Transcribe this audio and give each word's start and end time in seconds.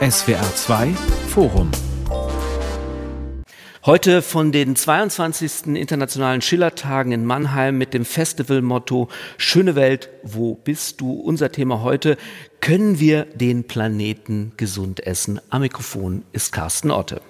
SWR 0.00 0.54
2 0.54 0.88
Forum 1.28 1.68
Heute 3.84 4.22
von 4.22 4.52
den 4.52 4.76
22. 4.76 5.74
Internationalen 5.74 6.40
Schillertagen 6.40 7.10
in 7.10 7.24
Mannheim 7.24 7.76
mit 7.76 7.92
dem 7.92 8.04
Festivalmotto 8.04 9.08
Schöne 9.36 9.74
Welt, 9.74 10.10
wo 10.22 10.54
bist 10.54 11.00
du? 11.00 11.12
Unser 11.12 11.50
Thema 11.50 11.82
heute, 11.82 12.16
können 12.60 13.00
wir 13.00 13.24
den 13.24 13.64
Planeten 13.64 14.52
gesund 14.56 15.04
essen? 15.04 15.40
Am 15.50 15.62
Mikrofon 15.62 16.22
ist 16.30 16.52
Carsten 16.52 16.92
Otte. 16.92 17.20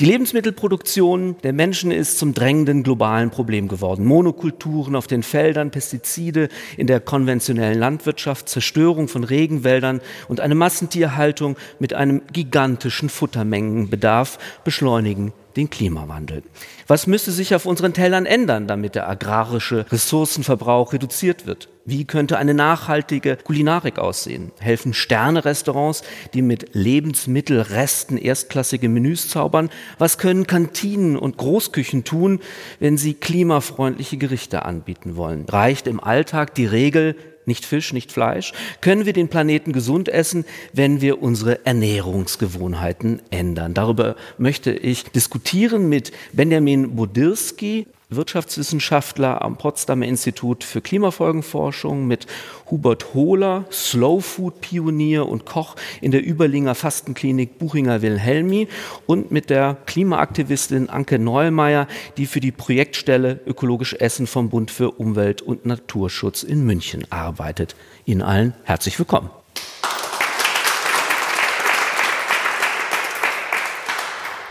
Die 0.00 0.06
Lebensmittelproduktion 0.06 1.36
der 1.42 1.52
Menschen 1.52 1.90
ist 1.90 2.18
zum 2.18 2.32
drängenden 2.32 2.82
globalen 2.84 3.28
Problem 3.28 3.68
geworden. 3.68 4.06
Monokulturen 4.06 4.96
auf 4.96 5.06
den 5.06 5.22
Feldern, 5.22 5.70
Pestizide 5.70 6.48
in 6.78 6.86
der 6.86 7.00
konventionellen 7.00 7.78
Landwirtschaft, 7.78 8.48
Zerstörung 8.48 9.08
von 9.08 9.24
Regenwäldern 9.24 10.00
und 10.26 10.40
eine 10.40 10.54
Massentierhaltung 10.54 11.58
mit 11.80 11.92
einem 11.92 12.22
gigantischen 12.32 13.10
Futtermengenbedarf 13.10 14.38
beschleunigen 14.64 15.34
den 15.56 15.68
Klimawandel. 15.68 16.42
Was 16.86 17.06
müsste 17.06 17.32
sich 17.32 17.54
auf 17.54 17.66
unseren 17.66 17.92
Tellern 17.92 18.26
ändern, 18.26 18.66
damit 18.66 18.94
der 18.94 19.08
agrarische 19.08 19.84
Ressourcenverbrauch 19.90 20.92
reduziert 20.92 21.46
wird? 21.46 21.68
Wie 21.84 22.04
könnte 22.04 22.38
eine 22.38 22.54
nachhaltige 22.54 23.36
Kulinarik 23.36 23.98
aussehen? 23.98 24.52
Helfen 24.60 24.92
Sterne-Restaurants, 24.92 26.02
die 26.34 26.42
mit 26.42 26.74
Lebensmittelresten 26.74 28.16
erstklassige 28.16 28.88
Menüs 28.88 29.28
zaubern? 29.28 29.70
Was 29.98 30.18
können 30.18 30.46
Kantinen 30.46 31.16
und 31.16 31.36
Großküchen 31.36 32.04
tun, 32.04 32.40
wenn 32.78 32.96
sie 32.96 33.14
klimafreundliche 33.14 34.16
Gerichte 34.16 34.64
anbieten 34.64 35.16
wollen? 35.16 35.46
Reicht 35.48 35.86
im 35.86 36.00
Alltag 36.00 36.54
die 36.54 36.66
Regel, 36.66 37.16
nicht 37.46 37.64
Fisch, 37.64 37.92
nicht 37.92 38.12
Fleisch? 38.12 38.52
Können 38.80 39.06
wir 39.06 39.12
den 39.12 39.28
Planeten 39.28 39.72
gesund 39.72 40.08
essen, 40.08 40.44
wenn 40.72 41.00
wir 41.00 41.22
unsere 41.22 41.64
Ernährungsgewohnheiten 41.66 43.22
ändern? 43.30 43.74
Darüber 43.74 44.16
möchte 44.38 44.70
ich 44.70 45.04
diskutieren 45.04 45.88
mit 45.88 46.12
Benjamin 46.32 46.96
Bodirski, 46.96 47.86
Wirtschaftswissenschaftler 48.10 49.42
am 49.42 49.56
Potsdamer 49.56 50.06
Institut 50.06 50.64
für 50.64 50.80
Klimafolgenforschung, 50.80 52.06
mit 52.06 52.26
Hubert 52.70 53.14
Hohler, 53.14 53.64
Slow 53.70 54.20
Food 54.20 54.60
Pionier 54.60 55.28
und 55.28 55.46
Koch 55.46 55.76
in 56.00 56.10
der 56.10 56.26
Überlinger 56.26 56.74
Fastenklinik 56.74 57.58
Buchinger 57.58 58.02
Wilhelmi 58.02 58.68
und 59.06 59.30
mit 59.30 59.50
der 59.50 59.76
Klimaaktivistin 59.86 60.88
Anke 60.88 61.18
Neumeier, 61.18 61.86
die 62.16 62.26
für 62.26 62.40
die 62.40 62.52
Projektstelle 62.52 63.40
Ökologisch 63.46 63.94
Essen 63.94 64.26
vom 64.26 64.50
Bund 64.50 64.70
für 64.70 64.92
Umwelt 64.92 65.42
und 65.42 65.64
Naturschutz 65.66 66.42
in 66.42 66.64
München 66.64 67.06
arbeitet. 67.10 67.76
Ihnen 68.04 68.22
allen 68.22 68.54
herzlich 68.64 68.98
willkommen. 68.98 69.30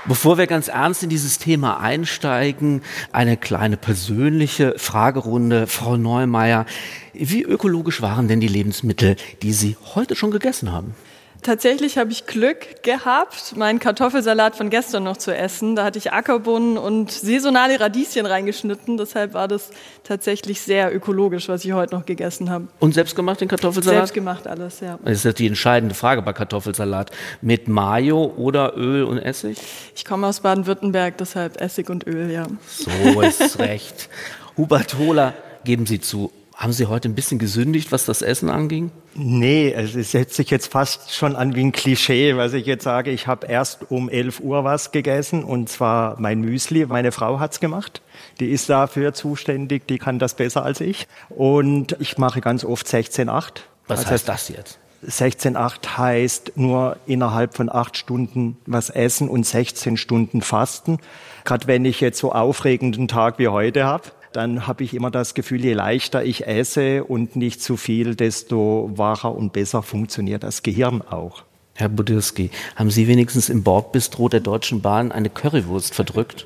Bevor 0.10 0.40
wir 0.40 0.48
ganz 0.48 0.70
ernst 0.70 1.04
in 1.04 1.10
dieses 1.10 1.38
Thema 1.38 1.82
einsteigen, 1.82 2.82
eine 3.12 3.38
kleine 3.38 3.78
persönliche 3.78 4.74
Fragerunde. 4.76 5.68
Frau 5.68 5.98
Neumeier, 5.98 6.66
wie 7.14 7.44
ökologisch 7.44 8.02
waren 8.02 8.28
denn 8.28 8.40
die 8.40 8.48
Lebensmittel, 8.48 9.18
die 9.44 9.54
Sie 9.54 9.78
heute 9.94 10.16
schon 10.16 10.32
gegessen 10.32 10.72
haben? 10.72 10.96
Tatsächlich 11.42 11.98
habe 11.98 12.12
ich 12.12 12.26
Glück 12.26 12.84
gehabt, 12.84 13.56
meinen 13.56 13.80
Kartoffelsalat 13.80 14.58
von 14.58 14.70
gestern 14.70 15.04
noch 15.04 15.16
zu 15.16 15.34
essen. 15.36 15.76
Da 15.76 15.86
hatte 15.86 15.98
ich 15.98 16.12
Ackerbohnen 16.12 16.78
und 16.78 17.12
saisonale 17.12 17.80
Radieschen 17.80 18.26
reingeschnitten. 18.26 18.98
Deshalb 18.98 19.34
war 19.34 19.48
das 19.48 19.72
tatsächlich 20.04 20.60
sehr 20.60 20.94
ökologisch, 20.94 21.48
was 21.48 21.64
ich 21.64 21.72
heute 21.72 21.96
noch 21.96 22.06
gegessen 22.06 22.50
habe. 22.50 22.68
Und 22.80 22.94
selbstgemacht 22.94 23.40
den 23.40 23.48
Kartoffelsalat? 23.48 24.00
Selbstgemacht 24.00 24.48
alles, 24.48 24.82
ja. 24.82 25.00
Das 25.04 25.24
ist 25.24 25.40
die 25.40 25.48
entscheidende 25.48 25.96
Frage 25.96 26.22
bei 26.22 26.34
Kartoffelsalat. 26.34 27.12
Mit 27.42 27.70
Mayo 27.70 28.34
oder 28.36 28.76
Öl 28.76 29.04
und 29.04 29.20
Essig? 29.20 29.58
Ich 29.96 30.04
komme 30.04 30.28
aus 30.28 30.42
Baden-Württemberg, 30.42 31.18
deshalb 31.18 31.62
Essig 31.62 31.90
und 31.90 32.06
Öl, 32.06 32.32
ja. 32.32 32.48
So 32.68 33.22
ist 33.22 33.60
recht. 33.60 34.10
Hubert 34.58 34.98
Hohler, 34.98 35.34
geben 35.64 35.86
Sie 35.86 36.02
zu, 36.02 36.32
haben 36.60 36.74
Sie 36.74 36.88
heute 36.88 37.08
ein 37.08 37.16
bisschen 37.16 37.40
gesündigt, 37.40 37.94
was 37.94 38.04
das 38.04 38.22
Essen 38.22 38.50
anging? 38.50 38.92
Nee, 39.16 39.72
es 39.72 39.94
setzt 40.12 40.36
sich 40.36 40.50
jetzt 40.50 40.70
fast 40.70 41.16
schon 41.16 41.38
an 41.38 41.56
wie 41.56 41.62
ein 41.62 41.72
Klischee, 41.72 42.36
was 42.36 42.52
ich 42.52 42.66
jetzt 42.66 42.84
sage. 42.84 43.12
Ich 43.12 43.28
habe 43.28 43.48
erst 43.48 43.90
um 43.90 44.10
11 44.10 44.42
Uhr 44.42 44.66
was 44.66 44.92
gegessen 44.92 45.46
und 45.46 45.70
zwar 45.70 46.20
mein 46.20 46.42
Müsli. 46.42 46.86
Meine 46.86 47.14
Frau 47.14 47.40
hat's 47.40 47.62
gemacht. 47.62 48.02
Die 48.42 48.52
ist 48.52 48.70
dafür 48.70 49.14
zuständig, 49.14 49.88
die 49.88 50.00
kann 50.00 50.20
das 50.20 50.34
besser 50.34 50.66
als 50.66 50.82
ich. 50.82 51.08
Und 51.30 51.96
ich 52.02 52.18
mache 52.18 52.42
ganz 52.42 52.66
oft 52.66 52.86
16-8. 52.86 53.62
Was 53.88 54.00
also 54.00 54.12
heißt 54.12 54.28
das 54.28 54.50
jetzt? 54.50 54.80
16-8 55.08 55.98
heißt 55.98 56.52
nur 56.58 56.98
innerhalb 57.06 57.56
von 57.56 57.70
acht 57.74 57.96
Stunden 57.96 58.58
was 58.66 58.90
essen 58.90 59.30
und 59.30 59.46
16 59.46 59.96
Stunden 59.96 60.42
fasten. 60.42 60.98
Gerade 61.46 61.68
wenn 61.68 61.86
ich 61.86 62.02
jetzt 62.02 62.20
so 62.20 62.34
aufregenden 62.34 63.08
Tag 63.08 63.40
wie 63.40 63.48
heute 63.48 63.86
habe, 63.86 64.12
dann 64.34 64.68
habe 64.68 64.84
ich 64.84 64.94
immer 64.94 65.12
das 65.12 65.34
Gefühl, 65.34 65.64
je 65.64 65.74
leichter 65.74 66.24
ich 66.24 66.48
esse 66.48 67.04
und 67.04 67.36
nicht 67.36 67.62
zu 67.62 67.78
viel, 67.78 68.16
desto 68.16 68.92
wacher 68.96 69.34
und 69.34 69.54
besser 69.54 69.82
funktioniert 69.82 70.44
das 70.44 70.64
Gehirn 70.64 71.02
auch. 71.02 71.44
Herr 71.76 71.90
Budirski, 71.90 72.52
haben 72.76 72.92
Sie 72.92 73.08
wenigstens 73.08 73.50
im 73.50 73.64
Bordbistro 73.64 74.28
der 74.28 74.42
Deutschen 74.42 74.82
Bahn 74.82 75.12
eine 75.12 75.30
Currywurst 75.30 75.96
verdrückt? 75.96 76.46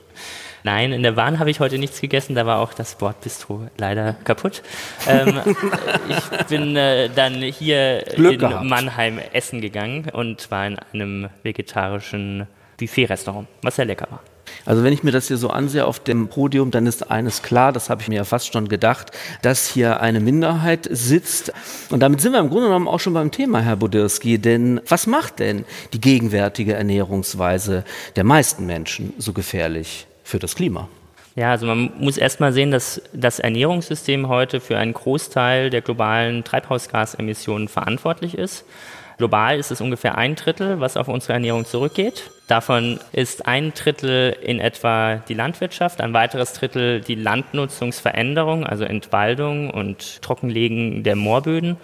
Nein, 0.63 0.94
in 0.94 1.03
der 1.03 1.13
Bahn 1.13 1.39
habe 1.39 1.49
ich 1.49 1.59
heute 1.59 1.77
nichts 1.77 1.99
gegessen, 1.99 2.35
da 2.35 2.45
war 2.45 2.59
auch 2.59 2.73
das 2.73 2.95
Bordbistro 2.95 3.67
leider 3.77 4.13
kaputt. 4.23 4.61
ähm, 5.07 5.41
ich 6.09 6.45
bin 6.47 6.75
äh, 6.77 7.09
dann 7.09 7.41
hier 7.41 8.03
Glück 8.15 8.33
in 8.33 8.39
gehabt. 8.39 8.65
Mannheim 8.65 9.19
essen 9.33 9.59
gegangen 9.59 10.09
und 10.13 10.50
war 10.51 10.67
in 10.67 10.79
einem 10.94 11.29
vegetarischen 11.41 12.47
Buffet-Restaurant, 12.77 13.47
was 13.61 13.75
sehr 13.75 13.85
lecker 13.85 14.07
war. 14.09 14.21
Also 14.65 14.83
wenn 14.83 14.93
ich 14.93 15.03
mir 15.03 15.11
das 15.11 15.27
hier 15.27 15.37
so 15.37 15.49
ansehe 15.49 15.85
auf 15.85 15.99
dem 15.99 16.27
Podium, 16.27 16.71
dann 16.71 16.87
ist 16.87 17.11
eines 17.11 17.41
klar, 17.41 17.71
das 17.71 17.89
habe 17.89 18.01
ich 18.01 18.07
mir 18.07 18.15
ja 18.15 18.23
fast 18.23 18.53
schon 18.53 18.67
gedacht, 18.67 19.11
dass 19.41 19.67
hier 19.67 20.01
eine 20.01 20.19
Minderheit 20.19 20.87
sitzt. 20.89 21.51
Und 21.89 22.01
damit 22.01 22.21
sind 22.21 22.33
wir 22.33 22.39
im 22.39 22.49
Grunde 22.49 22.67
genommen 22.67 22.87
auch 22.87 22.99
schon 22.99 23.13
beim 23.13 23.31
Thema, 23.31 23.59
Herr 23.59 23.75
Budirski. 23.75 24.39
Denn 24.39 24.81
was 24.87 25.07
macht 25.07 25.39
denn 25.39 25.65
die 25.93 26.01
gegenwärtige 26.01 26.73
Ernährungsweise 26.73 27.83
der 28.15 28.23
meisten 28.23 28.65
Menschen 28.65 29.13
so 29.17 29.33
gefährlich 29.33 30.07
für 30.23 30.39
das 30.39 30.55
Klima? 30.55 30.87
Ja, 31.35 31.49
also 31.49 31.65
man 31.65 31.91
muss 31.97 32.17
erstmal 32.17 32.53
sehen, 32.53 32.69
dass 32.69 33.01
das 33.11 33.39
Ernährungssystem 33.39 34.27
heute 34.27 34.59
für 34.59 34.77
einen 34.77 34.93
Großteil 34.93 35.71
der 35.71 35.81
globalen 35.81 36.43
Treibhausgasemissionen 36.43 37.67
verantwortlich 37.67 38.37
ist. 38.37 38.65
Global 39.17 39.57
ist 39.57 39.71
es 39.71 39.81
ungefähr 39.81 40.17
ein 40.17 40.35
Drittel, 40.35 40.79
was 40.79 40.97
auf 40.97 41.07
unsere 41.07 41.33
Ernährung 41.33 41.65
zurückgeht. 41.65 42.29
Davon 42.53 42.99
ist 43.13 43.47
ein 43.47 43.73
Drittel 43.73 44.37
in 44.43 44.59
etwa 44.59 45.15
die 45.27 45.33
Landwirtschaft, 45.33 46.01
ein 46.01 46.13
weiteres 46.13 46.53
Drittel 46.53 47.01
die 47.01 47.15
Landnutzungsveränderung, 47.15 48.63
also 48.63 48.83
Entwaldung 48.83 49.71
und 49.71 50.21
Trockenlegen 50.21 51.01
der 51.01 51.15
Moorböden. 51.15 51.77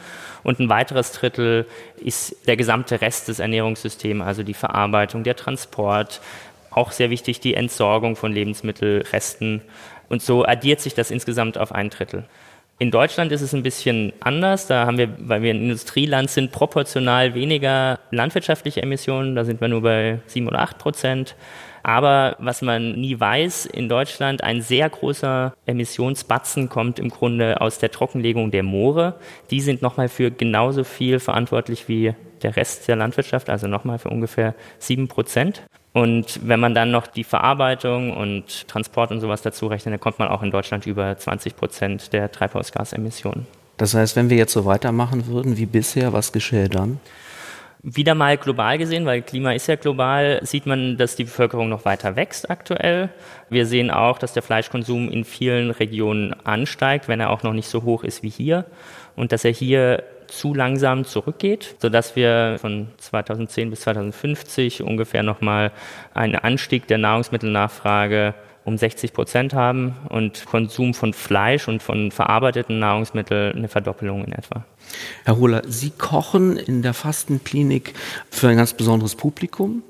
Und 0.44 0.60
ein 0.60 0.70
weiteres 0.70 1.12
Drittel 1.12 1.66
ist 1.98 2.46
der 2.46 2.56
gesamte 2.56 3.02
Rest 3.02 3.30
des 3.30 3.40
Ernährungssystems, 3.40 4.24
also 4.24 4.44
die 4.44 4.54
Verarbeitung, 4.54 5.24
der 5.24 5.36
Transport, 5.36 6.22
auch 6.70 6.92
sehr 6.92 7.10
wichtig 7.10 7.40
die 7.40 7.56
Entsorgung 7.56 8.16
von 8.16 8.32
Lebensmittelresten. 8.32 9.64
Und 10.08 10.22
so 10.22 10.46
addiert 10.46 10.82
sich 10.82 10.94
das 10.94 11.10
insgesamt 11.10 11.58
auf 11.58 11.72
ein 11.72 11.90
Drittel. 11.90 12.26
In 12.82 12.92
Deutschland 12.92 13.34
ist 13.34 13.42
es 13.42 13.54
ein 13.54 13.62
bisschen 13.62 14.14
anders. 14.22 14.68
Da 14.68 14.86
haben 14.86 14.98
wir, 14.98 15.10
weil 15.20 15.42
wir 15.42 15.54
ein 15.54 15.62
Industrieland 15.62 16.30
sind, 16.30 16.54
proportional 16.54 17.34
weniger 17.34 18.00
landwirtschaftliche 18.10 18.82
Emissionen. 18.82 19.36
Da 19.36 19.44
sind 19.44 19.60
wir 19.60 19.68
nur 19.68 19.82
bei 19.82 20.20
sieben 20.28 20.48
oder 20.48 20.60
acht 20.60 20.78
Prozent. 20.78 21.36
Aber 21.84 22.38
was 22.40 22.62
man 22.62 22.94
nie 22.94 23.20
weiß, 23.20 23.66
in 23.66 23.90
Deutschland 23.90 24.46
ein 24.46 24.62
sehr 24.62 24.90
großer 24.90 25.54
Emissionsbatzen 25.66 26.70
kommt 26.70 27.00
im 27.00 27.10
Grunde 27.10 27.60
aus 27.60 27.80
der 27.80 27.92
Trockenlegung 27.92 28.50
der 28.50 28.64
Moore. 28.64 29.16
Die 29.52 29.60
sind 29.60 29.82
nochmal 29.82 30.08
für 30.08 30.32
genauso 30.32 30.86
viel 30.86 31.20
verantwortlich 31.20 31.90
wie 31.90 32.14
der 32.44 32.56
Rest 32.56 32.88
der 32.88 32.96
Landwirtschaft, 32.96 33.50
also 33.50 33.68
nochmal 33.68 34.00
für 34.00 34.10
ungefähr 34.10 34.56
sieben 34.78 35.10
Prozent. 35.10 35.64
Und 35.92 36.40
wenn 36.44 36.60
man 36.60 36.76
dann 36.76 36.92
noch 36.92 37.08
die 37.08 37.24
Verarbeitung 37.24 38.16
und 38.16 38.68
Transport 38.68 39.12
und 39.12 39.22
sowas 39.22 39.42
dazu 39.42 39.68
rechnet, 39.68 39.94
dann 39.94 40.00
kommt 40.00 40.20
man 40.20 40.28
auch 40.28 40.44
in 40.44 40.52
Deutschland 40.52 40.86
über 40.86 41.18
20 41.18 41.56
Prozent 41.56 42.14
der 42.14 42.32
Treibhausgasemissionen. 42.32 43.48
Das 43.78 43.94
heißt, 43.94 44.16
wenn 44.16 44.30
wir 44.30 44.38
jetzt 44.38 44.54
so 44.54 44.66
weitermachen 44.66 45.28
würden 45.28 45.58
wie 45.58 45.66
bisher, 45.66 46.14
was 46.14 46.32
geschähe 46.32 46.70
dann? 46.70 47.00
Wieder 47.82 48.14
mal 48.14 48.38
global 48.38 48.78
gesehen, 48.78 49.06
weil 49.06 49.22
Klima 49.22 49.54
ist 49.54 49.68
ja 49.68 49.78
global, 49.78 50.42
sieht 50.44 50.66
man, 50.66 50.98
dass 50.98 51.16
die 51.16 51.24
Bevölkerung 51.24 51.70
noch 51.70 51.86
weiter 51.86 52.18
wächst 52.18 52.50
aktuell. 52.50 53.10
Wir 53.50 53.66
sehen 53.66 53.90
auch, 53.90 54.20
dass 54.20 54.34
der 54.34 54.44
Fleischkonsum 54.44 55.10
in 55.10 55.24
vielen 55.24 55.72
Regionen 55.72 56.34
ansteigt, 56.44 57.08
wenn 57.08 57.22
er 57.22 57.30
auch 57.30 57.42
noch 57.42 57.54
nicht 57.54 57.70
so 57.70 57.84
hoch 57.84 58.04
ist 58.04 58.22
wie 58.22 58.30
hier. 58.30 58.66
Und 59.16 59.32
dass 59.32 59.46
er 59.46 59.52
hier 59.52 60.04
zu 60.32 60.54
langsam 60.54 61.06
zurückgeht, 61.06 61.76
sodass 61.80 62.16
wir 62.16 62.58
von 62.60 62.88
2010 62.98 63.70
bis 63.70 63.82
2050 63.82 64.84
ungefähr 64.84 65.24
nochmal 65.24 65.72
einen 66.14 66.36
Anstieg 66.36 66.88
der 66.88 66.98
Nahrungsmittelnachfrage 66.98 68.34
um 68.70 68.78
60 68.78 69.14
Prozent 69.14 69.54
haben 69.54 69.96
und 70.10 70.46
Konsum 70.46 70.94
von 70.94 71.14
Fleisch 71.14 71.68
und 71.68 71.82
von 71.82 72.12
verarbeiteten 72.12 72.80
Nahrungsmitteln 72.80 73.58
eine 73.58 73.68
Verdoppelung 73.68 74.24
in 74.24 74.32
etwa. 74.32 74.64
Herr 75.26 75.38
Hohler, 75.38 75.64
Sie 75.68 75.90
kochen 75.92 76.58
in 76.58 76.82
der 76.82 76.94
Fastenklinik 76.94 77.94
für 78.30 78.50
ein 78.50 78.58
ganz 78.58 78.74
besonderes 78.74 79.16
Publikum. 79.16 79.84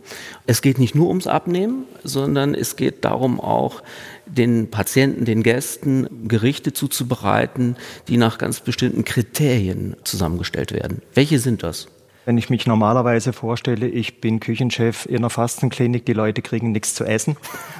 Es 0.48 0.62
geht 0.62 0.80
nicht 0.80 0.96
nur 0.96 1.08
ums 1.10 1.28
Abnehmen, 1.28 1.86
sondern 2.04 2.56
es 2.56 2.76
geht 2.76 3.06
darum 3.06 3.40
auch, 3.40 3.82
den 4.30 4.70
Patienten, 4.70 5.26
den 5.26 5.44
Gästen 5.44 6.28
Gerichte 6.28 6.74
zuzubereiten, 6.74 7.76
die 8.08 8.18
nach 8.18 8.38
ganz 8.38 8.60
bestimmten 8.62 9.04
Kriterien 9.06 9.96
zusammengestellt 10.04 10.72
werden. 10.72 11.02
Welche 11.14 11.40
sind 11.40 11.64
das? 11.64 11.88
Wenn 12.26 12.38
ich 12.38 12.50
mich 12.50 12.68
normalerweise 12.68 13.34
vorstelle, 13.34 13.88
ich 13.88 14.22
bin 14.22 14.40
Küchenchef 14.40 15.08
in 15.08 15.18
einer 15.18 15.32
Fastenklinik, 15.32 16.06
die 16.06 16.14
Leute 16.14 16.44
kriegen 16.44 16.72
nichts 16.72 16.94
zu 16.94 17.04
essen. 17.04 17.38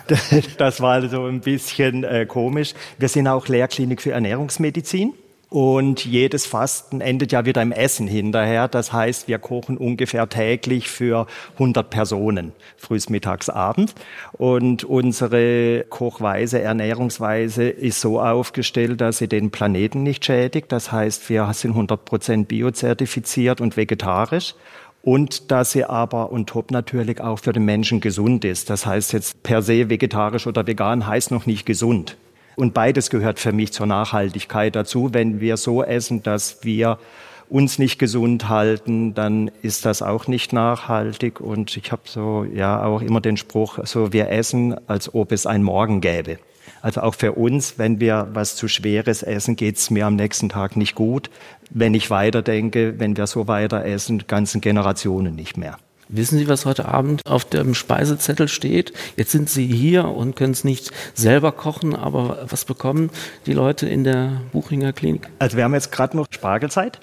Das 0.58 0.82
war 0.82 0.94
also 0.94 1.26
ein 1.26 1.42
bisschen 1.42 2.04
äh, 2.04 2.26
komisch. 2.26 2.74
Wir 2.98 3.10
sind 3.10 3.28
auch 3.28 3.48
Lehrklinik 3.48 4.02
für 4.02 4.12
Ernährungsmedizin. 4.12 5.14
Und 5.50 6.06
jedes 6.06 6.46
Fasten 6.46 7.02
endet 7.02 7.32
ja 7.32 7.44
wieder 7.44 7.64
im 7.64 7.72
Essen 7.72 8.08
hinterher. 8.08 8.68
Das 8.68 8.94
heißt, 8.94 9.28
wir 9.28 9.40
kochen 9.40 9.78
ungefähr 9.78 10.30
täglich 10.30 10.90
für 10.90 11.26
100 11.54 11.90
Personen, 11.90 12.54
frühs, 12.78 13.10
mittags, 13.10 13.50
abends. 13.50 13.96
Und 14.34 14.84
unsere 14.84 15.86
Kochweise, 15.90 16.62
Ernährungsweise 16.62 17.68
ist 17.68 18.00
so 18.00 18.22
aufgestellt, 18.22 19.02
dass 19.02 19.18
sie 19.18 19.28
den 19.28 19.50
Planeten 19.50 20.04
nicht 20.04 20.24
schädigt. 20.24 20.72
Das 20.72 20.92
heißt, 20.92 21.28
wir 21.30 21.52
sind 21.54 21.72
100 21.72 22.06
Prozent 22.06 22.48
biozertifiziert 22.48 23.60
und 23.60 23.76
vegetarisch 23.76 24.54
und 25.02 25.50
dass 25.50 25.72
sie 25.72 25.86
aber 25.86 26.32
und 26.32 26.48
top 26.48 26.70
natürlich 26.70 27.22
auch 27.22 27.40
für 27.40 27.54
den 27.54 27.66
Menschen 27.66 28.02
gesund 28.02 28.46
ist. 28.46 28.70
Das 28.70 28.86
heißt 28.86 29.14
jetzt 29.14 29.42
per 29.42 29.64
se 29.64 29.90
vegetarisch 29.90 30.46
oder 30.46 30.68
vegan 30.68 31.08
heißt 31.08 31.32
noch 31.32 31.48
nicht 31.48 31.66
gesund. 31.66 32.18
Und 32.60 32.74
beides 32.74 33.10
gehört 33.10 33.40
für 33.40 33.54
mich 33.54 33.72
zur 33.72 33.86
Nachhaltigkeit 33.86 34.76
dazu. 34.76 35.14
Wenn 35.14 35.40
wir 35.40 35.56
so 35.56 35.82
essen, 35.82 36.24
dass 36.24 36.62
wir 36.66 37.00
uns 37.48 37.80
nicht 37.80 38.00
gesund 38.00 38.50
halten, 38.50 39.14
dann 39.14 39.50
ist 39.62 39.86
das 39.86 40.02
auch 40.02 40.28
nicht 40.28 40.52
nachhaltig. 40.52 41.40
Und 41.40 41.78
ich 41.78 41.94
habe 41.94 42.02
so 42.04 42.44
ja 42.44 42.84
auch 42.84 43.02
immer 43.02 43.22
den 43.22 43.38
Spruch, 43.38 43.80
so 43.86 44.12
wir 44.12 44.30
essen, 44.30 44.76
als 44.90 45.14
ob 45.16 45.32
es 45.32 45.46
ein 45.46 45.64
Morgen 45.64 46.02
gäbe. 46.02 46.38
Also 46.82 47.00
auch 47.00 47.16
für 47.16 47.32
uns, 47.32 47.80
wenn 47.80 48.02
wir 48.02 48.28
was 48.34 48.58
zu 48.58 48.68
Schweres 48.68 49.24
essen, 49.24 49.56
geht's 49.56 49.90
mir 49.90 50.06
am 50.06 50.18
nächsten 50.18 50.50
Tag 50.50 50.76
nicht 50.76 50.96
gut. 50.96 51.30
Wenn 51.70 51.94
ich 51.94 52.10
weiterdenke, 52.10 53.00
wenn 53.00 53.16
wir 53.16 53.26
so 53.28 53.48
weiter 53.48 53.86
essen, 53.86 54.26
ganzen 54.28 54.60
Generationen 54.60 55.34
nicht 55.34 55.56
mehr. 55.56 55.78
Wissen 56.12 56.40
Sie, 56.40 56.48
was 56.48 56.66
heute 56.66 56.88
Abend 56.88 57.22
auf 57.28 57.46
dem 57.46 57.76
Speisezettel 57.76 58.48
steht? 58.48 58.94
Jetzt 59.16 59.32
sind 59.32 59.48
Sie 59.48 59.68
hier 59.68 60.06
und 60.06 60.36
können 60.36 60.54
es 60.54 60.64
nicht 60.64 60.90
selber 61.14 61.52
kochen, 61.52 61.96
aber 61.96 62.48
was 62.50 62.66
bekommen 62.66 63.12
die 63.46 63.54
Leute 63.54 63.88
in 63.88 64.04
der 64.04 64.42
Buchinger 64.52 64.92
Klinik? 64.92 65.30
Also 65.38 65.56
wir 65.56 65.66
haben 65.66 65.76
jetzt 65.76 65.92
gerade 65.92 66.18
noch 66.18 66.26
Spargelzeit 66.32 67.00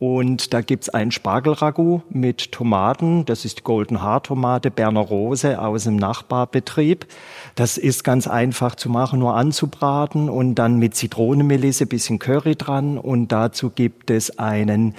und 0.00 0.52
da 0.52 0.60
gibt's 0.60 0.88
ein 0.88 1.12
Spargelragout 1.12 2.02
mit 2.10 2.50
Tomaten. 2.50 3.24
Das 3.26 3.44
ist 3.44 3.62
Golden 3.62 4.02
Haar 4.02 4.24
Tomate 4.24 4.72
Berner 4.72 5.02
Rose 5.02 5.60
aus 5.62 5.84
dem 5.84 5.94
Nachbarbetrieb. 5.94 7.06
Das 7.54 7.78
ist 7.78 8.02
ganz 8.02 8.26
einfach 8.26 8.74
zu 8.74 8.90
machen, 8.90 9.20
nur 9.20 9.36
anzubraten 9.36 10.28
und 10.28 10.56
dann 10.56 10.80
mit 10.80 10.96
Zitronenmelisse, 10.96 11.86
bisschen 11.86 12.18
Curry 12.18 12.56
dran 12.56 12.98
und 12.98 13.28
dazu 13.28 13.70
gibt 13.70 14.10
es 14.10 14.36
einen 14.40 14.96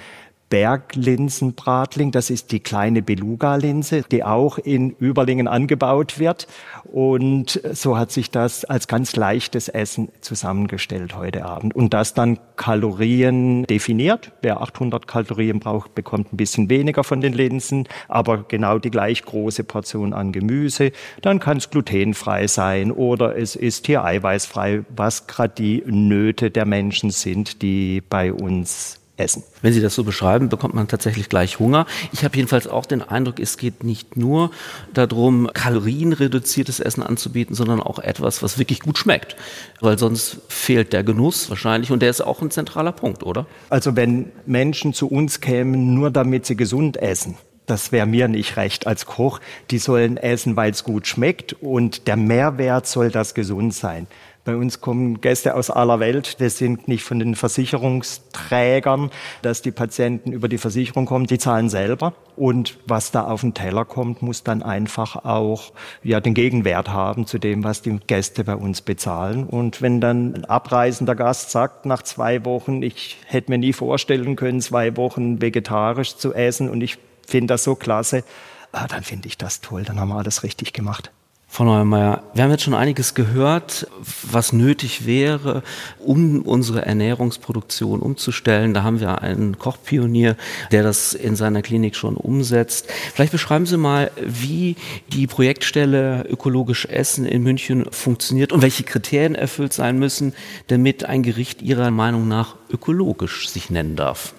Berglinsenbratling. 0.50 2.10
Das 2.10 2.28
ist 2.28 2.52
die 2.52 2.60
kleine 2.60 3.00
Beluga-Linse, 3.00 4.02
die 4.10 4.24
auch 4.24 4.58
in 4.58 4.90
Überlingen 4.98 5.48
angebaut 5.48 6.18
wird. 6.18 6.46
Und 6.84 7.60
so 7.72 7.96
hat 7.96 8.10
sich 8.10 8.30
das 8.30 8.64
als 8.64 8.88
ganz 8.88 9.16
leichtes 9.16 9.68
Essen 9.68 10.10
zusammengestellt 10.20 11.16
heute 11.16 11.46
Abend. 11.46 11.74
Und 11.74 11.94
das 11.94 12.12
dann 12.12 12.38
Kalorien 12.56 13.64
definiert. 13.64 14.32
Wer 14.42 14.60
800 14.60 15.06
Kalorien 15.06 15.60
braucht, 15.60 15.94
bekommt 15.94 16.32
ein 16.32 16.36
bisschen 16.36 16.68
weniger 16.68 17.04
von 17.04 17.20
den 17.20 17.32
Linsen, 17.32 17.88
aber 18.08 18.44
genau 18.48 18.78
die 18.78 18.90
gleich 18.90 19.24
große 19.24 19.64
Portion 19.64 20.12
an 20.12 20.32
Gemüse. 20.32 20.90
Dann 21.22 21.38
kann 21.38 21.58
es 21.58 21.70
glutenfrei 21.70 22.48
sein 22.48 22.90
oder 22.90 23.36
es 23.36 23.54
ist 23.54 23.86
hier 23.86 24.04
eiweißfrei, 24.04 24.84
was 24.88 25.28
gerade 25.28 25.54
die 25.56 25.84
Nöte 25.86 26.50
der 26.50 26.66
Menschen 26.66 27.10
sind, 27.10 27.62
die 27.62 28.02
bei 28.08 28.32
uns 28.32 28.99
essen. 29.20 29.44
Wenn 29.62 29.72
Sie 29.72 29.80
das 29.80 29.94
so 29.94 30.02
beschreiben, 30.02 30.48
bekommt 30.48 30.74
man 30.74 30.88
tatsächlich 30.88 31.28
gleich 31.28 31.58
Hunger. 31.58 31.86
Ich 32.12 32.24
habe 32.24 32.36
jedenfalls 32.36 32.66
auch 32.66 32.86
den 32.86 33.02
Eindruck, 33.02 33.38
es 33.38 33.58
geht 33.58 33.84
nicht 33.84 34.16
nur 34.16 34.50
darum, 34.94 35.48
kalorienreduziertes 35.52 36.80
Essen 36.80 37.02
anzubieten, 37.02 37.54
sondern 37.54 37.80
auch 37.80 37.98
etwas, 37.98 38.42
was 38.42 38.58
wirklich 38.58 38.80
gut 38.80 38.98
schmeckt. 38.98 39.36
Weil 39.80 39.98
sonst 39.98 40.38
fehlt 40.48 40.92
der 40.92 41.04
Genuss 41.04 41.50
wahrscheinlich 41.50 41.92
und 41.92 42.00
der 42.00 42.10
ist 42.10 42.22
auch 42.22 42.40
ein 42.40 42.50
zentraler 42.50 42.92
Punkt, 42.92 43.22
oder? 43.22 43.46
Also 43.68 43.94
wenn 43.94 44.32
Menschen 44.46 44.94
zu 44.94 45.08
uns 45.08 45.40
kämen, 45.40 45.94
nur 45.94 46.10
damit 46.10 46.46
sie 46.46 46.56
gesund 46.56 46.96
essen, 46.96 47.36
das 47.70 47.92
wäre 47.92 48.06
mir 48.06 48.26
nicht 48.26 48.56
recht 48.56 48.88
als 48.88 49.06
Koch. 49.06 49.38
Die 49.70 49.78
sollen 49.78 50.16
essen, 50.16 50.56
weil 50.56 50.72
es 50.72 50.82
gut 50.82 51.06
schmeckt 51.06 51.52
und 51.52 52.08
der 52.08 52.16
Mehrwert 52.16 52.88
soll 52.88 53.12
das 53.12 53.32
gesund 53.32 53.74
sein. 53.74 54.08
Bei 54.50 54.56
uns 54.56 54.80
kommen 54.80 55.20
Gäste 55.20 55.54
aus 55.54 55.70
aller 55.70 56.00
Welt. 56.00 56.34
Wir 56.40 56.50
sind 56.50 56.88
nicht 56.88 57.04
von 57.04 57.20
den 57.20 57.36
Versicherungsträgern, 57.36 59.10
dass 59.42 59.62
die 59.62 59.70
Patienten 59.70 60.32
über 60.32 60.48
die 60.48 60.58
Versicherung 60.58 61.06
kommen. 61.06 61.28
Die 61.28 61.38
zahlen 61.38 61.68
selber. 61.68 62.14
Und 62.34 62.76
was 62.84 63.12
da 63.12 63.26
auf 63.26 63.42
den 63.42 63.54
Teller 63.54 63.84
kommt, 63.84 64.22
muss 64.22 64.42
dann 64.42 64.64
einfach 64.64 65.24
auch 65.24 65.72
ja, 66.02 66.18
den 66.18 66.34
Gegenwert 66.34 66.88
haben 66.88 67.26
zu 67.26 67.38
dem, 67.38 67.62
was 67.62 67.80
die 67.80 68.00
Gäste 68.08 68.42
bei 68.42 68.56
uns 68.56 68.80
bezahlen. 68.80 69.44
Und 69.44 69.82
wenn 69.82 70.00
dann 70.00 70.34
ein 70.34 70.44
abreisender 70.46 71.14
Gast 71.14 71.52
sagt, 71.52 71.86
nach 71.86 72.02
zwei 72.02 72.44
Wochen, 72.44 72.82
ich 72.82 73.18
hätte 73.26 73.52
mir 73.52 73.58
nie 73.58 73.72
vorstellen 73.72 74.34
können, 74.34 74.60
zwei 74.60 74.96
Wochen 74.96 75.40
vegetarisch 75.40 76.16
zu 76.16 76.34
essen 76.34 76.68
und 76.68 76.80
ich 76.80 76.98
finde 77.24 77.54
das 77.54 77.62
so 77.62 77.76
klasse, 77.76 78.24
ah, 78.72 78.88
dann 78.88 79.04
finde 79.04 79.28
ich 79.28 79.38
das 79.38 79.60
toll. 79.60 79.84
Dann 79.84 80.00
haben 80.00 80.08
wir 80.08 80.16
alles 80.16 80.42
richtig 80.42 80.72
gemacht. 80.72 81.12
Frau 81.52 81.64
Neumeier, 81.64 82.22
wir 82.32 82.44
haben 82.44 82.52
jetzt 82.52 82.62
schon 82.62 82.74
einiges 82.74 83.14
gehört, 83.14 83.88
was 84.22 84.52
nötig 84.52 85.04
wäre, 85.04 85.64
um 85.98 86.42
unsere 86.42 86.86
Ernährungsproduktion 86.86 87.98
umzustellen. 87.98 88.72
Da 88.72 88.84
haben 88.84 89.00
wir 89.00 89.20
einen 89.20 89.58
Kochpionier, 89.58 90.36
der 90.70 90.84
das 90.84 91.12
in 91.12 91.34
seiner 91.34 91.62
Klinik 91.62 91.96
schon 91.96 92.16
umsetzt. 92.16 92.86
Vielleicht 93.12 93.32
beschreiben 93.32 93.66
Sie 93.66 93.78
mal, 93.78 94.12
wie 94.24 94.76
die 95.08 95.26
Projektstelle 95.26 96.24
Ökologisch 96.30 96.86
Essen 96.86 97.26
in 97.26 97.42
München 97.42 97.84
funktioniert 97.90 98.52
und 98.52 98.62
welche 98.62 98.84
Kriterien 98.84 99.34
erfüllt 99.34 99.72
sein 99.72 99.98
müssen, 99.98 100.34
damit 100.68 101.04
ein 101.04 101.24
Gericht 101.24 101.62
Ihrer 101.62 101.90
Meinung 101.90 102.28
nach 102.28 102.54
ökologisch 102.70 103.48
sich 103.48 103.70
nennen 103.70 103.96
darf. 103.96 104.34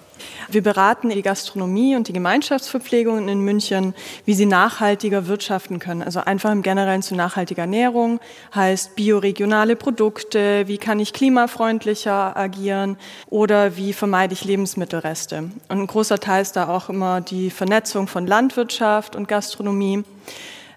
Wir 0.48 0.62
beraten 0.62 1.10
die 1.10 1.22
Gastronomie 1.22 1.96
und 1.96 2.08
die 2.08 2.12
Gemeinschaftsverpflegungen 2.12 3.28
in 3.28 3.40
München, 3.40 3.94
wie 4.24 4.34
sie 4.34 4.46
nachhaltiger 4.46 5.26
wirtschaften 5.26 5.78
können. 5.78 6.02
Also 6.02 6.20
einfach 6.20 6.52
im 6.52 6.62
Generellen 6.62 7.02
zu 7.02 7.14
nachhaltiger 7.14 7.62
Ernährung 7.62 8.20
heißt 8.54 8.96
bioregionale 8.96 9.76
Produkte, 9.76 10.68
wie 10.68 10.78
kann 10.78 11.00
ich 11.00 11.12
klimafreundlicher 11.12 12.36
agieren 12.36 12.96
oder 13.30 13.76
wie 13.76 13.92
vermeide 13.92 14.34
ich 14.34 14.44
Lebensmittelreste. 14.44 15.50
Und 15.68 15.78
ein 15.80 15.86
großer 15.86 16.18
Teil 16.18 16.42
ist 16.42 16.56
da 16.56 16.68
auch 16.68 16.88
immer 16.88 17.20
die 17.20 17.50
Vernetzung 17.50 18.06
von 18.06 18.26
Landwirtschaft 18.26 19.16
und 19.16 19.28
Gastronomie. 19.28 20.04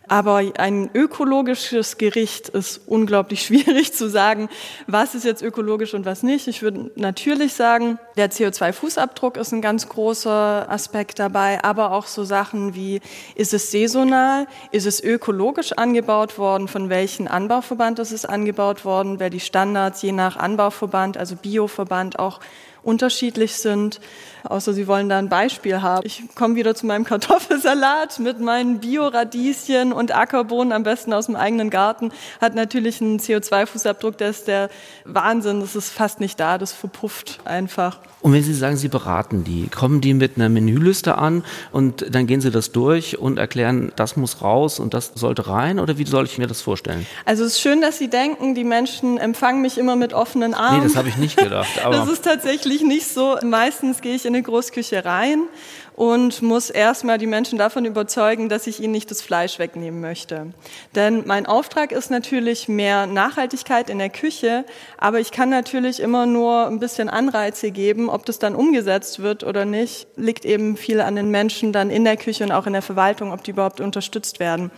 Aber 0.08 0.42
ein 0.58 0.90
ökologisches 0.94 1.98
Gericht 1.98 2.50
ist 2.50 2.82
unglaublich 2.86 3.42
schwierig 3.46 3.94
zu 3.94 4.10
sagen, 4.10 4.50
was 4.88 5.16
ist 5.16 5.26
jetzt 5.26 5.42
ökologisch 5.42 5.94
und 5.94 6.06
was 6.06 6.24
nicht. 6.24 6.48
Ich 6.48 6.62
würde 6.62 6.92
natürlich 6.96 7.54
sagen, 7.54 8.00
der 8.18 8.32
CO2-Fußabdruck 8.32 9.38
ist 9.38 9.52
ein 9.52 9.62
ganz 9.62 9.90
großer 9.90 10.68
Aspekt 10.70 11.20
dabei, 11.20 11.64
aber 11.64 11.92
auch 11.92 12.08
so 12.08 12.24
Sachen 12.24 12.76
wie, 12.76 13.02
ist 13.36 13.54
es 13.54 13.72
saisonal, 13.72 14.48
ist 14.72 14.86
es 14.86 15.04
ökologisch 15.04 15.74
angebaut 15.74 16.38
worden, 16.38 16.68
von 16.68 16.90
welchem 16.90 17.28
Anbauverband 17.28 18.00
ist 18.00 18.12
es 18.12 18.26
angebaut 18.26 18.86
worden, 18.86 19.20
weil 19.20 19.30
die 19.30 19.40
Standards 19.40 20.02
je 20.02 20.12
nach 20.12 20.38
Anbauverband, 20.38 21.18
also 21.18 21.36
Bioverband 21.36 22.20
auch 22.20 22.40
unterschiedlich 22.86 23.56
sind 23.56 24.00
außer 24.50 24.74
Sie 24.74 24.88
wollen 24.88 25.10
da 25.10 25.18
ein 25.18 25.30
Beispiel 25.30 25.82
haben. 25.82 26.06
Ich 26.06 26.24
komme 26.36 26.56
wieder 26.56 26.76
zu 26.76 26.86
meinem 26.86 27.04
Kartoffelsalat 27.04 28.20
mit 28.20 28.40
meinen 28.40 28.80
Bio-Radieschen 28.80 29.94
und 29.94 30.16
Ackerbohnen, 30.16 30.72
am 30.72 30.84
besten 30.84 31.14
aus 31.14 31.26
dem 31.28 31.36
eigenen 31.36 31.70
Garten. 31.70 32.12
Hat 32.42 32.56
natürlich 32.56 33.02
einen 33.02 33.20
CO2-Fußabdruck, 33.20 34.18
der 34.18 34.30
ist 34.30 34.48
der 34.48 34.70
Wahnsinn. 35.06 35.62
Das 35.62 35.76
ist 35.76 35.90
fast 35.90 36.20
nicht 36.20 36.40
da, 36.40 36.58
das 36.58 36.74
verpufft 36.74 37.40
einfach. 37.46 38.00
Und 38.22 38.34
wenn 38.34 38.44
Sie 38.44 38.56
sagen, 38.56 38.76
Sie 38.76 38.88
beraten 38.88 39.44
die, 39.44 39.68
kommen 39.68 40.02
die 40.02 40.16
mit 40.16 40.36
einer 40.36 40.50
Menüliste 40.50 41.18
an 41.18 41.44
und 41.72 42.06
dann 42.10 42.26
gehen 42.26 42.42
Sie 42.42 42.50
das 42.50 42.72
durch 42.72 43.20
und 43.20 43.38
erklären, 43.38 43.92
das 43.96 44.18
muss 44.18 44.42
raus 44.42 44.80
und 44.80 44.96
das 44.96 45.12
sollte 45.14 45.48
rein 45.48 45.80
oder 45.80 46.00
wie 46.00 46.06
soll 46.06 46.26
ich 46.26 46.40
mir 46.40 46.48
das 46.48 46.62
vorstellen? 46.62 47.06
Also 47.26 47.44
es 47.44 47.54
ist 47.54 47.62
schön, 47.62 47.82
dass 47.82 48.00
Sie 48.00 48.10
denken, 48.10 48.56
die 48.56 48.64
Menschen 48.64 49.20
empfangen 49.20 49.62
mich 49.62 49.78
immer 49.78 49.96
mit 49.96 50.14
offenen 50.14 50.56
Armen. 50.56 50.80
Nee, 50.80 50.86
das 50.86 50.96
habe 50.96 51.10
ich 51.10 51.18
nicht 51.18 51.38
gedacht. 51.38 51.70
das 51.84 52.10
ist 52.10 52.26
tatsächlich 52.26 52.75
nicht 52.82 53.08
so. 53.08 53.38
Meistens 53.44 54.02
gehe 54.02 54.16
ich 54.16 54.26
in 54.26 54.34
eine 54.34 54.44
Großküche 54.44 55.06
rein 55.06 55.44
und 55.96 56.42
muss 56.42 56.70
erstmal 56.70 57.18
die 57.18 57.28
Menschen 57.28 57.58
davon 57.58 57.86
überzeugen, 57.86 58.50
dass 58.50 58.68
ich 58.68 58.82
ihnen 58.82 58.92
nicht 58.92 59.10
das 59.12 59.22
Fleisch 59.22 59.60
wegnehmen 59.60 60.02
möchte. 60.02 60.48
Denn 60.94 61.24
mein 61.26 61.46
Auftrag 61.46 61.92
ist 61.92 62.12
natürlich 62.12 62.68
mehr 62.68 63.08
Nachhaltigkeit 63.08 63.90
in 63.90 64.00
der 64.00 64.10
Küche, 64.10 64.66
aber 64.98 65.20
ich 65.20 65.32
kann 65.32 65.50
natürlich 65.50 66.00
immer 66.00 66.26
nur 66.26 66.68
ein 66.68 66.80
bisschen 66.80 67.10
Anreize 67.10 67.72
geben, 67.72 68.10
ob 68.10 68.26
das 68.26 68.40
dann 68.40 68.56
umgesetzt 68.56 69.22
wird 69.22 69.44
oder 69.44 69.66
nicht, 69.66 70.08
liegt 70.18 70.46
eben 70.46 70.76
viel 70.76 71.02
an 71.02 71.16
den 71.16 71.32
Menschen 71.32 71.72
dann 71.72 71.90
in 71.90 72.04
der 72.04 72.18
Küche 72.18 72.44
und 72.44 72.52
auch 72.52 72.68
in 72.68 72.74
der 72.74 72.82
Verwaltung, 72.82 73.32
ob 73.32 73.44
die 73.44 73.52
überhaupt 73.52 73.80
unterstützt 73.80 74.40
werden. 74.40 74.72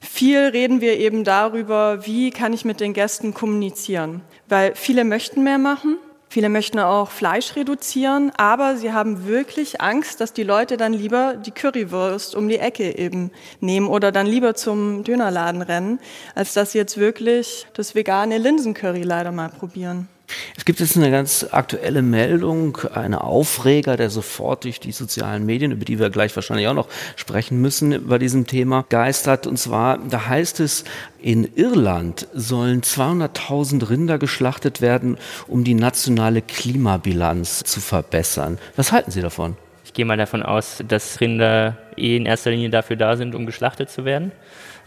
Viel 0.00 0.38
reden 0.38 0.80
wir 0.80 0.98
eben 0.98 1.24
darüber, 1.24 2.06
wie 2.06 2.30
kann 2.30 2.52
ich 2.52 2.64
mit 2.64 2.80
den 2.80 2.92
Gästen 2.92 3.34
kommunizieren, 3.34 4.20
weil 4.48 4.74
viele 4.74 5.04
möchten 5.04 5.42
mehr 5.42 5.58
machen, 5.58 5.96
Viele 6.34 6.48
möchten 6.48 6.80
auch 6.80 7.12
Fleisch 7.12 7.54
reduzieren, 7.54 8.32
aber 8.36 8.76
sie 8.76 8.92
haben 8.92 9.28
wirklich 9.28 9.80
Angst, 9.80 10.20
dass 10.20 10.32
die 10.32 10.42
Leute 10.42 10.76
dann 10.76 10.92
lieber 10.92 11.36
die 11.36 11.52
Currywurst 11.52 12.34
um 12.34 12.48
die 12.48 12.58
Ecke 12.58 12.98
eben 12.98 13.30
nehmen 13.60 13.86
oder 13.86 14.10
dann 14.10 14.26
lieber 14.26 14.56
zum 14.56 15.04
Dönerladen 15.04 15.62
rennen, 15.62 16.00
als 16.34 16.52
dass 16.52 16.72
sie 16.72 16.78
jetzt 16.78 16.98
wirklich 16.98 17.68
das 17.74 17.94
vegane 17.94 18.38
Linsencurry 18.38 19.04
leider 19.04 19.30
mal 19.30 19.48
probieren. 19.48 20.08
Es 20.56 20.64
gibt 20.64 20.80
jetzt 20.80 20.96
eine 20.96 21.10
ganz 21.10 21.46
aktuelle 21.50 22.02
Meldung, 22.02 22.78
eine 22.94 23.22
Aufreger, 23.22 23.96
der 23.96 24.10
sofort 24.10 24.64
durch 24.64 24.80
die 24.80 24.92
sozialen 24.92 25.44
Medien, 25.44 25.72
über 25.72 25.84
die 25.84 25.98
wir 25.98 26.10
gleich 26.10 26.34
wahrscheinlich 26.34 26.66
auch 26.68 26.74
noch 26.74 26.88
sprechen 27.16 27.60
müssen, 27.60 28.08
bei 28.08 28.18
diesem 28.18 28.46
Thema 28.46 28.84
geistert. 28.88 29.46
Und 29.46 29.58
zwar, 29.58 29.98
da 29.98 30.26
heißt 30.26 30.60
es, 30.60 30.84
in 31.20 31.48
Irland 31.56 32.28
sollen 32.32 32.82
200.000 32.82 33.90
Rinder 33.90 34.18
geschlachtet 34.18 34.80
werden, 34.80 35.18
um 35.46 35.64
die 35.64 35.74
nationale 35.74 36.42
Klimabilanz 36.42 37.64
zu 37.64 37.80
verbessern. 37.80 38.58
Was 38.76 38.92
halten 38.92 39.10
Sie 39.10 39.20
davon? 39.20 39.56
Ich 39.84 39.92
gehe 39.92 40.04
mal 40.04 40.16
davon 40.16 40.42
aus, 40.42 40.82
dass 40.86 41.20
Rinder 41.20 41.76
eh 41.96 42.16
in 42.16 42.26
erster 42.26 42.50
Linie 42.50 42.70
dafür 42.70 42.96
da 42.96 43.16
sind, 43.16 43.34
um 43.34 43.46
geschlachtet 43.46 43.90
zu 43.90 44.04
werden. 44.04 44.32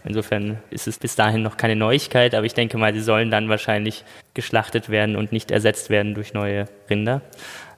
Insofern 0.08 0.56
ist 0.70 0.88
es 0.88 0.98
bis 0.98 1.16
dahin 1.16 1.42
noch 1.42 1.58
keine 1.58 1.76
Neuigkeit, 1.76 2.34
aber 2.34 2.46
ich 2.46 2.54
denke 2.54 2.78
mal, 2.78 2.94
sie 2.94 3.02
sollen 3.02 3.30
dann 3.30 3.50
wahrscheinlich 3.50 4.04
geschlachtet 4.32 4.88
werden 4.88 5.16
und 5.16 5.32
nicht 5.32 5.50
ersetzt 5.50 5.90
werden 5.90 6.14
durch 6.14 6.32
neue 6.32 6.64
Rinder. 6.88 7.20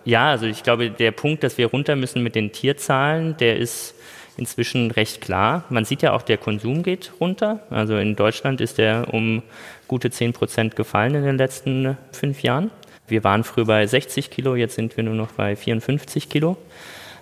Ja, 0.05 0.31
also 0.31 0.47
ich 0.47 0.63
glaube, 0.63 0.91
der 0.91 1.11
Punkt, 1.11 1.43
dass 1.43 1.59
wir 1.59 1.67
runter 1.67 1.97
müssen 1.97 2.23
mit 2.23 2.37
den 2.37 2.53
Tierzahlen, 2.53 3.37
der 3.39 3.57
ist 3.57 3.97
inzwischen 4.37 4.93
recht 4.93 5.21
klar. 5.21 5.65
Man 5.71 5.85
sieht 5.85 6.03
ja 6.03 6.13
auch, 6.13 6.23
der 6.23 6.39
Konsum 6.39 6.85
geht 6.85 7.11
runter. 7.21 7.67
Also 7.69 7.97
in 7.97 8.15
Deutschland 8.15 8.61
ist 8.61 8.79
der 8.79 9.13
um 9.13 9.43
gute 9.89 10.11
10 10.13 10.33
Prozent 10.33 10.77
gefallen 10.77 11.17
in 11.17 11.25
den 11.25 11.37
letzten 11.37 11.99
fünf 12.13 12.45
Jahren. 12.45 12.71
Wir 13.09 13.25
waren 13.25 13.43
früher 13.43 13.67
bei 13.67 13.85
60 13.85 14.31
Kilo, 14.31 14.55
jetzt 14.55 14.77
sind 14.77 14.97
wir 14.97 15.03
nur 15.03 15.15
noch 15.15 15.33
bei 15.33 15.57
54 15.57 16.29
Kilo. 16.29 16.57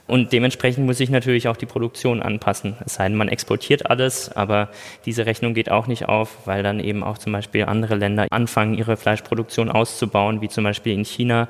Und 0.08 0.32
dementsprechend 0.32 0.86
muss 0.86 0.96
sich 0.96 1.10
natürlich 1.10 1.48
auch 1.48 1.56
die 1.58 1.66
Produktion 1.66 2.22
anpassen. 2.22 2.76
Es 2.84 2.94
sei 2.94 3.08
denn, 3.08 3.16
man 3.16 3.28
exportiert 3.28 3.90
alles, 3.90 4.32
aber 4.34 4.70
diese 5.04 5.26
Rechnung 5.26 5.52
geht 5.52 5.70
auch 5.70 5.86
nicht 5.86 6.08
auf, 6.08 6.46
weil 6.46 6.62
dann 6.62 6.80
eben 6.80 7.04
auch 7.04 7.18
zum 7.18 7.34
Beispiel 7.34 7.66
andere 7.66 7.94
Länder 7.94 8.26
anfangen, 8.30 8.72
ihre 8.72 8.96
Fleischproduktion 8.96 9.68
auszubauen, 9.70 10.40
wie 10.40 10.48
zum 10.48 10.64
Beispiel 10.64 10.94
in 10.94 11.04
China, 11.04 11.48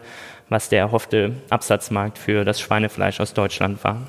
was 0.48 0.68
der 0.68 0.80
erhoffte 0.80 1.34
Absatzmarkt 1.50 2.18
für 2.18 2.44
das 2.44 2.60
Schweinefleisch 2.60 3.20
aus 3.20 3.32
Deutschland 3.32 3.84
war. 3.84 4.02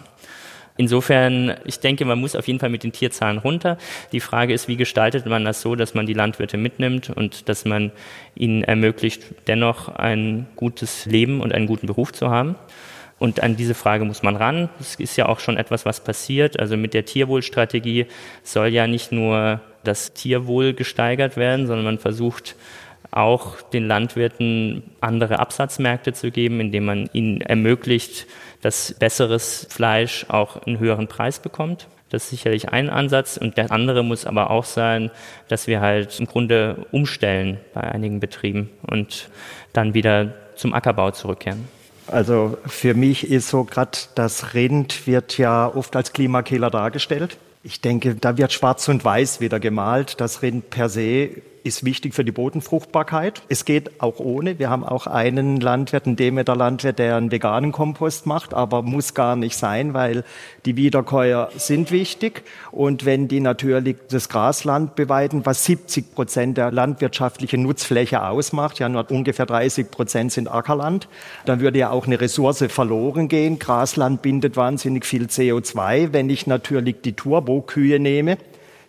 Insofern, 0.78 1.56
ich 1.66 1.80
denke, 1.80 2.06
man 2.06 2.20
muss 2.20 2.36
auf 2.36 2.48
jeden 2.48 2.60
Fall 2.60 2.70
mit 2.70 2.84
den 2.84 2.92
Tierzahlen 2.92 3.38
runter. 3.38 3.78
Die 4.14 4.22
Frage 4.22 4.54
ist, 4.54 4.68
wie 4.68 4.78
gestaltet 4.78 5.28
man 5.28 5.46
das 5.46 5.62
so, 5.62 5.76
dass 5.76 5.94
man 5.94 6.08
die 6.08 6.14
Landwirte 6.14 6.58
mitnimmt 6.58 7.12
und 7.12 7.50
dass 7.50 7.66
man 7.66 7.92
ihnen 8.34 8.64
ermöglicht, 8.64 9.24
dennoch 9.46 9.90
ein 9.90 10.48
gutes 10.56 11.06
Leben 11.06 11.42
und 11.42 11.54
einen 11.54 11.68
guten 11.68 11.86
Beruf 11.86 12.14
zu 12.14 12.32
haben. 12.32 12.56
Und 13.20 13.44
an 13.44 13.58
diese 13.58 13.74
Frage 13.74 14.06
muss 14.06 14.24
man 14.24 14.38
ran. 14.38 14.70
Es 14.80 14.96
ist 14.96 15.18
ja 15.18 15.28
auch 15.28 15.40
schon 15.40 15.58
etwas, 15.58 15.86
was 15.86 16.02
passiert. 16.02 16.60
Also 16.60 16.78
mit 16.78 16.94
der 16.94 17.06
Tierwohlstrategie 17.06 18.08
soll 18.44 18.70
ja 18.70 18.88
nicht 18.88 19.12
nur 19.12 19.60
das 19.84 20.14
Tierwohl 20.14 20.74
gesteigert 20.74 21.36
werden, 21.36 21.68
sondern 21.68 21.86
man 21.86 22.00
versucht 22.00 22.56
auch 23.12 23.62
den 23.62 23.88
Landwirten 23.88 24.84
andere 25.02 25.40
Absatzmärkte 25.40 26.14
zu 26.14 26.32
geben, 26.32 26.60
indem 26.62 26.86
man 26.86 27.10
ihnen 27.12 27.42
ermöglicht, 27.42 28.28
dass 28.62 28.94
besseres 28.94 29.68
Fleisch 29.70 30.26
auch 30.30 30.64
einen 30.66 30.80
höheren 30.80 31.08
Preis 31.08 31.40
bekommt. 31.40 31.88
Das 32.10 32.24
ist 32.24 32.30
sicherlich 32.30 32.70
ein 32.70 32.90
Ansatz. 32.90 33.38
Und 33.38 33.58
der 33.58 33.72
andere 33.72 34.04
muss 34.04 34.26
aber 34.26 34.50
auch 34.50 34.64
sein, 34.64 35.12
dass 35.48 35.68
wir 35.68 35.82
halt 35.82 36.20
im 36.20 36.26
Grunde 36.26 36.86
umstellen 36.92 37.60
bei 37.74 37.82
einigen 37.82 38.20
Betrieben 38.20 38.70
und 38.82 39.30
dann 39.74 39.94
wieder 39.94 40.34
zum 40.56 40.74
Ackerbau 40.74 41.12
zurückkehren. 41.12 41.79
Also 42.12 42.58
für 42.66 42.94
mich 42.94 43.30
ist 43.30 43.50
so 43.50 43.64
gerade 43.64 43.98
das 44.16 44.54
Rind 44.54 45.06
wird 45.08 45.38
ja 45.38 45.68
oft 45.74 45.96
als 45.96 46.14
Klimakiller 46.14 46.70
dargestellt. 46.70 47.38
Ich 47.64 47.82
denke, 47.82 48.16
da 48.16 48.38
wird 48.38 48.54
schwarz 48.54 48.88
und 48.88 49.04
weiß 49.04 49.42
wieder 49.42 49.60
gemalt. 49.60 50.20
Das 50.22 50.42
Rind 50.42 50.70
per 50.70 50.90
se 50.90 51.30
ist 51.64 51.86
wichtig 51.86 52.14
für 52.14 52.24
die 52.24 52.32
Bodenfruchtbarkeit. 52.32 53.42
Es 53.50 53.66
geht 53.66 54.02
auch 54.02 54.20
ohne. 54.20 54.60
Wir 54.60 54.70
haben 54.70 54.84
auch 54.84 55.08
einen 55.08 55.60
Landwirt, 55.60 56.06
einen 56.06 56.16
Demeter 56.16 56.56
Landwirt, 56.56 57.00
der 57.00 57.16
einen 57.16 57.32
veganen 57.32 57.72
Kompost 57.72 58.26
macht, 58.26 58.54
aber 58.54 58.82
muss 58.82 59.14
gar 59.14 59.36
nicht 59.36 59.56
sein, 59.56 59.94
weil 59.94 60.24
die 60.66 60.76
Wiederkäuer 60.76 61.50
sind 61.56 61.92
wichtig. 61.92 62.44
Und 62.72 63.06
wenn 63.06 63.28
die 63.28 63.40
natürlich 63.40 63.98
das 64.10 64.30
Grasland 64.30 64.96
beweiden, 64.96 65.46
was 65.46 65.66
70 65.66 66.14
Prozent 66.14 66.58
der 66.58 66.72
landwirtschaftlichen 66.72 67.64
Nutzfläche 67.64 68.26
ausmacht, 68.26 68.80
ja 68.80 68.90
nur 68.90 69.10
ungefähr 69.12 69.46
30 69.46 69.92
Prozent 69.92 70.32
sind 70.32 70.48
Ackerland, 70.48 71.08
dann 71.46 71.60
würde 71.60 71.80
ja 71.80 71.90
auch 71.90 72.06
eine 72.06 72.20
Ressource 72.20 72.66
verloren 72.70 73.28
gehen. 73.28 73.60
Grasland 73.60 74.22
bindet 74.22 74.56
wahnsinnig 74.58 75.06
viel 75.06 75.26
CO2. 75.26 76.14
Wenn 76.14 76.30
ich 76.30 76.48
natürlich 76.48 77.02
die 77.02 77.14
Turbokühe 77.14 78.00
nehme, 78.00 78.38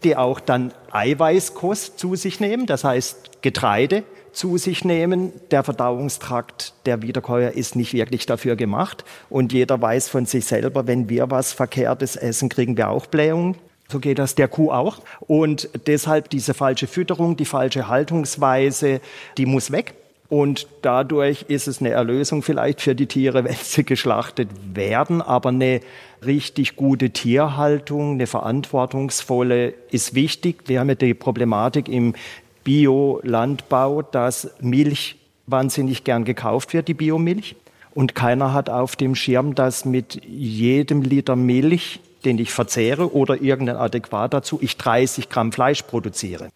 die 0.04 0.16
auch 0.16 0.40
dann 0.40 0.72
Eiweißkost 0.90 1.98
zu 1.98 2.14
sich 2.16 2.40
nehmen, 2.40 2.66
das 2.66 2.84
heißt 2.84 3.42
Getreide 3.42 4.04
zu 4.32 4.58
sich 4.58 4.84
nehmen. 4.84 5.32
Der 5.50 5.64
Verdauungstrakt 5.64 6.74
der 6.86 7.02
Wiederkäuer 7.02 7.52
ist 7.52 7.76
nicht 7.76 7.92
wirklich 7.92 8.26
dafür 8.26 8.56
gemacht. 8.56 9.04
Und 9.28 9.52
jeder 9.52 9.80
weiß 9.80 10.08
von 10.08 10.26
sich 10.26 10.46
selber, 10.46 10.86
wenn 10.86 11.08
wir 11.08 11.30
was 11.30 11.52
Verkehrtes 11.52 12.16
essen, 12.16 12.48
kriegen 12.48 12.76
wir 12.76 12.90
auch 12.90 13.06
Blähungen. 13.06 13.56
So 13.88 13.98
geht 13.98 14.20
das 14.20 14.36
der 14.36 14.48
Kuh 14.48 14.70
auch. 14.70 14.98
Und 15.20 15.68
deshalb 15.86 16.30
diese 16.30 16.54
falsche 16.54 16.86
Fütterung, 16.86 17.36
die 17.36 17.44
falsche 17.44 17.88
Haltungsweise, 17.88 19.00
die 19.36 19.46
muss 19.46 19.72
weg. 19.72 19.94
Und 20.30 20.68
dadurch 20.82 21.42
ist 21.48 21.66
es 21.66 21.80
eine 21.80 21.90
Erlösung 21.90 22.42
vielleicht 22.42 22.80
für 22.80 22.94
die 22.94 23.06
Tiere, 23.06 23.44
wenn 23.44 23.56
sie 23.56 23.84
geschlachtet 23.84 24.48
werden. 24.72 25.20
Aber 25.20 25.50
eine 25.50 25.80
richtig 26.24 26.76
gute 26.76 27.10
Tierhaltung, 27.10 28.12
eine 28.12 28.26
verantwortungsvolle 28.26 29.74
ist 29.90 30.14
wichtig. 30.14 30.62
Wir 30.66 30.80
haben 30.80 30.88
ja 30.88 30.94
die 30.94 31.14
Problematik 31.14 31.88
im 31.88 32.14
Biolandbau, 32.62 34.02
dass 34.02 34.54
Milch 34.60 35.16
wahnsinnig 35.46 36.04
gern 36.04 36.24
gekauft 36.24 36.72
wird, 36.72 36.86
die 36.86 36.94
Biomilch. 36.94 37.56
Und 37.92 38.14
keiner 38.14 38.52
hat 38.52 38.70
auf 38.70 38.94
dem 38.94 39.16
Schirm, 39.16 39.56
dass 39.56 39.84
mit 39.84 40.24
jedem 40.24 41.02
Liter 41.02 41.34
Milch, 41.34 41.98
den 42.24 42.38
ich 42.38 42.52
verzehre 42.52 43.12
oder 43.12 43.42
irgendein 43.42 43.76
Adäquat 43.76 44.32
dazu, 44.32 44.60
ich 44.62 44.76
30 44.76 45.28
Gramm 45.28 45.50
Fleisch 45.50 45.82
produziere 45.82 46.50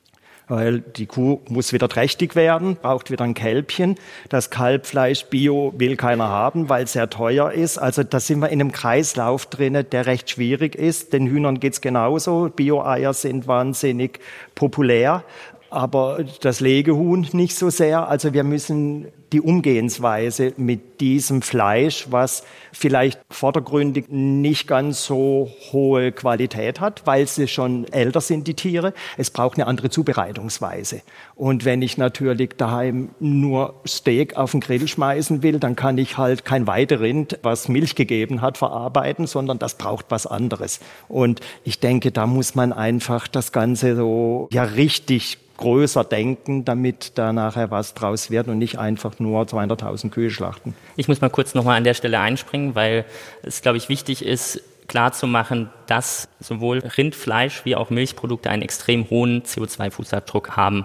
weil 0.49 0.81
die 0.81 1.07
Kuh 1.07 1.41
muss 1.49 1.73
wieder 1.73 1.89
trächtig 1.89 2.37
werden, 2.37 2.77
braucht 2.77 3.11
wieder 3.11 3.25
ein 3.25 3.35
Kälbchen. 3.35 3.97
Das 4.29 4.51
Kalbfleisch 4.51 5.27
Bio 5.27 5.73
will 5.77 5.97
keiner 5.97 6.29
haben, 6.29 6.69
weil 6.69 6.85
es 6.85 6.93
sehr 6.93 7.11
teuer 7.11 7.53
ist. 7.53 7.79
Also 7.79 8.03
da 8.03 8.21
sind 8.21 8.41
wir 8.41 8.49
in 8.49 8.61
einem 8.61 8.73
Kreislauf 8.73 9.47
drin, 9.47 9.85
der 9.91 10.07
recht 10.07 10.31
schwierig 10.31 10.75
ist. 10.75 11.13
Den 11.13 11.27
Hühnern 11.27 11.61
geht's 11.61 11.81
genauso. 11.81 12.51
Bio-Eier 12.55 13.15
sind 13.15 13.47
wahnsinnig 13.47 14.21
populär, 14.55 15.25
aber 15.71 16.25
das 16.41 16.61
Legehuhn 16.61 17.27
nicht 17.33 17.57
so 17.57 17.71
sehr. 17.71 18.09
Also 18.09 18.33
wir 18.33 18.45
müssen 18.45 19.09
die 19.35 19.41
Umgehensweise 19.41 20.53
mit 20.57 21.01
diesem 21.01 21.43
Fleisch, 21.43 22.07
was 22.09 22.45
vielleicht 22.71 23.21
vordergründig 23.29 24.07
nicht 24.09 24.69
ganz 24.69 25.05
so 25.05 25.51
hohe 25.73 26.13
Qualität 26.13 26.79
hat, 26.79 27.05
weil 27.05 27.27
sie 27.27 27.49
schon 27.49 27.85
älter 27.93 28.21
sind, 28.21 28.47
die 28.47 28.55
Tiere. 28.55 28.95
Es 29.17 29.31
braucht 29.31 29.59
eine 29.59 29.67
andere 29.67 29.91
Zubereitungsweise. 29.91 31.03
Und 31.35 31.65
wenn 31.65 31.83
ich 31.83 31.99
natürlich 31.99 32.51
daheim 32.57 33.11
nur 33.19 33.75
Steak 33.85 34.37
auf 34.37 34.53
den 34.53 34.61
Grill 34.61 34.87
schmeißen 34.87 35.43
will, 35.43 35.59
dann 35.59 35.75
kann 35.75 35.99
ich 35.99 36.17
halt 36.17 36.45
kein 36.45 36.69
Weiderind, 36.69 37.41
was 37.43 37.67
Milch 37.67 37.97
gegeben 37.97 38.41
hat, 38.41 38.57
verarbeiten, 38.57 39.27
sondern 39.27 39.59
das 39.59 39.77
braucht 39.79 40.07
was 40.11 40.29
anderes. 40.29 40.79
Und 41.09 41.41
ich 41.65 41.81
denke, 41.81 42.13
da 42.13 42.29
muss 42.29 42.55
man 42.55 42.73
einfach 42.73 43.27
das 43.27 43.51
Ganze 43.51 43.97
so 43.97 44.49
ja 44.53 44.63
richtig 44.63 45.39
größer 45.57 46.05
denken, 46.05 46.65
damit 46.65 47.13
da 47.17 47.33
nachher 47.33 47.71
was 47.71 47.95
draus 47.95 48.31
wird 48.31 48.49
und 48.49 48.59
nicht 48.59 48.79
einfach 48.79 49.19
nur 49.25 49.43
200.000 49.43 50.11
Kühe 50.11 50.31
schlachten. 50.31 50.75
Ich 50.97 51.09
muss 51.09 51.21
mal 51.21 51.31
kurz 51.31 51.55
nochmal 51.55 51.77
an 51.77 51.85
der 51.85 51.95
Stelle 51.95 52.21
einspringen, 52.21 52.75
weil 52.75 53.05
es, 53.43 53.63
glaube 53.63 53.79
ich, 53.79 53.89
wichtig 53.89 54.25
ist, 54.25 54.63
klarzumachen, 54.87 55.71
dass 55.87 56.29
sowohl 56.41 56.79
Rindfleisch 56.79 57.65
wie 57.65 57.77
auch 57.77 57.91
Milchprodukte 57.91 58.51
einen 58.51 58.63
extrem 58.63 59.09
hohen 59.11 59.43
CO2-Fußabdruck 59.43 60.51
haben. 60.57 60.85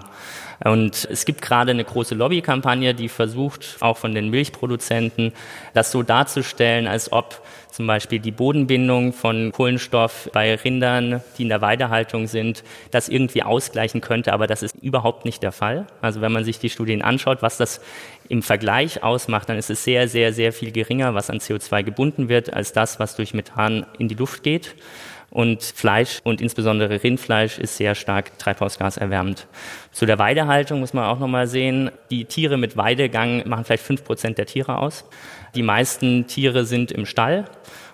Und 0.62 1.08
es 1.10 1.24
gibt 1.24 1.40
gerade 1.40 1.70
eine 1.70 1.84
große 1.84 2.14
Lobbykampagne, 2.14 2.94
die 2.94 3.08
versucht, 3.08 3.78
auch 3.80 3.96
von 3.96 4.14
den 4.14 4.28
Milchproduzenten, 4.28 5.32
das 5.72 5.90
so 5.90 6.02
darzustellen, 6.02 6.86
als 6.86 7.12
ob 7.12 7.42
zum 7.70 7.86
Beispiel 7.86 8.18
die 8.18 8.32
Bodenbindung 8.32 9.12
von 9.12 9.52
Kohlenstoff 9.52 10.28
bei 10.32 10.54
Rindern, 10.56 11.22
die 11.38 11.44
in 11.44 11.48
der 11.48 11.60
Weidehaltung 11.60 12.26
sind, 12.26 12.62
das 12.90 13.08
irgendwie 13.08 13.42
ausgleichen 13.42 14.00
könnte, 14.00 14.32
aber 14.32 14.46
das 14.46 14.62
ist 14.62 14.76
überhaupt 14.82 15.24
nicht 15.24 15.42
der 15.42 15.52
Fall. 15.52 15.86
Also 16.02 16.20
wenn 16.20 16.32
man 16.32 16.44
sich 16.44 16.58
die 16.58 16.68
Studien 16.68 17.00
anschaut, 17.00 17.42
was 17.42 17.56
das 17.56 17.80
im 18.28 18.42
Vergleich 18.42 19.02
ausmacht, 19.02 19.48
dann 19.48 19.56
ist 19.56 19.70
es 19.70 19.84
sehr, 19.84 20.08
sehr, 20.08 20.32
sehr 20.32 20.52
viel 20.52 20.72
geringer, 20.72 21.14
was 21.14 21.30
an 21.30 21.38
CO2 21.38 21.82
gebunden 21.82 22.28
wird, 22.28 22.52
als 22.52 22.72
das, 22.72 23.00
was 23.00 23.16
durch 23.16 23.34
Methan 23.34 23.86
in 23.98 24.08
die 24.08 24.14
Luft 24.14 24.42
geht. 24.42 24.74
Und 25.30 25.62
Fleisch 25.62 26.18
und 26.24 26.40
insbesondere 26.40 27.04
Rindfleisch 27.04 27.58
ist 27.58 27.76
sehr 27.76 27.94
stark 27.94 28.36
treibhausgaserwärmend. 28.38 29.46
Zu 29.92 30.04
der 30.04 30.18
Weidehaltung 30.18 30.80
muss 30.80 30.92
man 30.92 31.04
auch 31.04 31.20
nochmal 31.20 31.46
sehen, 31.46 31.92
die 32.10 32.24
Tiere 32.24 32.56
mit 32.56 32.76
Weidegang 32.76 33.48
machen 33.48 33.64
vielleicht 33.64 33.84
fünf 33.84 34.04
Prozent 34.04 34.38
der 34.38 34.46
Tiere 34.46 34.78
aus. 34.78 35.04
Die 35.54 35.62
meisten 35.62 36.26
Tiere 36.26 36.64
sind 36.64 36.90
im 36.90 37.06
Stall. 37.06 37.44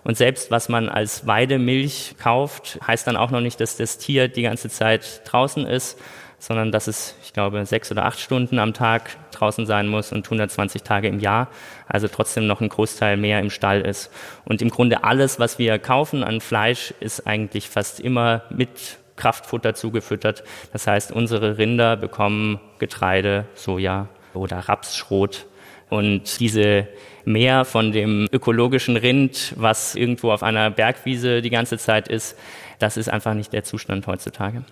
Und 0.02 0.16
selbst 0.16 0.50
was 0.50 0.68
man 0.68 0.88
als 0.88 1.26
Weidemilch 1.26 2.14
kauft, 2.18 2.78
heißt 2.86 3.06
dann 3.06 3.16
auch 3.16 3.30
noch 3.30 3.40
nicht, 3.40 3.60
dass 3.60 3.76
das 3.76 3.98
Tier 3.98 4.28
die 4.28 4.42
ganze 4.42 4.70
Zeit 4.70 5.22
draußen 5.24 5.66
ist, 5.66 5.98
sondern 6.46 6.70
dass 6.70 6.86
es, 6.86 7.16
ich 7.24 7.32
glaube, 7.32 7.66
sechs 7.66 7.90
oder 7.90 8.04
acht 8.04 8.20
Stunden 8.20 8.60
am 8.60 8.72
Tag 8.72 9.16
draußen 9.32 9.66
sein 9.66 9.88
muss 9.88 10.12
und 10.12 10.24
120 10.24 10.84
Tage 10.84 11.08
im 11.08 11.18
Jahr, 11.18 11.48
also 11.88 12.06
trotzdem 12.06 12.46
noch 12.46 12.60
ein 12.60 12.68
Großteil 12.68 13.16
mehr 13.16 13.40
im 13.40 13.50
Stall 13.50 13.80
ist. 13.80 14.12
Und 14.44 14.62
im 14.62 14.70
Grunde 14.70 15.02
alles, 15.02 15.40
was 15.40 15.58
wir 15.58 15.76
kaufen 15.80 16.22
an 16.22 16.40
Fleisch, 16.40 16.94
ist 17.00 17.26
eigentlich 17.26 17.68
fast 17.68 17.98
immer 17.98 18.42
mit 18.48 18.98
Kraftfutter 19.16 19.74
zugefüttert. 19.74 20.44
Das 20.72 20.86
heißt, 20.86 21.10
unsere 21.10 21.58
Rinder 21.58 21.96
bekommen 21.96 22.60
Getreide, 22.78 23.46
Soja 23.54 24.06
oder 24.32 24.60
Rapsschrot. 24.60 25.46
Und 25.88 26.38
diese 26.38 26.86
mehr 27.24 27.64
von 27.64 27.90
dem 27.90 28.28
ökologischen 28.30 28.96
Rind, 28.96 29.52
was 29.56 29.96
irgendwo 29.96 30.30
auf 30.30 30.44
einer 30.44 30.70
Bergwiese 30.70 31.42
die 31.42 31.50
ganze 31.50 31.76
Zeit 31.76 32.06
ist, 32.06 32.38
das 32.78 32.96
ist 32.96 33.08
einfach 33.08 33.34
nicht 33.34 33.52
der 33.52 33.64
Zustand 33.64 34.06
heutzutage. 34.06 34.62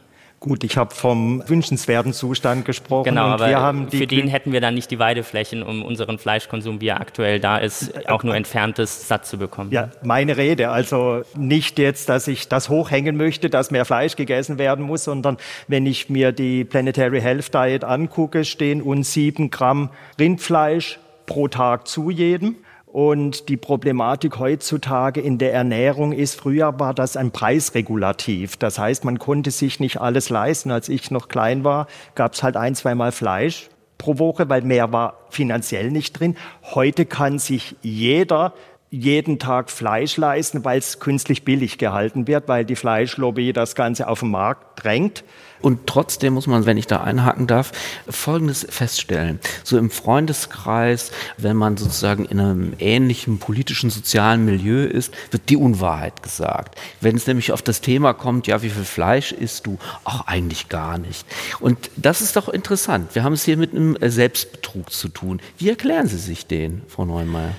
Gut, 0.44 0.62
ich 0.62 0.76
habe 0.76 0.94
vom 0.94 1.42
wünschenswerten 1.48 2.12
Zustand 2.12 2.66
gesprochen. 2.66 3.04
Genau, 3.04 3.28
aber 3.28 3.74
für 3.90 4.06
den 4.06 4.28
hätten 4.28 4.52
wir 4.52 4.60
dann 4.60 4.74
nicht 4.74 4.90
die 4.90 4.98
Weideflächen, 4.98 5.62
um 5.62 5.82
unseren 5.82 6.18
Fleischkonsum, 6.18 6.82
wie 6.82 6.88
er 6.88 7.00
aktuell 7.00 7.40
da 7.40 7.56
ist, 7.56 8.06
auch 8.10 8.22
nur 8.24 8.36
entferntes 8.36 9.08
satt 9.08 9.24
zu 9.24 9.38
bekommen. 9.38 9.70
Ja, 9.72 9.88
meine 10.02 10.36
Rede. 10.36 10.68
Also 10.68 11.22
nicht 11.34 11.78
jetzt, 11.78 12.10
dass 12.10 12.28
ich 12.28 12.46
das 12.46 12.68
hochhängen 12.68 13.16
möchte, 13.16 13.48
dass 13.48 13.70
mehr 13.70 13.86
Fleisch 13.86 14.16
gegessen 14.16 14.58
werden 14.58 14.84
muss, 14.84 15.04
sondern 15.04 15.38
wenn 15.66 15.86
ich 15.86 16.10
mir 16.10 16.30
die 16.30 16.64
Planetary 16.64 17.22
Health 17.22 17.54
Diet 17.54 17.82
angucke, 17.82 18.44
stehen 18.44 18.82
uns 18.82 19.14
sieben 19.14 19.48
Gramm 19.48 19.88
Rindfleisch 20.20 20.98
pro 21.24 21.48
Tag 21.48 21.88
zu 21.88 22.10
jedem. 22.10 22.56
Und 22.94 23.48
die 23.48 23.56
Problematik 23.56 24.38
heutzutage 24.38 25.20
in 25.20 25.36
der 25.36 25.52
Ernährung 25.52 26.12
ist, 26.12 26.36
früher 26.36 26.78
war 26.78 26.94
das 26.94 27.16
ein 27.16 27.32
Preisregulativ. 27.32 28.56
Das 28.56 28.78
heißt, 28.78 29.04
man 29.04 29.18
konnte 29.18 29.50
sich 29.50 29.80
nicht 29.80 30.00
alles 30.00 30.30
leisten. 30.30 30.70
Als 30.70 30.88
ich 30.88 31.10
noch 31.10 31.26
klein 31.26 31.64
war, 31.64 31.88
gab 32.14 32.34
es 32.34 32.44
halt 32.44 32.56
ein, 32.56 32.76
zweimal 32.76 33.10
Fleisch 33.10 33.68
pro 33.98 34.20
Woche, 34.20 34.48
weil 34.48 34.62
mehr 34.62 34.92
war 34.92 35.18
finanziell 35.28 35.90
nicht 35.90 36.12
drin. 36.20 36.36
Heute 36.72 37.04
kann 37.04 37.40
sich 37.40 37.74
jeder 37.82 38.52
jeden 38.90 39.40
Tag 39.40 39.72
Fleisch 39.72 40.16
leisten, 40.16 40.64
weil 40.64 40.78
es 40.78 41.00
künstlich 41.00 41.44
billig 41.44 41.78
gehalten 41.78 42.28
wird, 42.28 42.46
weil 42.46 42.64
die 42.64 42.76
Fleischlobby 42.76 43.52
das 43.52 43.74
Ganze 43.74 44.06
auf 44.06 44.20
den 44.20 44.30
Markt 44.30 44.84
drängt. 44.84 45.24
Und 45.64 45.86
trotzdem 45.86 46.34
muss 46.34 46.46
man, 46.46 46.66
wenn 46.66 46.76
ich 46.76 46.86
da 46.86 47.00
einhaken 47.00 47.46
darf, 47.46 47.72
Folgendes 48.06 48.66
feststellen. 48.68 49.40
So 49.62 49.78
im 49.78 49.90
Freundeskreis, 49.90 51.10
wenn 51.38 51.56
man 51.56 51.78
sozusagen 51.78 52.26
in 52.26 52.38
einem 52.38 52.74
ähnlichen 52.78 53.38
politischen, 53.38 53.88
sozialen 53.88 54.44
Milieu 54.44 54.84
ist, 54.84 55.14
wird 55.30 55.48
die 55.48 55.56
Unwahrheit 55.56 56.22
gesagt. 56.22 56.78
Wenn 57.00 57.16
es 57.16 57.26
nämlich 57.26 57.50
auf 57.50 57.62
das 57.62 57.80
Thema 57.80 58.12
kommt, 58.12 58.46
ja, 58.46 58.60
wie 58.60 58.68
viel 58.68 58.84
Fleisch 58.84 59.32
isst 59.32 59.64
du? 59.64 59.78
Ach, 60.04 60.26
eigentlich 60.26 60.68
gar 60.68 60.98
nicht. 60.98 61.24
Und 61.60 61.90
das 61.96 62.20
ist 62.20 62.36
doch 62.36 62.50
interessant. 62.50 63.14
Wir 63.14 63.24
haben 63.24 63.32
es 63.32 63.44
hier 63.44 63.56
mit 63.56 63.72
einem 63.72 63.96
Selbstbetrug 64.02 64.92
zu 64.92 65.08
tun. 65.08 65.40
Wie 65.56 65.70
erklären 65.70 66.08
Sie 66.08 66.18
sich 66.18 66.46
den, 66.46 66.82
Frau 66.88 67.06
Neumeier? 67.06 67.54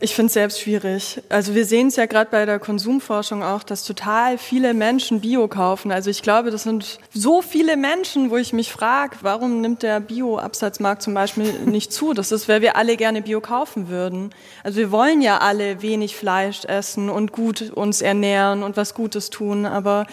Ich 0.00 0.14
finde 0.14 0.28
es 0.28 0.34
selbst 0.34 0.60
schwierig. 0.60 1.20
Also 1.28 1.56
wir 1.56 1.64
sehen 1.64 1.88
es 1.88 1.96
ja 1.96 2.06
gerade 2.06 2.30
bei 2.30 2.46
der 2.46 2.60
Konsumforschung 2.60 3.42
auch, 3.42 3.64
dass 3.64 3.82
total 3.82 4.38
viele 4.38 4.72
Menschen 4.72 5.20
Bio 5.20 5.48
kaufen. 5.48 5.90
Also 5.90 6.08
ich 6.08 6.22
glaube, 6.22 6.52
das 6.52 6.62
sind 6.62 7.00
so 7.12 7.42
viele 7.42 7.76
Menschen, 7.76 8.30
wo 8.30 8.36
ich 8.36 8.52
mich 8.52 8.70
frage, 8.70 9.16
warum 9.22 9.60
nimmt 9.60 9.82
der 9.82 9.98
Bio-Absatzmarkt 9.98 11.02
zum 11.02 11.14
Beispiel 11.14 11.52
nicht 11.66 11.92
zu? 11.92 12.14
Das 12.14 12.30
ist, 12.30 12.48
weil 12.48 12.62
wir 12.62 12.76
alle 12.76 12.96
gerne 12.96 13.22
Bio 13.22 13.40
kaufen 13.40 13.88
würden. 13.88 14.30
Also 14.62 14.78
wir 14.78 14.92
wollen 14.92 15.20
ja 15.20 15.38
alle 15.38 15.82
wenig 15.82 16.14
Fleisch 16.14 16.64
essen 16.64 17.10
und 17.10 17.32
gut 17.32 17.72
uns 17.72 18.00
ernähren 18.00 18.62
und 18.62 18.76
was 18.76 18.94
Gutes 18.94 19.30
tun. 19.30 19.66
Aber 19.66 20.06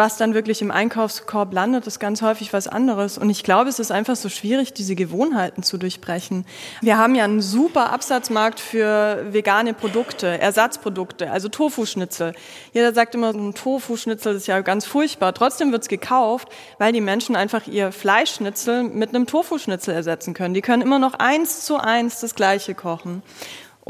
was 0.00 0.16
dann 0.16 0.32
wirklich 0.32 0.62
im 0.62 0.70
Einkaufskorb 0.70 1.52
landet, 1.52 1.86
ist 1.86 2.00
ganz 2.00 2.22
häufig 2.22 2.54
was 2.54 2.66
anderes. 2.66 3.18
Und 3.18 3.28
ich 3.28 3.42
glaube, 3.42 3.68
es 3.68 3.78
ist 3.78 3.92
einfach 3.92 4.16
so 4.16 4.30
schwierig, 4.30 4.72
diese 4.72 4.94
Gewohnheiten 4.94 5.62
zu 5.62 5.76
durchbrechen. 5.76 6.46
Wir 6.80 6.96
haben 6.96 7.14
ja 7.14 7.24
einen 7.24 7.42
super 7.42 7.92
Absatzmarkt 7.92 8.60
für 8.60 9.26
vegane 9.30 9.74
Produkte, 9.74 10.26
Ersatzprodukte, 10.26 11.30
also 11.30 11.50
Tofu-Schnitzel. 11.50 12.32
Jeder 12.72 12.94
sagt 12.94 13.14
immer, 13.14 13.34
ein 13.34 13.52
Tofu-Schnitzel 13.52 14.36
ist 14.36 14.46
ja 14.46 14.62
ganz 14.62 14.86
furchtbar. 14.86 15.34
Trotzdem 15.34 15.70
wird's 15.70 15.88
gekauft, 15.88 16.48
weil 16.78 16.94
die 16.94 17.02
Menschen 17.02 17.36
einfach 17.36 17.66
ihr 17.66 17.92
Fleischschnitzel 17.92 18.84
mit 18.84 19.10
einem 19.10 19.26
Tofu-Schnitzel 19.26 19.92
ersetzen 19.92 20.32
können. 20.32 20.54
Die 20.54 20.62
können 20.62 20.80
immer 20.80 20.98
noch 20.98 21.12
eins 21.12 21.66
zu 21.66 21.76
eins 21.76 22.20
das 22.20 22.34
Gleiche 22.34 22.74
kochen. 22.74 23.22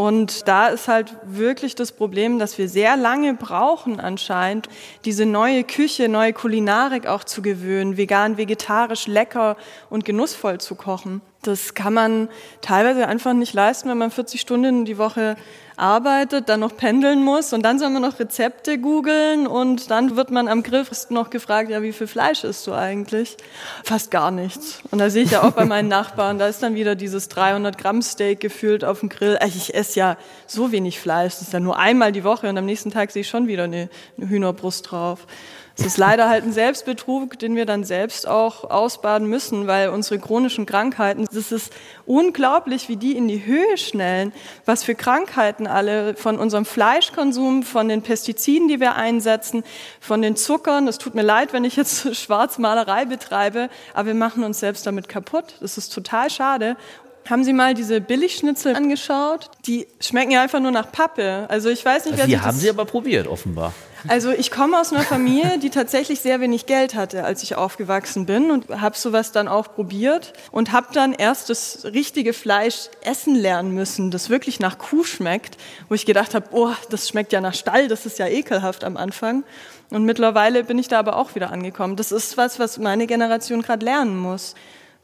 Und 0.00 0.48
da 0.48 0.68
ist 0.68 0.88
halt 0.88 1.14
wirklich 1.24 1.74
das 1.74 1.92
Problem, 1.92 2.38
dass 2.38 2.56
wir 2.56 2.70
sehr 2.70 2.96
lange 2.96 3.34
brauchen 3.34 4.00
anscheinend, 4.00 4.66
diese 5.04 5.26
neue 5.26 5.62
Küche, 5.62 6.08
neue 6.08 6.32
Kulinarik 6.32 7.06
auch 7.06 7.22
zu 7.22 7.42
gewöhnen, 7.42 7.98
vegan, 7.98 8.38
vegetarisch, 8.38 9.06
lecker 9.06 9.58
und 9.90 10.06
genussvoll 10.06 10.56
zu 10.56 10.74
kochen. 10.74 11.20
Das 11.42 11.74
kann 11.74 11.92
man 11.92 12.30
teilweise 12.62 13.08
einfach 13.08 13.34
nicht 13.34 13.52
leisten, 13.52 13.90
wenn 13.90 13.98
man 13.98 14.10
40 14.10 14.40
Stunden 14.40 14.86
die 14.86 14.96
Woche 14.96 15.36
arbeitet, 15.80 16.48
dann 16.48 16.60
noch 16.60 16.76
pendeln 16.76 17.24
muss 17.24 17.52
und 17.52 17.62
dann 17.62 17.78
soll 17.78 17.90
man 17.90 18.02
noch 18.02 18.18
Rezepte 18.18 18.78
googeln 18.78 19.46
und 19.46 19.90
dann 19.90 20.16
wird 20.16 20.30
man 20.30 20.48
am 20.48 20.62
Griff 20.62 20.90
noch 21.10 21.30
gefragt, 21.30 21.70
ja, 21.70 21.82
wie 21.82 21.92
viel 21.92 22.06
Fleisch 22.06 22.44
isst 22.44 22.66
du 22.66 22.72
eigentlich? 22.72 23.36
Fast 23.84 24.10
gar 24.10 24.30
nichts. 24.30 24.82
Und 24.90 24.98
da 24.98 25.10
sehe 25.10 25.24
ich 25.24 25.30
ja 25.30 25.42
auch 25.42 25.52
bei 25.52 25.64
meinen 25.64 25.88
Nachbarn, 25.88 26.38
da 26.38 26.46
ist 26.46 26.62
dann 26.62 26.74
wieder 26.74 26.94
dieses 26.94 27.28
300 27.28 27.78
Gramm 27.78 28.02
Steak 28.02 28.40
gefühlt 28.40 28.84
auf 28.84 29.00
dem 29.00 29.08
Grill. 29.08 29.38
Ich 29.46 29.74
esse 29.74 29.98
ja 29.98 30.16
so 30.46 30.72
wenig 30.72 31.00
Fleisch, 31.00 31.34
das 31.34 31.42
ist 31.42 31.52
ja 31.52 31.60
nur 31.60 31.78
einmal 31.78 32.12
die 32.12 32.24
Woche 32.24 32.48
und 32.48 32.58
am 32.58 32.66
nächsten 32.66 32.90
Tag 32.90 33.10
sehe 33.10 33.22
ich 33.22 33.28
schon 33.28 33.48
wieder 33.48 33.64
eine 33.64 33.88
Hühnerbrust 34.18 34.90
drauf. 34.90 35.26
Es 35.80 35.86
ist 35.86 35.96
leider 35.96 36.28
halt 36.28 36.44
ein 36.44 36.52
Selbstbetrug, 36.52 37.38
den 37.38 37.56
wir 37.56 37.64
dann 37.64 37.84
selbst 37.84 38.28
auch 38.28 38.68
ausbaden 38.68 39.26
müssen, 39.26 39.66
weil 39.66 39.88
unsere 39.88 40.20
chronischen 40.20 40.66
Krankheiten, 40.66 41.26
das 41.32 41.52
ist 41.52 41.72
unglaublich, 42.04 42.90
wie 42.90 42.96
die 42.96 43.16
in 43.16 43.28
die 43.28 43.46
Höhe 43.46 43.78
schnellen, 43.78 44.34
was 44.66 44.84
für 44.84 44.94
Krankheiten 44.94 45.66
alle 45.66 46.14
von 46.16 46.38
unserem 46.38 46.66
Fleischkonsum, 46.66 47.62
von 47.62 47.88
den 47.88 48.02
Pestiziden, 48.02 48.68
die 48.68 48.78
wir 48.78 48.96
einsetzen, 48.96 49.64
von 50.00 50.20
den 50.20 50.36
Zuckern. 50.36 50.86
Es 50.86 50.98
tut 50.98 51.14
mir 51.14 51.22
leid, 51.22 51.54
wenn 51.54 51.64
ich 51.64 51.76
jetzt 51.76 52.14
Schwarzmalerei 52.14 53.06
betreibe, 53.06 53.70
aber 53.94 54.08
wir 54.08 54.14
machen 54.14 54.44
uns 54.44 54.60
selbst 54.60 54.86
damit 54.86 55.08
kaputt. 55.08 55.54
Das 55.60 55.78
ist 55.78 55.94
total 55.94 56.28
schade. 56.28 56.76
Haben 57.26 57.42
Sie 57.42 57.54
mal 57.54 57.72
diese 57.72 58.02
Billigschnitzel 58.02 58.76
angeschaut? 58.76 59.50
Die 59.64 59.86
schmecken 59.98 60.32
ja 60.32 60.42
einfach 60.42 60.60
nur 60.60 60.72
nach 60.72 60.92
Pappe. 60.92 61.46
Also 61.48 61.70
ich 61.70 61.82
weiß 61.82 62.04
nicht, 62.04 62.18
wer 62.18 62.26
Die 62.26 62.38
haben 62.38 62.58
Sie 62.58 62.68
aber 62.68 62.84
probiert, 62.84 63.26
offenbar. 63.26 63.72
Also 64.08 64.30
ich 64.30 64.50
komme 64.50 64.78
aus 64.80 64.92
einer 64.92 65.02
Familie, 65.02 65.58
die 65.58 65.70
tatsächlich 65.70 66.20
sehr 66.20 66.40
wenig 66.40 66.66
Geld 66.66 66.94
hatte, 66.94 67.24
als 67.24 67.42
ich 67.42 67.56
aufgewachsen 67.56 68.26
bin 68.26 68.50
und 68.50 68.68
habe 68.80 68.96
sowas 68.96 69.32
dann 69.32 69.48
auch 69.48 69.74
probiert 69.74 70.32
und 70.50 70.72
habe 70.72 70.88
dann 70.92 71.12
erst 71.12 71.50
das 71.50 71.84
richtige 71.84 72.32
Fleisch 72.32 72.88
essen 73.02 73.34
lernen 73.34 73.74
müssen, 73.74 74.10
das 74.10 74.30
wirklich 74.30 74.60
nach 74.60 74.78
Kuh 74.78 75.04
schmeckt, 75.04 75.56
wo 75.88 75.94
ich 75.94 76.06
gedacht 76.06 76.34
habe, 76.34 76.46
oh, 76.52 76.72
das 76.88 77.08
schmeckt 77.08 77.32
ja 77.32 77.40
nach 77.40 77.54
Stall, 77.54 77.88
das 77.88 78.06
ist 78.06 78.18
ja 78.18 78.26
ekelhaft 78.26 78.84
am 78.84 78.96
Anfang. 78.96 79.44
Und 79.90 80.04
mittlerweile 80.04 80.64
bin 80.64 80.78
ich 80.78 80.88
da 80.88 80.98
aber 80.98 81.16
auch 81.16 81.34
wieder 81.34 81.50
angekommen. 81.50 81.96
Das 81.96 82.12
ist 82.12 82.36
was, 82.36 82.58
was 82.58 82.78
meine 82.78 83.06
Generation 83.06 83.62
gerade 83.62 83.84
lernen 83.84 84.16
muss. 84.16 84.54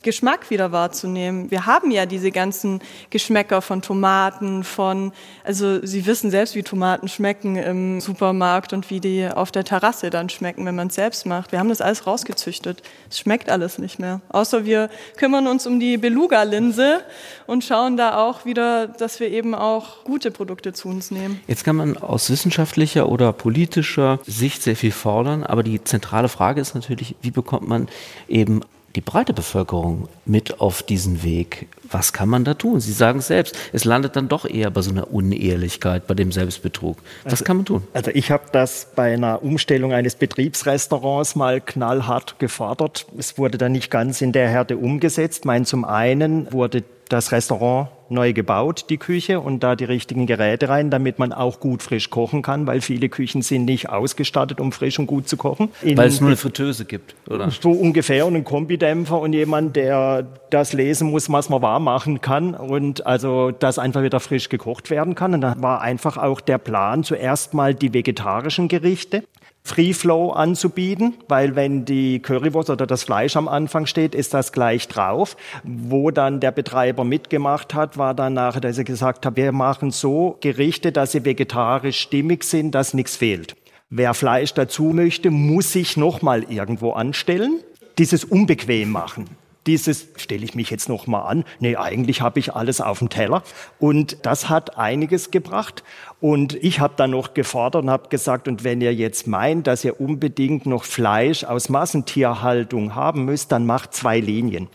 Geschmack 0.03 0.51
wieder 0.51 0.71
wahrzunehmen. 0.71 1.51
Wir 1.51 1.67
haben 1.67 1.91
ja 1.91 2.07
diese 2.07 2.31
ganzen 2.31 2.81
Geschmäcker 3.11 3.61
von 3.61 3.83
Tomaten, 3.83 4.63
von, 4.63 5.13
also 5.43 5.85
Sie 5.85 6.07
wissen 6.07 6.31
selbst, 6.31 6.55
wie 6.55 6.63
Tomaten 6.63 7.09
schmecken 7.09 7.57
im 7.57 8.01
Supermarkt 8.01 8.73
und 8.73 8.89
wie 8.89 9.01
die 9.01 9.27
auf 9.27 9.51
der 9.51 9.65
Terrasse 9.65 10.11
dann 10.11 10.29
schmecken, 10.29 10.65
wenn 10.65 10.77
man 10.77 10.89
es 10.89 10.95
selbst 10.95 11.27
macht. 11.27 11.51
Wir 11.51 11.59
haben 11.59 11.71
das 11.71 11.81
alles 11.81 12.07
rausgezüchtet. 12.07 12.83
Es 13.11 13.19
schmeckt 13.19 13.51
alles 13.51 13.79
nicht 13.79 13.99
mehr. 13.99 14.21
Außer 14.29 14.65
wir 14.65 14.91
kümmern 15.17 15.49
uns 15.49 15.67
um 15.67 15.81
die 15.81 15.97
Beluga-Linse 15.97 17.01
und 17.49 17.65
schauen 17.65 17.97
da 17.97 18.17
auch 18.17 18.45
wieder, 18.45 18.87
dass 18.87 19.19
wir 19.19 19.29
eben 19.31 19.57
auch 19.57 20.05
gute 20.05 20.31
Produkte 20.31 20.73
zu 20.73 20.89
uns 20.89 21.11
nehmen. 21.11 21.41
Jetzt 21.49 21.65
kann 21.65 21.75
man 21.75 21.97
aus 21.97 22.31
wissenschaftlicher 22.31 23.09
oder 23.09 23.33
politischer 23.33 24.21
Sicht 24.25 24.63
sehr 24.63 24.77
viel 24.77 24.93
fordern, 24.93 25.43
aber 25.43 25.65
die 25.65 25.83
zentrale 25.83 26.29
Frage 26.29 26.61
ist 26.61 26.75
natürlich, 26.75 27.17
wie 27.23 27.33
bekommt 27.33 27.67
man 27.67 27.89
eben 28.29 28.61
die 28.97 29.03
breite 29.03 29.35
Bevölkerung 29.35 30.09
mit 30.25 30.61
auf 30.61 30.83
diesen 30.83 31.23
Weg. 31.23 31.69
Was 31.91 32.13
kann 32.13 32.29
man 32.29 32.45
da 32.45 32.55
tun? 32.55 32.81
Sie 32.81 32.93
sagen 32.93 33.19
es 33.19 33.27
selbst, 33.27 33.55
es 33.73 33.85
landet 33.85 34.17
dann 34.17 34.29
doch 34.29 34.47
eher 34.47 34.71
bei 34.71 34.81
so 34.81 34.91
einer 34.91 35.13
Unehrlichkeit, 35.13 36.07
bei 36.07 36.15
dem 36.15 36.33
Selbstbetrug. 36.33 36.97
Was 37.23 37.35
also, 37.35 37.45
kann 37.45 37.59
man 37.59 37.67
tun? 37.67 37.83
Also 37.93 38.11
ich 38.13 38.31
habe 38.31 38.45
das 38.53 38.89
bei 38.97 39.13
einer 39.13 39.43
Umstellung 39.43 39.93
eines 39.93 40.15
Betriebsrestaurants 40.15 41.37
mal 41.37 41.61
knallhart 41.61 42.39
gefordert. 42.39 43.07
Es 43.19 43.37
wurde 43.37 43.59
dann 43.59 43.73
nicht 43.73 43.91
ganz 43.91 44.23
in 44.23 44.33
der 44.33 44.49
Härte 44.49 44.79
umgesetzt. 44.79 45.45
Mein 45.45 45.67
zum 45.67 45.85
einen 45.85 46.51
wurde 46.53 46.83
das 47.09 47.33
Restaurant 47.33 47.89
neu 48.09 48.33
gebaut, 48.33 48.87
die 48.91 48.99
Küche, 48.99 49.41
und 49.41 49.63
da 49.63 49.77
die 49.77 49.85
richtigen 49.85 50.27
Geräte 50.27 50.69
rein, 50.69 50.91
damit 50.91 51.19
man 51.19 51.33
auch 51.33 51.61
gut 51.61 51.83
frisch 51.83 52.11
kochen 52.11 52.43
kann, 52.43 52.67
weil 52.67 52.81
viele 52.81 53.09
Küchen 53.09 53.43
sind 53.43 53.65
nicht 53.65 53.89
ausgestattet, 53.89 54.61
um 54.61 54.73
frisch 54.73 54.99
und 54.99 55.07
gut 55.07 55.29
zu 55.29 55.37
kochen. 55.37 55.71
In 55.83 55.97
weil 55.97 56.09
es 56.09 56.21
nur 56.21 56.31
eine 56.31 56.37
Fritteuse 56.37 56.85
gibt, 56.85 57.15
oder? 57.29 57.51
So 57.51 57.71
ungefähr 57.71 58.27
und 58.27 58.35
einen 58.35 58.45
Kombidämpfer 58.45 59.21
und 59.21 59.33
jemand, 59.33 59.77
der 59.77 60.27
das 60.51 60.73
lesen 60.73 61.11
muss, 61.11 61.31
was 61.31 61.49
man 61.49 61.63
warm 61.63 61.85
machen 61.85 62.21
kann 62.21 62.55
und 62.55 63.07
also, 63.07 63.51
dass 63.51 63.79
einfach 63.79 64.03
wieder 64.03 64.21
frisch 64.21 64.49
gekocht 64.49 64.91
werden 64.91 65.15
kann. 65.15 65.35
Und 65.35 65.41
da 65.41 65.57
war 65.59 65.81
einfach 65.81 66.17
auch 66.17 66.41
der 66.41 66.59
Plan, 66.59 67.05
zuerst 67.05 67.55
mal 67.55 67.75
die 67.75 67.93
vegetarischen 67.93 68.69
Gerichte 68.69 69.23
Free 69.67 69.93
Flow 69.93 70.31
anzubieten, 70.31 71.15
weil 71.27 71.57
wenn 71.57 71.85
die 71.85 72.21
Currywurst 72.21 72.71
oder 72.71 72.87
das 72.87 73.03
Fleisch 73.03 73.35
am 73.37 73.49
Anfang 73.49 73.87
steht, 73.87 74.15
ist 74.15 74.33
das 74.33 74.53
gleich 74.53 74.87
drauf. 74.87 75.37
Wo 75.65 76.13
dann 76.13 76.39
der 76.39 76.53
Betreiber 76.53 77.03
mitgemacht 77.03 77.75
hat, 77.75 77.99
war 77.99 78.15
dann 78.15 78.35
nachher, 78.35 78.61
dass 78.61 78.79
er 78.79 78.85
gesagt 78.85 79.27
hat, 79.27 79.35
wir 79.35 79.51
machen 79.51 79.91
so 79.91 80.37
Gerichte, 80.41 80.93
dass 80.93 81.11
sie 81.11 81.25
vegetarisch 81.25 81.99
stimmig 81.99 82.45
sind, 82.45 82.77
dass 82.77 82.95
nichts 82.95 83.17
fehlt. 83.17 83.57
Wer 83.91 84.15
Fleisch 84.15 84.55
dazu 84.55 84.85
möchte, 84.85 85.33
muss 85.33 85.73
sich 85.73 85.97
nochmal 85.97 86.45
irgendwo 86.45 86.93
anstellen, 86.93 87.59
dieses 87.99 88.23
unbequem 88.23 88.91
machen 88.91 89.27
dieses 89.67 90.09
stelle 90.17 90.45
ich 90.45 90.55
mich 90.55 90.71
jetzt 90.71 90.89
noch 90.89 91.07
mal 91.07 91.23
an. 91.23 91.45
Nee, 91.61 91.77
eigentlich 91.77 92.21
habe 92.21 92.39
ich 92.39 92.55
alles 92.55 92.81
auf 92.81 93.01
dem 93.01 93.09
Teller. 93.09 93.43
Und 93.79 94.19
das 94.23 94.49
hat 94.49 94.79
einiges 94.79 95.31
gebracht. 95.31 95.83
Und 96.21 96.55
ich 96.55 96.81
habe 96.81 96.95
dann 96.97 97.11
noch 97.11 97.35
gefordert 97.35 97.83
und 97.85 97.91
habe 97.91 98.09
gesagt, 98.09 98.49
und 98.49 98.65
wenn 98.65 98.81
ihr 98.81 98.95
jetzt 98.95 99.27
meint, 99.27 99.67
dass 99.67 99.85
ihr 99.85 100.01
unbedingt 100.01 100.67
noch 100.67 100.85
Fleisch 100.85 101.45
aus 101.45 101.69
Massentierhaltung 101.69 102.95
haben 102.95 103.25
müsst, 103.25 103.53
dann 103.53 103.67
macht 103.67 103.95
zwei 103.95 104.21
Linien 104.21 104.69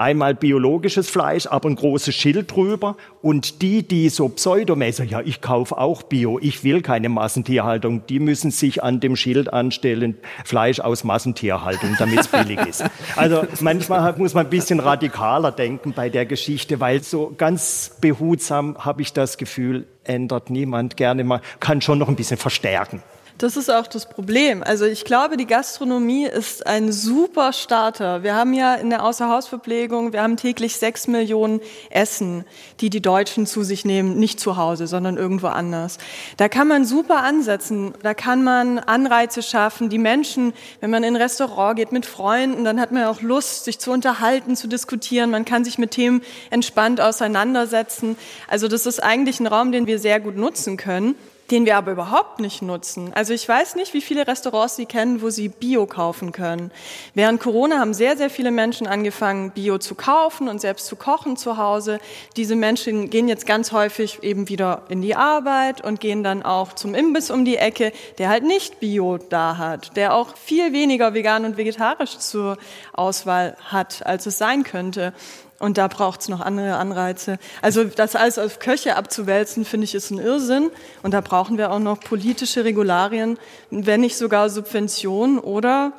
einmal 0.00 0.34
biologisches 0.34 1.10
Fleisch, 1.10 1.46
aber 1.46 1.68
ein 1.68 1.76
großes 1.76 2.14
Schild 2.14 2.50
drüber. 2.50 2.96
Und 3.22 3.62
die, 3.62 3.86
die 3.86 4.08
so 4.08 4.28
pseudomäßig, 4.28 5.10
ja, 5.10 5.20
ich 5.20 5.40
kaufe 5.40 5.76
auch 5.76 6.02
Bio, 6.02 6.38
ich 6.40 6.64
will 6.64 6.80
keine 6.80 7.08
Massentierhaltung, 7.08 8.06
die 8.06 8.18
müssen 8.18 8.50
sich 8.50 8.82
an 8.82 9.00
dem 9.00 9.14
Schild 9.14 9.52
anstellen, 9.52 10.16
Fleisch 10.44 10.80
aus 10.80 11.04
Massentierhaltung, 11.04 11.96
damit 11.98 12.20
es 12.20 12.28
billig 12.28 12.60
ist. 12.60 12.84
Also 13.16 13.42
manchmal 13.60 14.14
muss 14.16 14.34
man 14.34 14.46
ein 14.46 14.50
bisschen 14.50 14.80
radikaler 14.80 15.52
denken 15.52 15.92
bei 15.92 16.08
der 16.08 16.24
Geschichte, 16.24 16.80
weil 16.80 17.02
so 17.02 17.34
ganz 17.36 17.96
behutsam 18.00 18.76
habe 18.78 19.02
ich 19.02 19.12
das 19.12 19.36
Gefühl, 19.36 19.86
ändert 20.04 20.48
niemand 20.48 20.96
gerne 20.96 21.24
mal, 21.24 21.40
kann 21.58 21.80
schon 21.82 21.98
noch 21.98 22.08
ein 22.08 22.16
bisschen 22.16 22.38
verstärken. 22.38 23.02
Das 23.40 23.56
ist 23.56 23.70
auch 23.70 23.86
das 23.86 24.04
Problem. 24.04 24.62
Also 24.62 24.84
ich 24.84 25.06
glaube, 25.06 25.38
die 25.38 25.46
Gastronomie 25.46 26.26
ist 26.26 26.66
ein 26.66 26.92
super 26.92 27.54
Starter. 27.54 28.22
Wir 28.22 28.34
haben 28.34 28.52
ja 28.52 28.74
in 28.74 28.90
der 28.90 29.02
Außerhausverpflegung, 29.02 30.12
wir 30.12 30.22
haben 30.22 30.36
täglich 30.36 30.76
sechs 30.76 31.06
Millionen 31.08 31.62
Essen, 31.88 32.44
die 32.80 32.90
die 32.90 33.00
Deutschen 33.00 33.46
zu 33.46 33.62
sich 33.62 33.86
nehmen, 33.86 34.18
nicht 34.18 34.40
zu 34.40 34.58
Hause, 34.58 34.86
sondern 34.86 35.16
irgendwo 35.16 35.46
anders. 35.46 35.96
Da 36.36 36.50
kann 36.50 36.68
man 36.68 36.84
super 36.84 37.22
ansetzen. 37.22 37.94
Da 38.02 38.12
kann 38.12 38.44
man 38.44 38.78
Anreize 38.78 39.42
schaffen. 39.42 39.88
Die 39.88 39.96
Menschen, 39.96 40.52
wenn 40.80 40.90
man 40.90 41.02
in 41.02 41.16
ein 41.16 41.22
Restaurant 41.22 41.76
geht 41.76 41.92
mit 41.92 42.04
Freunden, 42.04 42.62
dann 42.66 42.78
hat 42.78 42.92
man 42.92 43.04
auch 43.04 43.22
Lust, 43.22 43.64
sich 43.64 43.78
zu 43.78 43.90
unterhalten, 43.90 44.54
zu 44.54 44.68
diskutieren. 44.68 45.30
Man 45.30 45.46
kann 45.46 45.64
sich 45.64 45.78
mit 45.78 45.92
Themen 45.92 46.20
entspannt 46.50 47.00
auseinandersetzen. 47.00 48.18
Also 48.48 48.68
das 48.68 48.84
ist 48.84 49.02
eigentlich 49.02 49.40
ein 49.40 49.46
Raum, 49.46 49.72
den 49.72 49.86
wir 49.86 49.98
sehr 49.98 50.20
gut 50.20 50.36
nutzen 50.36 50.76
können 50.76 51.14
den 51.50 51.66
wir 51.66 51.76
aber 51.76 51.92
überhaupt 51.92 52.40
nicht 52.40 52.62
nutzen. 52.62 53.12
Also 53.14 53.34
ich 53.34 53.48
weiß 53.48 53.74
nicht, 53.74 53.92
wie 53.94 54.00
viele 54.00 54.26
Restaurants 54.26 54.76
Sie 54.76 54.86
kennen, 54.86 55.20
wo 55.20 55.30
Sie 55.30 55.48
Bio 55.48 55.86
kaufen 55.86 56.32
können. 56.32 56.70
Während 57.14 57.40
Corona 57.40 57.78
haben 57.78 57.94
sehr, 57.94 58.16
sehr 58.16 58.30
viele 58.30 58.50
Menschen 58.50 58.86
angefangen, 58.86 59.50
Bio 59.50 59.78
zu 59.78 59.94
kaufen 59.94 60.48
und 60.48 60.60
selbst 60.60 60.86
zu 60.86 60.96
kochen 60.96 61.36
zu 61.36 61.56
Hause. 61.56 61.98
Diese 62.36 62.54
Menschen 62.54 63.10
gehen 63.10 63.28
jetzt 63.28 63.46
ganz 63.46 63.72
häufig 63.72 64.22
eben 64.22 64.48
wieder 64.48 64.82
in 64.88 65.02
die 65.02 65.16
Arbeit 65.16 65.82
und 65.82 66.00
gehen 66.00 66.22
dann 66.22 66.42
auch 66.42 66.72
zum 66.74 66.94
Imbiss 66.94 67.30
um 67.30 67.44
die 67.44 67.56
Ecke, 67.56 67.92
der 68.18 68.28
halt 68.28 68.44
nicht 68.44 68.80
Bio 68.80 69.18
da 69.18 69.58
hat, 69.58 69.96
der 69.96 70.14
auch 70.14 70.36
viel 70.36 70.72
weniger 70.72 71.14
vegan 71.14 71.44
und 71.44 71.56
vegetarisch 71.56 72.18
zur 72.18 72.58
Auswahl 72.92 73.56
hat, 73.64 74.06
als 74.06 74.26
es 74.26 74.38
sein 74.38 74.62
könnte. 74.62 75.12
Und 75.60 75.76
da 75.76 75.88
braucht 75.88 76.22
es 76.22 76.28
noch 76.28 76.40
andere 76.40 76.76
Anreize. 76.76 77.38
Also 77.60 77.84
das 77.84 78.16
alles 78.16 78.38
auf 78.38 78.58
Köche 78.60 78.96
abzuwälzen, 78.96 79.66
finde 79.66 79.84
ich, 79.84 79.94
ist 79.94 80.10
ein 80.10 80.18
Irrsinn. 80.18 80.70
Und 81.02 81.12
da 81.12 81.20
brauchen 81.20 81.58
wir 81.58 81.70
auch 81.70 81.78
noch 81.78 82.00
politische 82.00 82.64
Regularien, 82.64 83.38
wenn 83.70 84.00
nicht 84.00 84.16
sogar 84.16 84.48
Subventionen 84.48 85.38
oder 85.38 85.92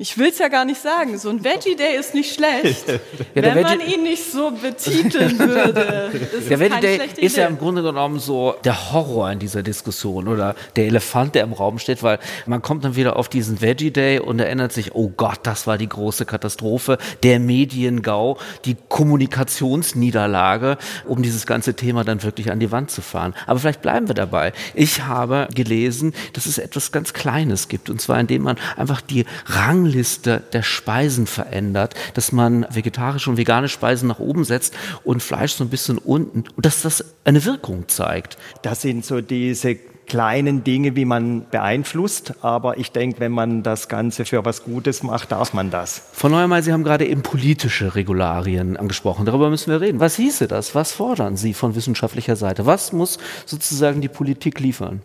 ich 0.00 0.16
will 0.16 0.30
es 0.30 0.38
ja 0.38 0.48
gar 0.48 0.64
nicht 0.64 0.80
sagen, 0.80 1.18
so 1.18 1.28
ein 1.28 1.44
Veggie 1.44 1.76
Day 1.76 1.98
ist 1.98 2.14
nicht 2.14 2.34
schlecht, 2.34 2.88
ja, 2.88 2.98
wenn 3.34 3.54
Veggie 3.54 3.62
man 3.62 3.80
ihn 3.80 4.02
nicht 4.02 4.32
so 4.32 4.50
betiteln 4.50 5.38
würde. 5.38 6.10
der 6.48 6.58
Veggie 6.58 6.80
Day 6.80 7.00
ist 7.18 7.36
ja 7.36 7.46
im 7.46 7.58
Grunde 7.58 7.82
genommen 7.82 8.18
so 8.18 8.54
der 8.64 8.92
Horror 8.92 9.30
in 9.30 9.38
dieser 9.38 9.62
Diskussion 9.62 10.26
oder 10.26 10.54
der 10.76 10.86
Elefant, 10.86 11.34
der 11.34 11.44
im 11.44 11.52
Raum 11.52 11.78
steht, 11.78 12.02
weil 12.02 12.18
man 12.46 12.62
kommt 12.62 12.82
dann 12.82 12.96
wieder 12.96 13.16
auf 13.16 13.28
diesen 13.28 13.60
Veggie 13.60 13.90
Day 13.90 14.20
und 14.20 14.38
erinnert 14.38 14.72
sich, 14.72 14.94
oh 14.94 15.12
Gott, 15.14 15.40
das 15.42 15.66
war 15.66 15.76
die 15.76 15.88
große 15.88 16.24
Katastrophe, 16.24 16.96
der 17.22 17.38
Mediengau, 17.38 18.38
die 18.64 18.78
Kommunikationsniederlage, 18.88 20.78
um 21.04 21.22
dieses 21.22 21.44
ganze 21.44 21.74
Thema 21.74 22.04
dann 22.04 22.22
wirklich 22.22 22.50
an 22.50 22.58
die 22.58 22.72
Wand 22.72 22.90
zu 22.90 23.02
fahren. 23.02 23.34
Aber 23.46 23.58
vielleicht 23.58 23.82
bleiben 23.82 24.08
wir 24.08 24.14
dabei. 24.14 24.54
Ich 24.72 25.04
habe 25.04 25.46
gelesen, 25.54 26.14
dass 26.32 26.46
es 26.46 26.56
etwas 26.56 26.90
ganz 26.90 27.12
Kleines 27.12 27.68
gibt, 27.68 27.90
und 27.90 28.00
zwar 28.00 28.18
indem 28.18 28.44
man 28.44 28.56
einfach 28.78 29.02
die 29.02 29.26
Rang 29.44 29.89
Rangliste 29.90 30.42
der 30.52 30.62
Speisen 30.62 31.26
verändert, 31.26 31.94
dass 32.14 32.30
man 32.30 32.64
vegetarische 32.70 33.28
und 33.28 33.36
vegane 33.36 33.68
Speisen 33.68 34.08
nach 34.08 34.20
oben 34.20 34.44
setzt 34.44 34.74
und 35.02 35.20
Fleisch 35.20 35.52
so 35.52 35.64
ein 35.64 35.70
bisschen 35.70 35.98
unten 35.98 36.44
und 36.56 36.64
dass 36.64 36.82
das 36.82 37.04
eine 37.24 37.44
Wirkung 37.44 37.88
zeigt. 37.88 38.38
Das 38.62 38.82
sind 38.82 39.04
so 39.04 39.20
diese 39.20 39.74
kleinen 40.06 40.62
Dinge, 40.62 40.94
wie 40.94 41.04
man 41.04 41.46
beeinflusst. 41.50 42.34
Aber 42.42 42.78
ich 42.78 42.92
denke, 42.92 43.18
wenn 43.18 43.32
man 43.32 43.64
das 43.64 43.88
Ganze 43.88 44.24
für 44.24 44.44
was 44.44 44.62
Gutes 44.62 45.02
macht, 45.02 45.32
darf 45.32 45.54
man 45.54 45.70
das. 45.70 46.02
Frau 46.12 46.28
Neuermeyer, 46.28 46.62
Sie 46.62 46.72
haben 46.72 46.84
gerade 46.84 47.06
eben 47.06 47.22
politische 47.22 47.96
Regularien 47.96 48.76
angesprochen. 48.76 49.24
Darüber 49.26 49.50
müssen 49.50 49.70
wir 49.70 49.80
reden. 49.80 49.98
Was 49.98 50.16
hieße 50.16 50.46
das? 50.46 50.74
Was 50.76 50.92
fordern 50.92 51.36
Sie 51.36 51.52
von 51.52 51.74
wissenschaftlicher 51.74 52.36
Seite? 52.36 52.66
Was 52.66 52.92
muss 52.92 53.18
sozusagen 53.46 54.00
die 54.00 54.08
Politik 54.08 54.60
liefern? 54.60 55.02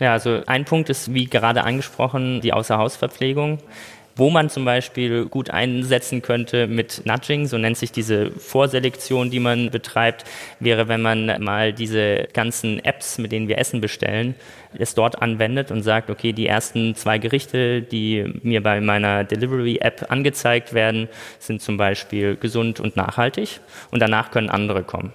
Ja, 0.00 0.12
also 0.12 0.40
ein 0.46 0.64
Punkt 0.64 0.90
ist, 0.90 1.14
wie 1.14 1.26
gerade 1.26 1.62
angesprochen, 1.62 2.40
die 2.40 2.52
Außerhausverpflegung 2.52 3.58
wo 4.16 4.30
man 4.30 4.48
zum 4.48 4.64
Beispiel 4.64 5.26
gut 5.26 5.50
einsetzen 5.50 6.22
könnte 6.22 6.66
mit 6.66 7.02
Nudging, 7.04 7.46
so 7.46 7.58
nennt 7.58 7.76
sich 7.76 7.92
diese 7.92 8.30
Vorselektion, 8.30 9.30
die 9.30 9.40
man 9.40 9.70
betreibt, 9.70 10.24
wäre, 10.60 10.88
wenn 10.88 11.02
man 11.02 11.42
mal 11.42 11.72
diese 11.72 12.28
ganzen 12.32 12.84
Apps, 12.84 13.18
mit 13.18 13.32
denen 13.32 13.48
wir 13.48 13.58
Essen 13.58 13.80
bestellen, 13.80 14.34
es 14.78 14.94
dort 14.94 15.20
anwendet 15.22 15.70
und 15.70 15.82
sagt, 15.82 16.10
okay, 16.10 16.32
die 16.32 16.46
ersten 16.46 16.94
zwei 16.94 17.18
Gerichte, 17.18 17.82
die 17.82 18.40
mir 18.42 18.62
bei 18.62 18.80
meiner 18.80 19.24
Delivery-App 19.24 20.06
angezeigt 20.10 20.74
werden, 20.74 21.08
sind 21.38 21.62
zum 21.62 21.76
Beispiel 21.76 22.36
gesund 22.36 22.80
und 22.80 22.96
nachhaltig 22.96 23.60
und 23.90 24.00
danach 24.00 24.30
können 24.30 24.50
andere 24.50 24.82
kommen. 24.82 25.12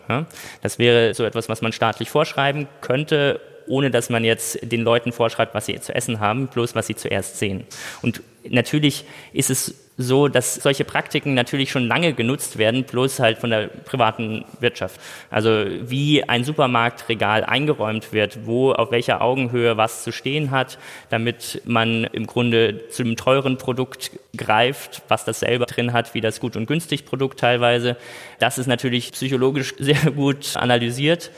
Das 0.62 0.80
wäre 0.80 1.14
so 1.14 1.24
etwas, 1.26 1.50
was 1.50 1.62
man 1.62 1.72
staatlich 1.72 2.10
vorschreiben 2.10 2.68
könnte, 2.82 3.40
ohne 3.70 3.92
dass 3.92 4.10
man 4.10 4.24
jetzt 4.24 4.60
den 4.62 4.82
Leuten 4.82 5.12
vorschreibt, 5.12 5.54
was 5.54 5.68
sie 5.68 5.80
zu 5.80 5.96
essen 5.96 6.20
haben, 6.20 6.48
bloß 6.48 6.76
was 6.76 6.88
sie 6.88 6.96
zuerst 6.96 7.38
sehen. 7.40 7.64
Und 8.02 8.22
natürlich 8.44 9.06
ist 9.34 9.50
es 9.50 9.76
so, 10.02 10.30
dass 10.30 10.56
solche 10.56 10.86
Praktiken 10.86 11.34
natürlich 11.34 11.72
schon 11.72 11.86
lange 11.86 12.14
genutzt 12.14 12.58
werden, 12.58 12.86
bloß 12.86 13.20
halt 13.20 13.38
von 13.38 13.50
der 13.50 13.68
privaten 13.68 14.46
Wirtschaft. 14.62 15.00
Also 15.30 15.66
wie 15.82 16.24
ein 16.24 16.46
Supermarktregal 16.46 17.44
eingeräumt 17.44 18.14
wird, 18.14 18.46
wo 18.46 18.72
auf 18.72 18.92
welcher 18.92 19.22
Augenhöhe 19.22 19.76
was 19.76 20.06
zu 20.06 20.14
stehen 20.14 20.52
hat, 20.52 20.80
damit 21.10 21.62
man 21.66 22.06
im 22.06 22.28
Grunde 22.28 22.88
zu 22.88 23.04
einem 23.04 23.18
teuren 23.18 23.58
Produkt 23.58 24.12
greift, 24.38 25.02
was 25.10 25.26
das 25.26 25.42
selber 25.42 25.66
drin 25.66 25.92
hat, 25.92 26.14
wie 26.14 26.22
das 26.22 26.40
Gut- 26.40 26.56
und 26.56 26.66
Günstig-Produkt 26.66 27.38
teilweise. 27.38 27.98
Das 28.40 28.58
ist 28.58 28.68
natürlich 28.68 29.12
psychologisch 29.12 29.76
sehr 29.80 30.12
gut 30.12 30.56
analysiert 30.56 31.30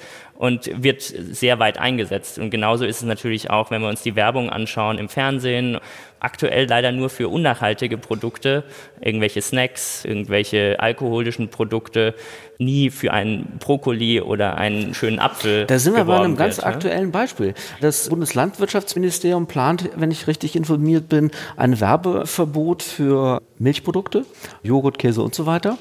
und 0.41 0.71
wird 0.81 1.03
sehr 1.03 1.59
weit 1.59 1.77
eingesetzt. 1.77 2.39
Und 2.39 2.49
genauso 2.49 2.83
ist 2.83 2.97
es 2.97 3.03
natürlich 3.03 3.51
auch, 3.51 3.69
wenn 3.69 3.79
wir 3.79 3.89
uns 3.89 4.01
die 4.01 4.15
Werbung 4.15 4.49
anschauen 4.49 4.97
im 4.97 5.07
Fernsehen. 5.07 5.77
Aktuell 6.19 6.65
leider 6.65 6.91
nur 6.91 7.11
für 7.11 7.29
unnachhaltige 7.29 7.99
Produkte, 7.99 8.63
irgendwelche 8.99 9.43
Snacks, 9.43 10.03
irgendwelche 10.03 10.79
alkoholischen 10.79 11.49
Produkte, 11.49 12.15
nie 12.57 12.89
für 12.89 13.13
einen 13.13 13.59
Brokkoli 13.59 14.19
oder 14.19 14.57
einen 14.57 14.95
schönen 14.95 15.19
Apfel. 15.19 15.67
Da 15.67 15.77
sind 15.77 15.95
wir 15.95 16.05
bei 16.05 16.17
einem 16.17 16.31
wird, 16.31 16.39
ganz 16.39 16.57
ne? 16.57 16.63
aktuellen 16.63 17.11
Beispiel. 17.11 17.53
Das 17.79 18.09
Bundeslandwirtschaftsministerium 18.09 19.45
plant, 19.45 19.91
wenn 19.95 20.09
ich 20.09 20.25
richtig 20.25 20.55
informiert 20.55 21.07
bin, 21.07 21.29
ein 21.55 21.79
Werbeverbot 21.79 22.81
für 22.81 23.43
Milchprodukte, 23.59 24.25
Joghurt, 24.63 24.97
Käse 24.97 25.21
und 25.21 25.35
so 25.35 25.45
weiter. 25.45 25.77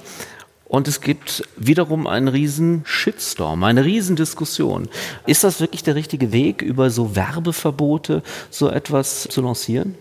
Und 0.71 0.87
es 0.87 1.01
gibt 1.01 1.43
wiederum 1.57 2.07
einen 2.07 2.29
riesen 2.29 2.83
Shitstorm, 2.85 3.65
eine 3.65 3.85
riesen 3.85 4.15
Diskussion. 4.15 4.89
Ist 5.27 5.43
das 5.43 5.61
wirklich 5.61 5.83
der 5.83 5.97
richtige 5.97 6.31
Weg, 6.31 6.63
über 6.63 6.91
so 6.91 7.17
Werbeverbote 7.17 8.23
so 8.51 8.71
etwas 8.71 9.25
zu 9.25 9.43
lancieren? 9.43 9.97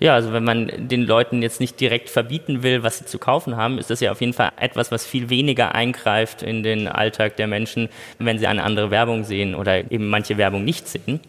Ja, 0.00 0.14
also 0.14 0.32
wenn 0.32 0.42
man 0.42 0.88
den 0.88 1.02
Leuten 1.02 1.40
jetzt 1.40 1.60
nicht 1.60 1.78
direkt 1.78 2.10
verbieten 2.10 2.64
will, 2.64 2.82
was 2.82 2.98
sie 2.98 3.04
zu 3.04 3.20
kaufen 3.20 3.56
haben, 3.56 3.78
ist 3.78 3.90
das 3.90 4.00
ja 4.00 4.10
auf 4.10 4.20
jeden 4.20 4.32
Fall 4.32 4.50
etwas, 4.56 4.90
was 4.90 5.06
viel 5.06 5.30
weniger 5.30 5.76
eingreift 5.76 6.42
in 6.42 6.64
den 6.64 6.88
Alltag 6.88 7.36
der 7.36 7.46
Menschen, 7.46 7.88
wenn 8.18 8.40
sie 8.40 8.48
eine 8.48 8.64
andere 8.64 8.90
Werbung 8.90 9.22
sehen 9.22 9.54
oder 9.54 9.88
eben 9.90 10.08
manche 10.08 10.36
Werbung 10.36 10.64
nicht 10.64 10.88
sehen. 10.88 11.20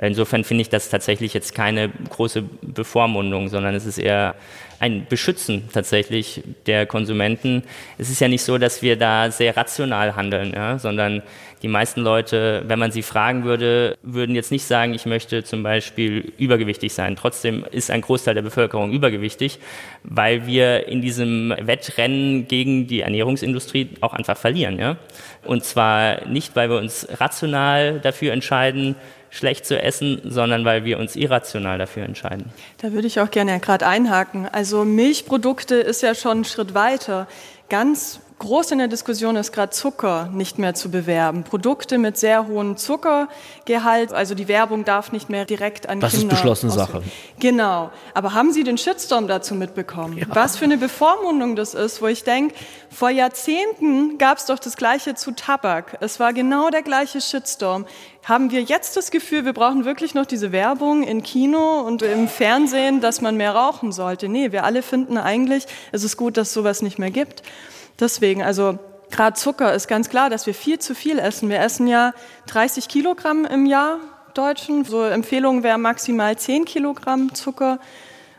Insofern 0.00 0.44
finde 0.44 0.62
ich 0.62 0.68
das 0.68 0.90
tatsächlich 0.90 1.34
jetzt 1.34 1.54
keine 1.54 1.90
große 2.10 2.42
Bevormundung, 2.62 3.48
sondern 3.48 3.74
es 3.74 3.84
ist 3.84 3.98
eher 3.98 4.36
ein 4.80 5.06
Beschützen 5.08 5.68
tatsächlich 5.72 6.42
der 6.66 6.86
Konsumenten. 6.86 7.64
Es 7.98 8.08
ist 8.08 8.20
ja 8.20 8.28
nicht 8.28 8.42
so, 8.42 8.58
dass 8.58 8.80
wir 8.80 8.96
da 8.96 9.30
sehr 9.32 9.56
rational 9.56 10.14
handeln, 10.14 10.52
ja, 10.54 10.78
sondern 10.78 11.22
die 11.62 11.68
meisten 11.68 12.02
Leute, 12.02 12.62
wenn 12.68 12.78
man 12.78 12.92
sie 12.92 13.02
fragen 13.02 13.42
würde, 13.42 13.98
würden 14.02 14.36
jetzt 14.36 14.52
nicht 14.52 14.64
sagen, 14.64 14.94
ich 14.94 15.06
möchte 15.06 15.42
zum 15.42 15.64
Beispiel 15.64 16.32
übergewichtig 16.38 16.92
sein. 16.92 17.16
Trotzdem 17.16 17.64
ist 17.72 17.90
ein 17.90 18.00
Großteil 18.00 18.34
der 18.34 18.42
Bevölkerung 18.42 18.92
übergewichtig, 18.92 19.58
weil 20.04 20.46
wir 20.46 20.86
in 20.86 21.02
diesem 21.02 21.52
Wettrennen 21.58 22.46
gegen 22.46 22.86
die 22.86 23.00
Ernährungsindustrie 23.00 23.88
auch 24.00 24.12
einfach 24.12 24.36
verlieren. 24.36 24.78
Ja? 24.78 24.96
Und 25.44 25.64
zwar 25.64 26.26
nicht, 26.28 26.54
weil 26.54 26.70
wir 26.70 26.78
uns 26.78 27.08
rational 27.18 27.98
dafür 27.98 28.32
entscheiden, 28.32 28.94
schlecht 29.30 29.66
zu 29.66 29.80
essen, 29.80 30.20
sondern 30.24 30.64
weil 30.64 30.84
wir 30.84 30.98
uns 30.98 31.16
irrational 31.16 31.78
dafür 31.78 32.04
entscheiden. 32.04 32.46
Da 32.78 32.92
würde 32.92 33.06
ich 33.06 33.20
auch 33.20 33.30
gerne 33.30 33.58
gerade 33.60 33.86
einhaken. 33.86 34.48
Also 34.50 34.84
Milchprodukte 34.84 35.76
ist 35.76 36.02
ja 36.02 36.14
schon 36.14 36.40
ein 36.40 36.44
Schritt 36.44 36.74
weiter. 36.74 37.26
Ganz 37.68 38.20
groß 38.38 38.70
in 38.70 38.78
der 38.78 38.88
Diskussion 38.88 39.36
ist 39.36 39.52
gerade 39.52 39.70
Zucker 39.70 40.28
nicht 40.32 40.58
mehr 40.58 40.74
zu 40.74 40.90
bewerben. 40.90 41.42
Produkte 41.44 41.98
mit 41.98 42.16
sehr 42.16 42.46
hohem 42.46 42.76
Zuckergehalt, 42.76 44.12
also 44.12 44.34
die 44.34 44.48
Werbung 44.48 44.84
darf 44.84 45.12
nicht 45.12 45.28
mehr 45.28 45.44
direkt 45.44 45.88
an 45.88 46.00
Das 46.00 46.14
ist 46.14 46.20
Kinder. 46.20 46.36
beschlossene 46.36 46.72
ausgehen. 46.72 46.86
Sache. 46.88 47.02
Genau. 47.40 47.90
Aber 48.14 48.34
haben 48.34 48.52
Sie 48.52 48.64
den 48.64 48.78
Shitstorm 48.78 49.26
dazu 49.28 49.54
mitbekommen? 49.54 50.18
Ja. 50.18 50.26
Was 50.30 50.56
für 50.56 50.64
eine 50.64 50.78
Bevormundung 50.78 51.56
das 51.56 51.74
ist, 51.74 52.00
wo 52.00 52.06
ich 52.06 52.24
denke, 52.24 52.54
vor 52.90 53.10
Jahrzehnten 53.10 54.18
gab 54.18 54.38
es 54.38 54.46
doch 54.46 54.58
das 54.58 54.76
Gleiche 54.76 55.14
zu 55.14 55.32
Tabak. 55.32 55.98
Es 56.00 56.20
war 56.20 56.32
genau 56.32 56.70
der 56.70 56.82
gleiche 56.82 57.20
Shitstorm. 57.20 57.86
Haben 58.24 58.50
wir 58.50 58.62
jetzt 58.62 58.96
das 58.96 59.10
Gefühl, 59.10 59.44
wir 59.46 59.52
brauchen 59.54 59.84
wirklich 59.84 60.14
noch 60.14 60.26
diese 60.26 60.52
Werbung 60.52 61.02
in 61.02 61.22
Kino 61.22 61.80
und 61.80 62.02
im 62.02 62.28
Fernsehen, 62.28 63.00
dass 63.00 63.20
man 63.20 63.36
mehr 63.36 63.54
rauchen 63.54 63.90
sollte? 63.90 64.28
Nee, 64.28 64.52
wir 64.52 64.64
alle 64.64 64.82
finden 64.82 65.16
eigentlich, 65.16 65.66
es 65.92 66.04
ist 66.04 66.16
gut, 66.16 66.36
dass 66.36 66.52
sowas 66.52 66.82
nicht 66.82 66.98
mehr 66.98 67.10
gibt. 67.10 67.42
Deswegen, 68.00 68.42
also 68.42 68.78
gerade 69.10 69.36
Zucker 69.36 69.74
ist 69.74 69.88
ganz 69.88 70.08
klar, 70.08 70.30
dass 70.30 70.46
wir 70.46 70.54
viel 70.54 70.78
zu 70.78 70.94
viel 70.94 71.18
essen. 71.18 71.48
Wir 71.48 71.60
essen 71.60 71.86
ja 71.86 72.12
30 72.46 72.88
Kilogramm 72.88 73.44
im 73.44 73.66
Jahr 73.66 73.98
Deutschen. 74.34 74.84
So 74.84 75.02
Empfehlung 75.02 75.62
wäre 75.62 75.78
maximal 75.78 76.36
10 76.36 76.64
Kilogramm 76.64 77.34
Zucker. 77.34 77.80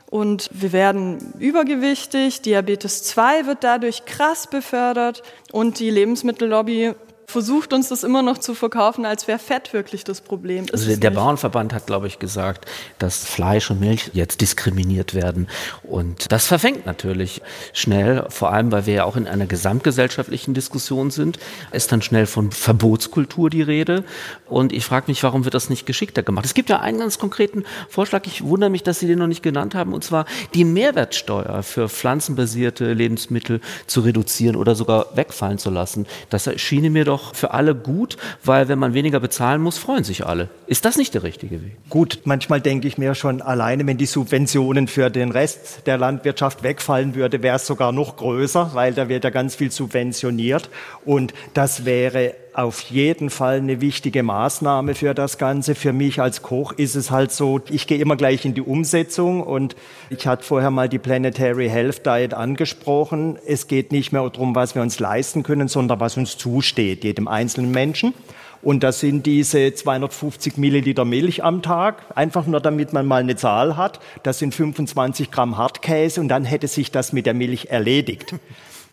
Und 0.10 0.50
wir 0.54 0.72
werden 0.72 1.34
übergewichtig. 1.40 2.42
Diabetes 2.42 3.04
2 3.04 3.46
wird 3.46 3.64
dadurch 3.64 4.06
krass 4.06 4.48
befördert. 4.48 5.22
Und 5.52 5.80
die 5.80 5.90
Lebensmittellobby 5.90 6.96
versucht 7.30 7.74
uns 7.74 7.90
das 7.90 8.04
immer 8.04 8.22
noch 8.24 8.40
zu 8.40 8.56
verkaufen, 8.56 9.06
als 9.06 9.28
wäre 9.28 9.40
Fett 9.40 9.72
wirklich 9.72 10.04
das 10.04 10.22
Problem. 10.22 10.66
Ist 10.66 10.74
Also 10.74 10.96
der 10.96 11.12
nicht. 11.12 11.20
Bauernverband 11.20 11.74
hat, 11.74 11.86
glaube 11.86 12.08
ich, 12.08 12.20
gesagt, 12.20 12.66
dass 12.98 13.26
Fleisch 13.26 13.70
und 13.70 13.80
Milch 13.80 14.12
jetzt 14.14 14.42
diskriminiert 14.42 15.14
werden. 15.14 15.48
Und 15.84 16.32
das 16.32 16.48
verfängt 16.48 16.86
natürlich 16.86 17.42
schnell, 17.72 18.26
vor 18.30 18.52
allem 18.52 18.72
weil 18.72 18.88
wir 18.88 18.94
ja 18.96 19.04
auch 19.04 19.16
in 19.16 19.28
einer 19.28 19.46
gesamtgesellschaftlichen 19.46 20.54
Diskussion 20.54 21.12
sind, 21.12 21.38
ist 21.72 21.92
dann 21.92 22.02
schnell 22.02 22.26
von 22.26 22.52
Verbotskultur 22.52 23.50
die 23.50 23.62
Rede. 23.62 24.04
Und 24.48 24.74
ich 24.74 24.86
frage 24.86 25.06
mich, 25.08 25.22
warum 25.22 25.46
wird 25.46 25.54
das 25.54 25.70
nicht 25.70 25.86
geschickter 25.86 26.24
gemacht? 26.24 26.46
Es 26.46 26.56
gibt 26.56 26.70
ja 26.70 26.80
einen 26.80 26.98
ganz 26.98 27.20
konkreten 27.20 27.64
Vorschlag, 27.90 28.26
ich 28.26 28.44
wundere 28.44 28.72
mich, 28.72 28.82
dass 28.82 29.00
Sie 29.00 29.08
den 29.08 29.20
noch 29.20 29.28
nicht 29.28 29.44
genannt 29.44 29.76
haben, 29.76 29.94
und 29.94 30.04
zwar 30.04 30.26
die 30.56 30.66
Mehrwertsteuer 30.66 31.62
für 31.62 31.90
pflanzenbasierte 31.90 32.94
Lebensmittel 32.94 33.62
zu 33.86 34.02
reduzieren 34.02 34.56
oder 34.56 34.74
sogar 34.74 35.16
wegfallen 35.16 35.60
zu 35.60 35.70
lassen. 35.70 36.08
Das 36.32 36.48
erschien 36.48 36.92
mir 36.92 37.06
doch 37.06 37.19
für 37.34 37.52
alle 37.52 37.76
gut, 37.76 38.18
weil 38.44 38.68
wenn 38.68 38.80
man 38.80 38.94
weniger 38.94 39.20
bezahlen 39.20 39.62
muss, 39.62 39.78
freuen 39.78 40.04
sich 40.04 40.26
alle. 40.26 40.50
Ist 40.68 40.86
das 40.86 40.98
nicht 40.98 41.14
der 41.14 41.24
richtige 41.24 41.64
Weg? 41.64 41.78
Gut, 41.90 42.22
manchmal 42.26 42.62
denke 42.62 42.88
ich 42.88 42.98
mir 42.98 43.16
schon, 43.16 43.42
alleine 43.42 43.86
wenn 43.88 43.98
die 43.98 44.06
Subventionen 44.06 44.88
für 44.88 45.10
den 45.10 45.32
Rest 45.32 45.86
der 45.86 45.98
Landwirtschaft 45.98 46.64
wegfallen 46.64 47.16
würde, 47.16 47.44
wäre 47.44 47.58
es 47.58 47.66
sogar 47.66 47.92
noch 47.92 48.18
größer, 48.18 48.72
weil 48.74 48.94
da 48.94 49.10
wird 49.10 49.24
ja 49.24 49.30
ganz 49.30 49.56
viel 49.56 49.72
subventioniert. 49.72 50.70
Und 51.06 51.34
das 51.54 51.86
wäre 51.86 52.34
auf 52.54 52.82
jeden 52.82 53.30
Fall 53.30 53.58
eine 53.58 53.82
wichtige 53.82 54.24
Maßnahme 54.24 54.96
für 54.96 55.14
das 55.14 55.38
Ganze. 55.38 55.76
Für 55.76 55.94
mich 55.94 56.22
als 56.22 56.42
Koch 56.42 56.74
ist 56.74 56.96
es 56.96 57.12
halt 57.12 57.32
so, 57.32 57.62
ich 57.70 57.88
gehe 57.88 58.00
immer 58.00 58.16
gleich 58.16 58.46
in 58.46 58.54
die 58.54 58.62
Umsetzung 58.62 59.42
und 59.42 59.76
ich 60.10 60.28
hatte 60.28 60.44
vorher 60.44 60.72
mal 60.72 60.90
die 60.90 61.00
Planetary 61.00 61.70
Health 61.70 62.06
Diet 62.06 62.34
angesprochen. 62.34 63.38
Es 63.46 63.68
geht 63.68 63.92
nicht 63.92 64.12
mehr 64.12 64.28
darum, 64.30 64.56
was 64.56 64.76
wir 64.76 64.82
uns 64.82 65.00
leisten 65.00 65.44
können, 65.44 65.68
sondern 65.68 66.00
was 66.00 66.18
uns 66.18 66.38
zusteht, 66.38 67.04
jedem 67.04 67.28
einzelnen 67.28 67.72
Menschen. 67.72 68.14
Und 68.62 68.84
das 68.84 69.00
sind 69.00 69.26
diese 69.26 69.74
250 69.74 70.58
Milliliter 70.58 71.06
Milch 71.06 71.44
am 71.44 71.62
Tag, 71.62 72.04
einfach 72.16 72.46
nur 72.46 72.60
damit 72.60 72.92
man 72.92 73.06
mal 73.06 73.22
eine 73.22 73.38
Zahl 73.38 73.78
hat. 73.78 74.00
Das 74.24 74.40
sind 74.40 74.54
25 74.54 75.32
Gramm 75.32 75.58
Hartkäse 75.58 76.20
und 76.20 76.28
dann 76.28 76.44
hätte 76.44 76.68
sich 76.68 76.92
das 76.92 77.14
mit 77.14 77.26
der 77.26 77.34
Milch 77.34 77.68
erledigt. 77.68 78.36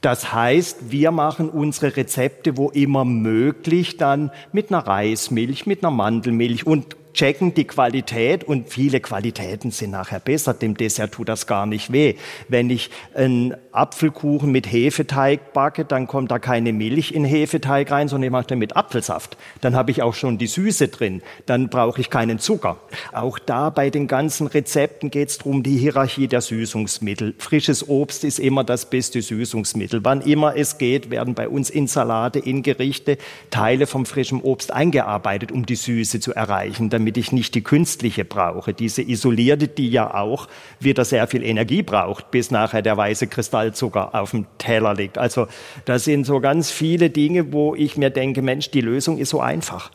Das 0.01 0.33
heißt, 0.33 0.91
wir 0.91 1.11
machen 1.11 1.49
unsere 1.49 1.97
Rezepte, 1.97 2.57
wo 2.57 2.71
immer 2.71 3.05
möglich, 3.05 3.97
dann 3.97 4.31
mit 4.53 4.71
einer 4.71 4.87
Reismilch, 4.87 5.67
mit 5.67 5.83
einer 5.83 5.91
Mandelmilch 5.91 6.67
und 6.67 6.97
checken 7.16 7.55
die 7.55 7.64
Qualität 7.64 8.44
und 8.44 8.68
viele 8.68 9.00
Qualitäten 9.00 9.70
sind 9.70 9.90
nachher 9.90 10.20
besser. 10.20 10.55
Dem 10.55 10.76
Dessert 10.76 11.12
tut 11.12 11.29
das 11.29 11.46
gar 11.46 11.66
nicht 11.66 11.90
weh. 11.90 12.14
Wenn 12.48 12.70
ich 12.70 12.90
einen 13.14 13.57
Apfelkuchen 13.72 14.52
mit 14.52 14.70
Hefeteig 14.70 15.52
backe, 15.52 15.85
dann 15.85 16.07
kommt 16.07 16.31
da 16.31 16.38
keine 16.38 16.72
Milch 16.72 17.12
in 17.12 17.24
Hefeteig 17.24 17.90
rein, 17.90 18.09
sondern 18.09 18.26
ich 18.26 18.33
mache 18.33 18.48
den 18.48 18.59
mit 18.59 18.76
Apfelsaft. 18.76 19.37
Dann 19.62 19.74
habe 19.74 19.90
ich 19.90 20.02
auch 20.02 20.14
schon 20.14 20.38
die 20.38 20.46
Süße 20.46 20.88
drin. 20.88 21.22
Dann 21.46 21.68
brauche 21.68 22.00
ich 22.00 22.11
keinen 22.11 22.38
Zucker. 22.38 22.76
Auch 23.12 23.38
da 23.38 23.70
bei 23.70 23.90
den 23.90 24.07
ganzen 24.07 24.46
Rezepten 24.46 25.11
geht 25.11 25.31
es 25.31 25.38
darum, 25.38 25.62
die 25.62 25.79
Hierarchie 25.79 26.29
der 26.29 26.42
Süßungsmittel. 26.42 27.35
Frisches 27.38 27.88
Obst 27.88 28.24
ist 28.24 28.38
immer 28.38 28.62
das 28.62 28.90
beste 28.90 29.22
Süßungsmittel. 29.22 30.05
Wann 30.05 30.20
immer 30.20 30.55
es 30.57 30.76
geht, 30.76 31.11
werden 31.11 31.35
bei 31.35 31.48
uns 31.48 31.70
in 31.70 31.87
Salate, 31.87 32.38
in 32.38 32.62
Gerichte 32.62 33.16
Teile 33.50 33.87
vom 33.87 34.05
frischen 34.05 34.42
Obst 34.42 34.70
eingearbeitet, 34.70 35.50
um 35.50 35.64
die 35.64 35.76
Süße 35.76 36.20
zu 36.20 36.35
erreichen, 36.35 36.90
damit 36.90 37.06
ich 37.14 37.33
nicht 37.33 37.55
die 37.55 37.62
künstliche 37.62 38.25
brauche. 38.25 38.73
Diese 38.73 39.03
isolierte, 39.03 39.69
die 39.69 39.90
ja 39.90 40.14
auch 40.14 40.49
wieder 40.81 41.05
sehr 41.05 41.27
viel 41.27 41.45
Energie 41.45 41.83
braucht, 41.83 42.31
bis 42.31 42.51
nachher 42.51 42.83
der 42.83 42.97
weiße 42.97 43.27
Kristallzucker 43.27 44.14
auf 44.14 44.31
dem 44.31 44.47
Teller 44.59 44.95
liegt. 44.95 45.19
Also 45.19 45.47
das 45.85 46.05
sind 46.05 46.25
so 46.25 46.40
ganz 46.40 46.71
viele 46.71 47.11
Dinge, 47.11 47.53
wo 47.53 47.75
ich 47.75 47.97
mir 47.97 48.11
denke, 48.11 48.42
Mensch, 48.42 48.71
die 48.71 48.81
Lösung 48.81 49.19
ist 49.19 49.31
so 49.31 49.40
einfach. 49.40 49.90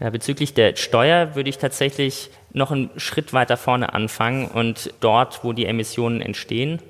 Ja, 0.00 0.10
bezüglich 0.10 0.54
der 0.54 0.76
Steuer 0.76 1.34
würde 1.34 1.50
ich 1.50 1.58
tatsächlich 1.58 2.30
noch 2.52 2.70
einen 2.70 2.90
Schritt 2.96 3.32
weiter 3.32 3.56
vorne 3.56 3.92
anfangen 3.94 4.46
und 4.46 4.94
dort, 5.00 5.42
wo 5.42 5.52
die 5.52 5.66
Emissionen 5.66 6.20
entstehen, 6.20 6.80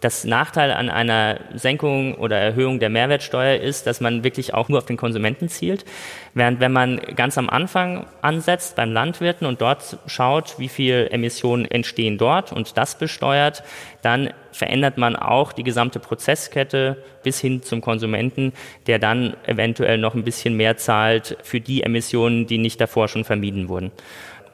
Das 0.00 0.24
Nachteil 0.24 0.72
an 0.72 0.90
einer 0.90 1.40
Senkung 1.54 2.16
oder 2.16 2.36
Erhöhung 2.38 2.80
der 2.80 2.90
Mehrwertsteuer 2.90 3.60
ist, 3.60 3.86
dass 3.86 4.02
man 4.02 4.24
wirklich 4.24 4.52
auch 4.52 4.68
nur 4.68 4.78
auf 4.78 4.84
den 4.84 4.98
Konsumenten 4.98 5.48
zielt. 5.48 5.86
Während 6.34 6.60
wenn 6.60 6.72
man 6.72 7.00
ganz 7.16 7.38
am 7.38 7.48
Anfang 7.48 8.06
ansetzt 8.20 8.76
beim 8.76 8.92
Landwirten 8.92 9.46
und 9.46 9.62
dort 9.62 9.98
schaut, 10.06 10.58
wie 10.58 10.68
viel 10.68 11.08
Emissionen 11.10 11.64
entstehen 11.64 12.18
dort 12.18 12.52
und 12.52 12.76
das 12.76 12.98
besteuert, 12.98 13.62
dann 14.02 14.30
verändert 14.52 14.98
man 14.98 15.16
auch 15.16 15.52
die 15.52 15.62
gesamte 15.62 15.98
Prozesskette 15.98 17.02
bis 17.22 17.40
hin 17.40 17.62
zum 17.62 17.80
Konsumenten, 17.80 18.52
der 18.86 18.98
dann 18.98 19.34
eventuell 19.46 19.98
noch 19.98 20.14
ein 20.14 20.24
bisschen 20.24 20.54
mehr 20.54 20.76
zahlt 20.76 21.38
für 21.42 21.60
die 21.60 21.82
Emissionen, 21.82 22.46
die 22.46 22.58
nicht 22.58 22.80
davor 22.80 23.08
schon 23.08 23.24
vermieden 23.24 23.68
wurden. 23.68 23.92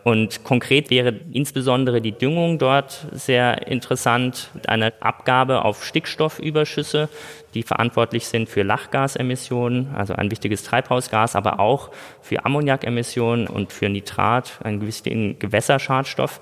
Und 0.05 0.43
konkret 0.43 0.91
wäre 0.91 1.15
insbesondere 1.33 2.01
die 2.01 2.13
Düngung 2.13 2.59
dort 2.59 3.07
sehr 3.13 3.69
interessant 3.69 4.51
mit 4.55 4.69
einer 4.69 4.93
Abgabe 4.99 5.65
auf 5.65 5.85
Stickstoffüberschüsse, 5.85 7.09
die 7.55 7.63
verantwortlich 7.63 8.27
sind 8.27 8.49
für 8.49 8.63
Lachgasemissionen, 8.63 9.95
also 9.95 10.15
ein 10.15 10.31
wichtiges 10.31 10.65
Treibhausgas, 10.65 11.37
aber 11.37 11.61
auch 11.61 11.91
für 12.21 12.45
Ammoniakemissionen 12.45 13.47
und 13.47 13.73
für 13.73 13.89
Nitrat, 13.89 14.59
einen 14.65 14.85
wichtigen 14.85 15.39
Gewässerschadstoff. 15.39 16.41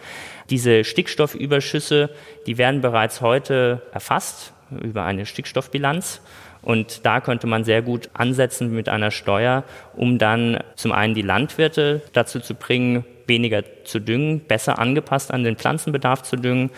Diese 0.49 0.85
Stickstoffüberschüsse, 0.85 2.11
die 2.46 2.57
werden 2.57 2.81
bereits 2.81 3.20
heute 3.20 3.83
erfasst 3.92 4.55
über 4.70 5.05
eine 5.05 5.27
Stickstoffbilanz. 5.27 6.23
Und 6.62 7.07
da 7.07 7.20
könnte 7.20 7.46
man 7.46 7.64
sehr 7.64 7.83
gut 7.83 8.11
ansetzen 8.12 8.73
mit 8.73 8.88
einer 8.88 9.11
Steuer, 9.11 9.64
um 9.96 10.18
dann 10.18 10.59
zum 10.77 10.92
einen 10.92 11.14
die 11.14 11.23
Landwirte 11.23 12.03
dazu 12.12 12.38
zu 12.38 12.55
bringen, 12.55 13.05
weniger 13.30 13.62
zu 13.84 13.98
düngen, 13.98 14.40
besser 14.40 14.78
angepasst 14.78 15.30
an 15.30 15.42
den 15.42 15.56
Pflanzenbedarf 15.56 16.22
zu 16.22 16.36
düngen, 16.36 16.70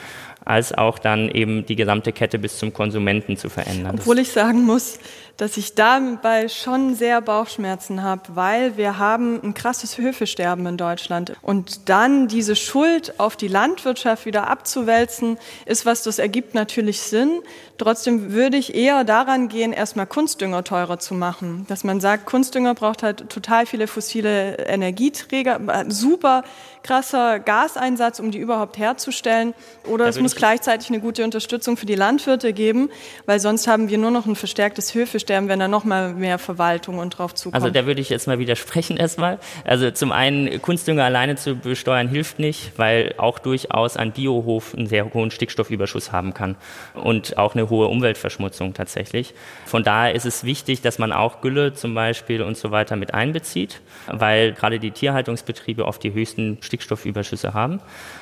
als 0.44 0.72
auch 0.72 1.00
dann 1.00 1.28
eben 1.28 1.66
die 1.66 1.76
gesamte 1.76 2.12
Kette 2.12 2.38
bis 2.38 2.58
zum 2.58 2.72
Konsumenten 2.72 3.36
zu 3.36 3.48
verändern. 3.48 3.96
Obwohl 3.98 4.20
ich 4.20 4.30
sagen 4.30 4.64
muss, 4.64 5.00
dass 5.36 5.56
ich 5.56 5.74
dabei 5.74 6.48
schon 6.48 6.94
sehr 6.94 7.20
Bauchschmerzen 7.20 8.02
habe, 8.02 8.22
weil 8.34 8.76
wir 8.76 8.98
haben 8.98 9.40
ein 9.42 9.54
krasses 9.54 9.98
Höfesterben 9.98 10.66
in 10.66 10.76
Deutschland. 10.76 11.32
Und 11.42 11.88
dann 11.88 12.28
diese 12.28 12.56
Schuld 12.56 13.18
auf 13.18 13.36
die 13.36 13.48
Landwirtschaft 13.48 14.26
wieder 14.26 14.48
abzuwälzen, 14.48 15.38
ist 15.66 15.86
was, 15.86 16.02
das 16.02 16.18
ergibt 16.18 16.54
natürlich 16.54 17.00
Sinn. 17.00 17.40
Trotzdem 17.78 18.32
würde 18.32 18.56
ich 18.56 18.74
eher 18.74 19.02
daran 19.04 19.48
gehen, 19.48 19.72
erstmal 19.72 20.06
Kunstdünger 20.06 20.62
teurer 20.62 20.98
zu 20.98 21.14
machen. 21.14 21.66
Dass 21.68 21.82
man 21.82 22.00
sagt, 22.00 22.26
Kunstdünger 22.26 22.74
braucht 22.74 23.02
halt 23.02 23.28
total 23.28 23.66
viele 23.66 23.86
fossile 23.86 24.58
Energieträger, 24.58 25.60
super 25.88 26.44
krasser 26.82 27.38
Gaseinsatz, 27.40 28.20
um 28.20 28.30
die 28.30 28.38
überhaupt 28.38 28.76
herzustellen. 28.76 29.54
Oder 29.88 30.06
es 30.06 30.20
muss 30.20 30.36
gleichzeitig 30.36 30.88
eine 30.90 31.00
gute 31.00 31.24
Unterstützung 31.24 31.76
für 31.76 31.86
die 31.86 31.94
Landwirte 31.94 32.52
geben, 32.52 32.90
weil 33.26 33.40
sonst 33.40 33.66
haben 33.66 33.88
wir 33.88 33.98
nur 33.98 34.10
noch 34.10 34.26
ein 34.26 34.36
verstärktes 34.36 34.94
Höfesterben, 34.94 35.21
wenn 35.28 35.58
da 35.58 35.68
noch 35.68 35.84
mal 35.84 36.14
mehr 36.14 36.38
Verwaltung 36.38 36.98
und 36.98 37.10
drauf 37.10 37.34
zukommt. 37.34 37.54
Also 37.54 37.70
da 37.70 37.86
würde 37.86 38.00
ich 38.00 38.10
jetzt 38.10 38.26
mal 38.26 38.38
widersprechen 38.38 38.96
erstmal. 38.96 39.38
Also 39.64 39.90
zum 39.90 40.12
einen, 40.12 40.60
Kunstdünger 40.60 41.04
alleine 41.04 41.36
zu 41.36 41.56
besteuern 41.56 42.08
hilft 42.08 42.38
nicht, 42.38 42.72
weil 42.76 43.14
auch 43.18 43.38
durchaus 43.38 43.96
ein 43.96 44.12
Biohof 44.12 44.74
einen 44.74 44.86
sehr 44.86 45.12
hohen 45.12 45.30
Stickstoffüberschuss 45.30 46.12
haben 46.12 46.34
kann 46.34 46.56
und 46.94 47.38
auch 47.38 47.54
eine 47.54 47.70
hohe 47.70 47.86
Umweltverschmutzung 47.88 48.74
tatsächlich. 48.74 49.34
Von 49.66 49.84
daher 49.84 50.14
ist 50.14 50.26
es 50.26 50.44
wichtig, 50.44 50.82
dass 50.82 50.98
man 50.98 51.12
auch 51.12 51.40
Gülle 51.40 51.74
zum 51.74 51.94
Beispiel 51.94 52.42
und 52.42 52.56
so 52.56 52.70
weiter 52.70 52.96
mit 52.96 53.14
einbezieht, 53.14 53.80
weil 54.06 54.52
gerade 54.52 54.78
die 54.78 54.90
Tierhaltungsbetriebe 54.90 55.86
oft 55.86 56.02
die 56.02 56.12
höchsten 56.12 56.58
Stickstoffüberschüsse 56.60 57.54
haben. 57.54 57.80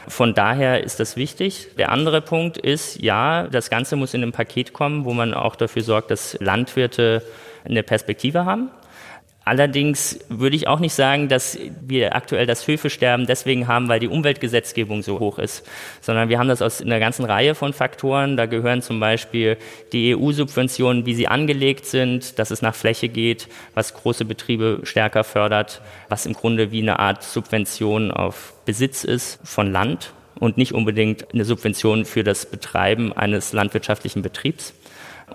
Von 0.08 0.34
daher 0.34 0.82
ist 0.82 1.00
das 1.00 1.16
wichtig. 1.16 1.68
Der 1.78 1.92
andere 1.92 2.20
Punkt 2.20 2.58
ist, 2.58 3.00
ja, 3.00 3.44
das 3.44 3.70
Ganze 3.70 3.96
muss 3.96 4.14
in 4.14 4.22
einem 4.22 4.32
Paket 4.32 4.72
kommen, 4.72 5.04
wo 5.04 5.12
man 5.12 5.34
auch 5.34 5.56
dafür 5.56 5.82
sorgt, 5.82 6.10
dass 6.10 6.36
Landwirte 6.40 6.89
eine 6.98 7.82
Perspektive 7.82 8.44
haben. 8.44 8.70
Allerdings 9.50 10.20
würde 10.28 10.54
ich 10.54 10.68
auch 10.68 10.80
nicht 10.80 10.92
sagen, 10.92 11.28
dass 11.28 11.58
wir 11.80 12.14
aktuell 12.14 12.46
das 12.46 12.68
Höfesterben 12.68 13.26
deswegen 13.26 13.66
haben, 13.66 13.88
weil 13.88 13.98
die 13.98 14.06
Umweltgesetzgebung 14.06 15.02
so 15.02 15.18
hoch 15.18 15.38
ist, 15.38 15.66
sondern 16.02 16.28
wir 16.28 16.38
haben 16.38 16.48
das 16.48 16.60
aus 16.60 16.82
einer 16.82 17.00
ganzen 17.00 17.24
Reihe 17.24 17.54
von 17.54 17.72
Faktoren. 17.72 18.36
Da 18.36 18.44
gehören 18.46 18.82
zum 18.82 19.00
Beispiel 19.00 19.56
die 19.92 20.14
EU-Subventionen, 20.14 21.06
wie 21.06 21.14
sie 21.14 21.26
angelegt 21.26 21.86
sind, 21.86 22.38
dass 22.38 22.50
es 22.50 22.60
nach 22.60 22.74
Fläche 22.74 23.08
geht, 23.08 23.48
was 23.74 23.94
große 23.94 24.26
Betriebe 24.26 24.80
stärker 24.82 25.24
fördert, 25.24 25.80
was 26.08 26.26
im 26.26 26.34
Grunde 26.34 26.70
wie 26.70 26.82
eine 26.82 26.98
Art 26.98 27.22
Subvention 27.22 28.10
auf 28.10 28.52
Besitz 28.66 29.04
ist 29.04 29.40
von 29.42 29.72
Land 29.72 30.12
und 30.38 30.58
nicht 30.58 30.74
unbedingt 30.74 31.32
eine 31.32 31.44
Subvention 31.44 32.04
für 32.04 32.22
das 32.22 32.46
Betreiben 32.46 33.12
eines 33.14 33.52
landwirtschaftlichen 33.52 34.22
Betriebs. 34.22 34.74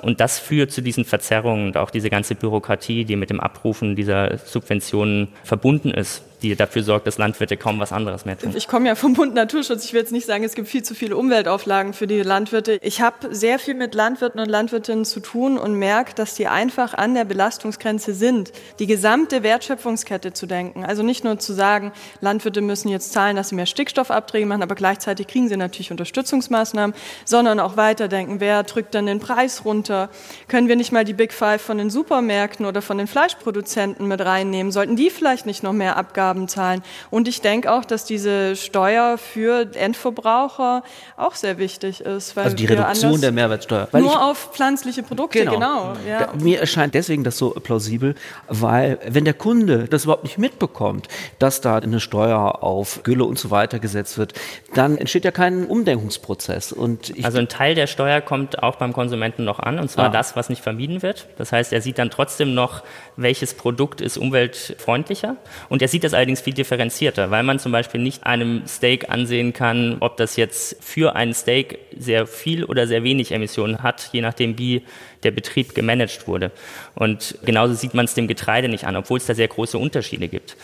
Und 0.01 0.19
das 0.19 0.39
führt 0.39 0.71
zu 0.71 0.81
diesen 0.81 1.05
Verzerrungen 1.05 1.67
und 1.67 1.77
auch 1.77 1.89
diese 1.89 2.10
ganze 2.10 2.36
Bürokratie, 2.36 3.05
die 3.05 3.15
mit 3.15 3.29
dem 3.29 3.39
Abrufen 3.39 3.95
dieser 3.95 4.38
Subventionen 4.38 5.29
verbunden 5.43 5.91
ist 5.91 6.23
die 6.49 6.55
dafür 6.55 6.84
sorgt, 6.84 7.08
dass 7.08 7.17
Landwirte 7.17 7.58
kaum 7.58 7.79
was 7.79 7.91
anderes 7.91 8.25
mehr 8.25 8.38
tun. 8.38 8.53
Ich 8.55 8.67
komme 8.67 8.88
ja 8.88 8.95
vom 8.95 9.13
Bund 9.13 9.34
Naturschutz. 9.34 9.86
Ich 9.86 9.93
will 9.93 10.01
jetzt 10.01 10.12
nicht 10.12 10.25
sagen, 10.25 10.43
es 10.43 10.53
gibt 10.53 10.67
viel 10.67 10.84
zu 10.84 10.95
viele 10.95 11.17
Umweltauflagen 11.17 11.93
für 11.93 12.08
die 12.08 12.21
Landwirte. 12.21 12.79
Ich 12.81 13.01
habe 13.01 13.34
sehr 13.34 13.60
viel 13.60 13.73
mit 13.73 13.95
Landwirten 13.95 14.39
und 14.39 14.49
Landwirtinnen 14.49 15.05
zu 15.05 15.19
tun 15.19 15.58
und 15.58 15.73
merke, 15.75 16.13
dass 16.13 16.36
die 16.36 16.47
einfach 16.47 16.93
an 16.93 17.13
der 17.13 17.25
Belastungsgrenze 17.25 18.13
sind, 18.13 18.51
die 18.79 18.88
gesamte 18.88 19.43
Wertschöpfungskette 19.43 20.34
zu 20.34 20.45
denken. 20.45 20.86
Also 20.86 21.03
nicht 21.03 21.23
nur 21.23 21.39
zu 21.39 21.53
sagen, 21.53 21.91
Landwirte 22.21 22.62
müssen 22.62 22.89
jetzt 22.89 23.13
zahlen, 23.13 23.36
dass 23.36 23.49
sie 23.49 23.55
mehr 23.55 23.65
Stickstoffabträge 23.65 24.45
machen, 24.45 24.63
aber 24.63 24.75
gleichzeitig 24.75 25.27
kriegen 25.27 25.47
sie 25.47 25.58
natürlich 25.58 25.91
Unterstützungsmaßnahmen, 25.91 26.95
sondern 27.25 27.60
auch 27.60 27.77
weiterdenken. 27.77 28.39
Wer 28.39 28.63
drückt 28.63 28.95
dann 28.95 29.05
den 29.05 29.19
Preis 29.19 29.65
runter? 29.65 30.10
Können 30.47 30.67
wir 30.67 30.75
nicht 30.75 30.91
mal 30.91 31.05
die 31.05 31.13
Big 31.13 31.34
Five 31.34 31.62
von 31.62 31.77
den 31.77 31.89
Supermärkten 31.89 32.65
oder 32.65 32.81
von 32.81 32.97
den 32.97 33.08
Fleischproduzenten 33.08 34.08
mit 34.08 34.21
reinnehmen? 34.21 34.71
Sollten 34.71 34.95
die 34.95 35.10
vielleicht 35.10 35.45
nicht 35.45 35.63
noch 35.63 35.73
mehr 35.73 35.97
Abgaben 35.97 36.35
Abgaben 36.36 36.48
zahlen. 36.48 36.82
Und 37.10 37.28
ich 37.28 37.41
denke 37.41 37.71
auch, 37.71 37.86
dass 37.86 38.06
diese 38.06 38.56
Steuer 38.56 39.17
für 39.17 39.67
Endverbraucher 39.76 40.84
auch 41.17 41.36
sehr 41.36 41.58
wichtig 41.58 42.02
ist. 42.02 42.38
also 42.38 42.56
die 42.56 42.65
Reduktion 42.65 43.21
der 43.21 43.32
Mehrwertsteuer. 43.32 43.88
Weil 43.91 44.02
nur 44.02 44.12
ich, 44.12 44.17
auf 44.17 44.50
pflanzliche 44.54 45.04
Produkte, 45.04 45.39
genau. 45.39 45.54
genau 45.54 45.93
ja. 46.08 46.30
Mir 46.39 46.60
erscheint 46.60 46.93
deswegen 46.93 47.24
das 47.24 47.38
so 47.38 47.52
plausibel, 47.52 48.15
weil 48.48 49.00
wenn 49.08 49.26
der 49.26 49.34
Kunde 49.34 49.88
das 49.89 50.04
überhaupt 50.04 50.24
nicht 50.24 50.38
mitbekommt, 50.38 51.08
dass 51.39 51.62
da 51.62 51.78
eine 51.78 52.00
Steuer 52.00 52.63
auf 52.63 53.04
Gülle 53.04 53.26
und 53.26 53.39
so 53.39 53.52
weiter 53.52 53.80
gesetzt 53.80 54.17
wird, 54.17 54.34
dann 54.74 54.98
entsteht 54.98 55.26
ja 55.26 55.32
kein 55.32 55.65
Umdenkungsprozess. 55.65 56.71
Und 56.71 57.13
also 57.24 57.39
ein 57.39 57.48
Teil 57.48 57.76
der 57.76 57.88
Steuer 57.88 58.21
kommt 58.21 58.62
auch 58.62 58.76
beim 58.76 58.93
Konsumenten 58.93 59.43
noch 59.43 59.60
an, 59.60 59.80
und 59.80 59.89
zwar 59.89 60.06
ah. 60.06 60.10
das, 60.10 60.36
was 60.36 60.50
nicht 60.50 60.62
vermieden 60.62 61.02
wird. 61.02 61.28
Das 61.38 61.52
heißt, 61.52 61.71
er 61.74 61.82
sieht 61.82 61.98
dann 61.98 62.10
trotzdem 62.10 62.54
noch, 62.54 62.84
welches 63.15 63.54
Produkt 63.54 64.02
ist 64.02 64.17
umweltfreundlicher. 64.17 65.38
Und 65.69 65.82
er 65.82 65.88
sieht 65.88 66.04
das 66.04 66.13
allerdings 66.26 66.42
viel 66.42 66.56
differenzierter, 66.56 67.30
weil 67.30 67.44
man 67.44 67.60
zum 67.60 67.72
Beispiel 67.72 68.02
nicht 68.02 68.26
einem 68.26 68.64
Steak 68.68 69.12
ansehen 69.12 69.54
kann, 69.54 69.98
ob 70.00 70.18
das 70.18 70.38
jetzt 70.38 70.84
für 70.84 71.16
ein 71.16 71.36
Steak 71.36 71.78
sehr 71.96 72.26
viel 72.26 72.64
oder 72.64 72.88
sehr 72.88 73.04
wenig 73.04 73.32
Emissionen 73.32 73.84
hat, 73.84 74.10
je 74.12 74.22
nachdem, 74.22 74.58
wie 74.58 74.82
der 75.22 75.30
Betrieb 75.30 75.76
gemanagt 75.76 76.28
wurde. 76.28 76.52
Und 76.96 77.38
genauso 77.46 77.76
sieht 77.76 77.94
man 77.94 78.06
es 78.06 78.16
dem 78.16 78.28
Getreide 78.28 78.70
nicht 78.70 78.86
an, 78.86 78.96
obwohl 78.96 79.20
es 79.20 79.28
da 79.28 79.36
sehr 79.36 79.48
große 79.48 79.78
Unterschiede 79.78 80.28
gibt. 80.28 80.58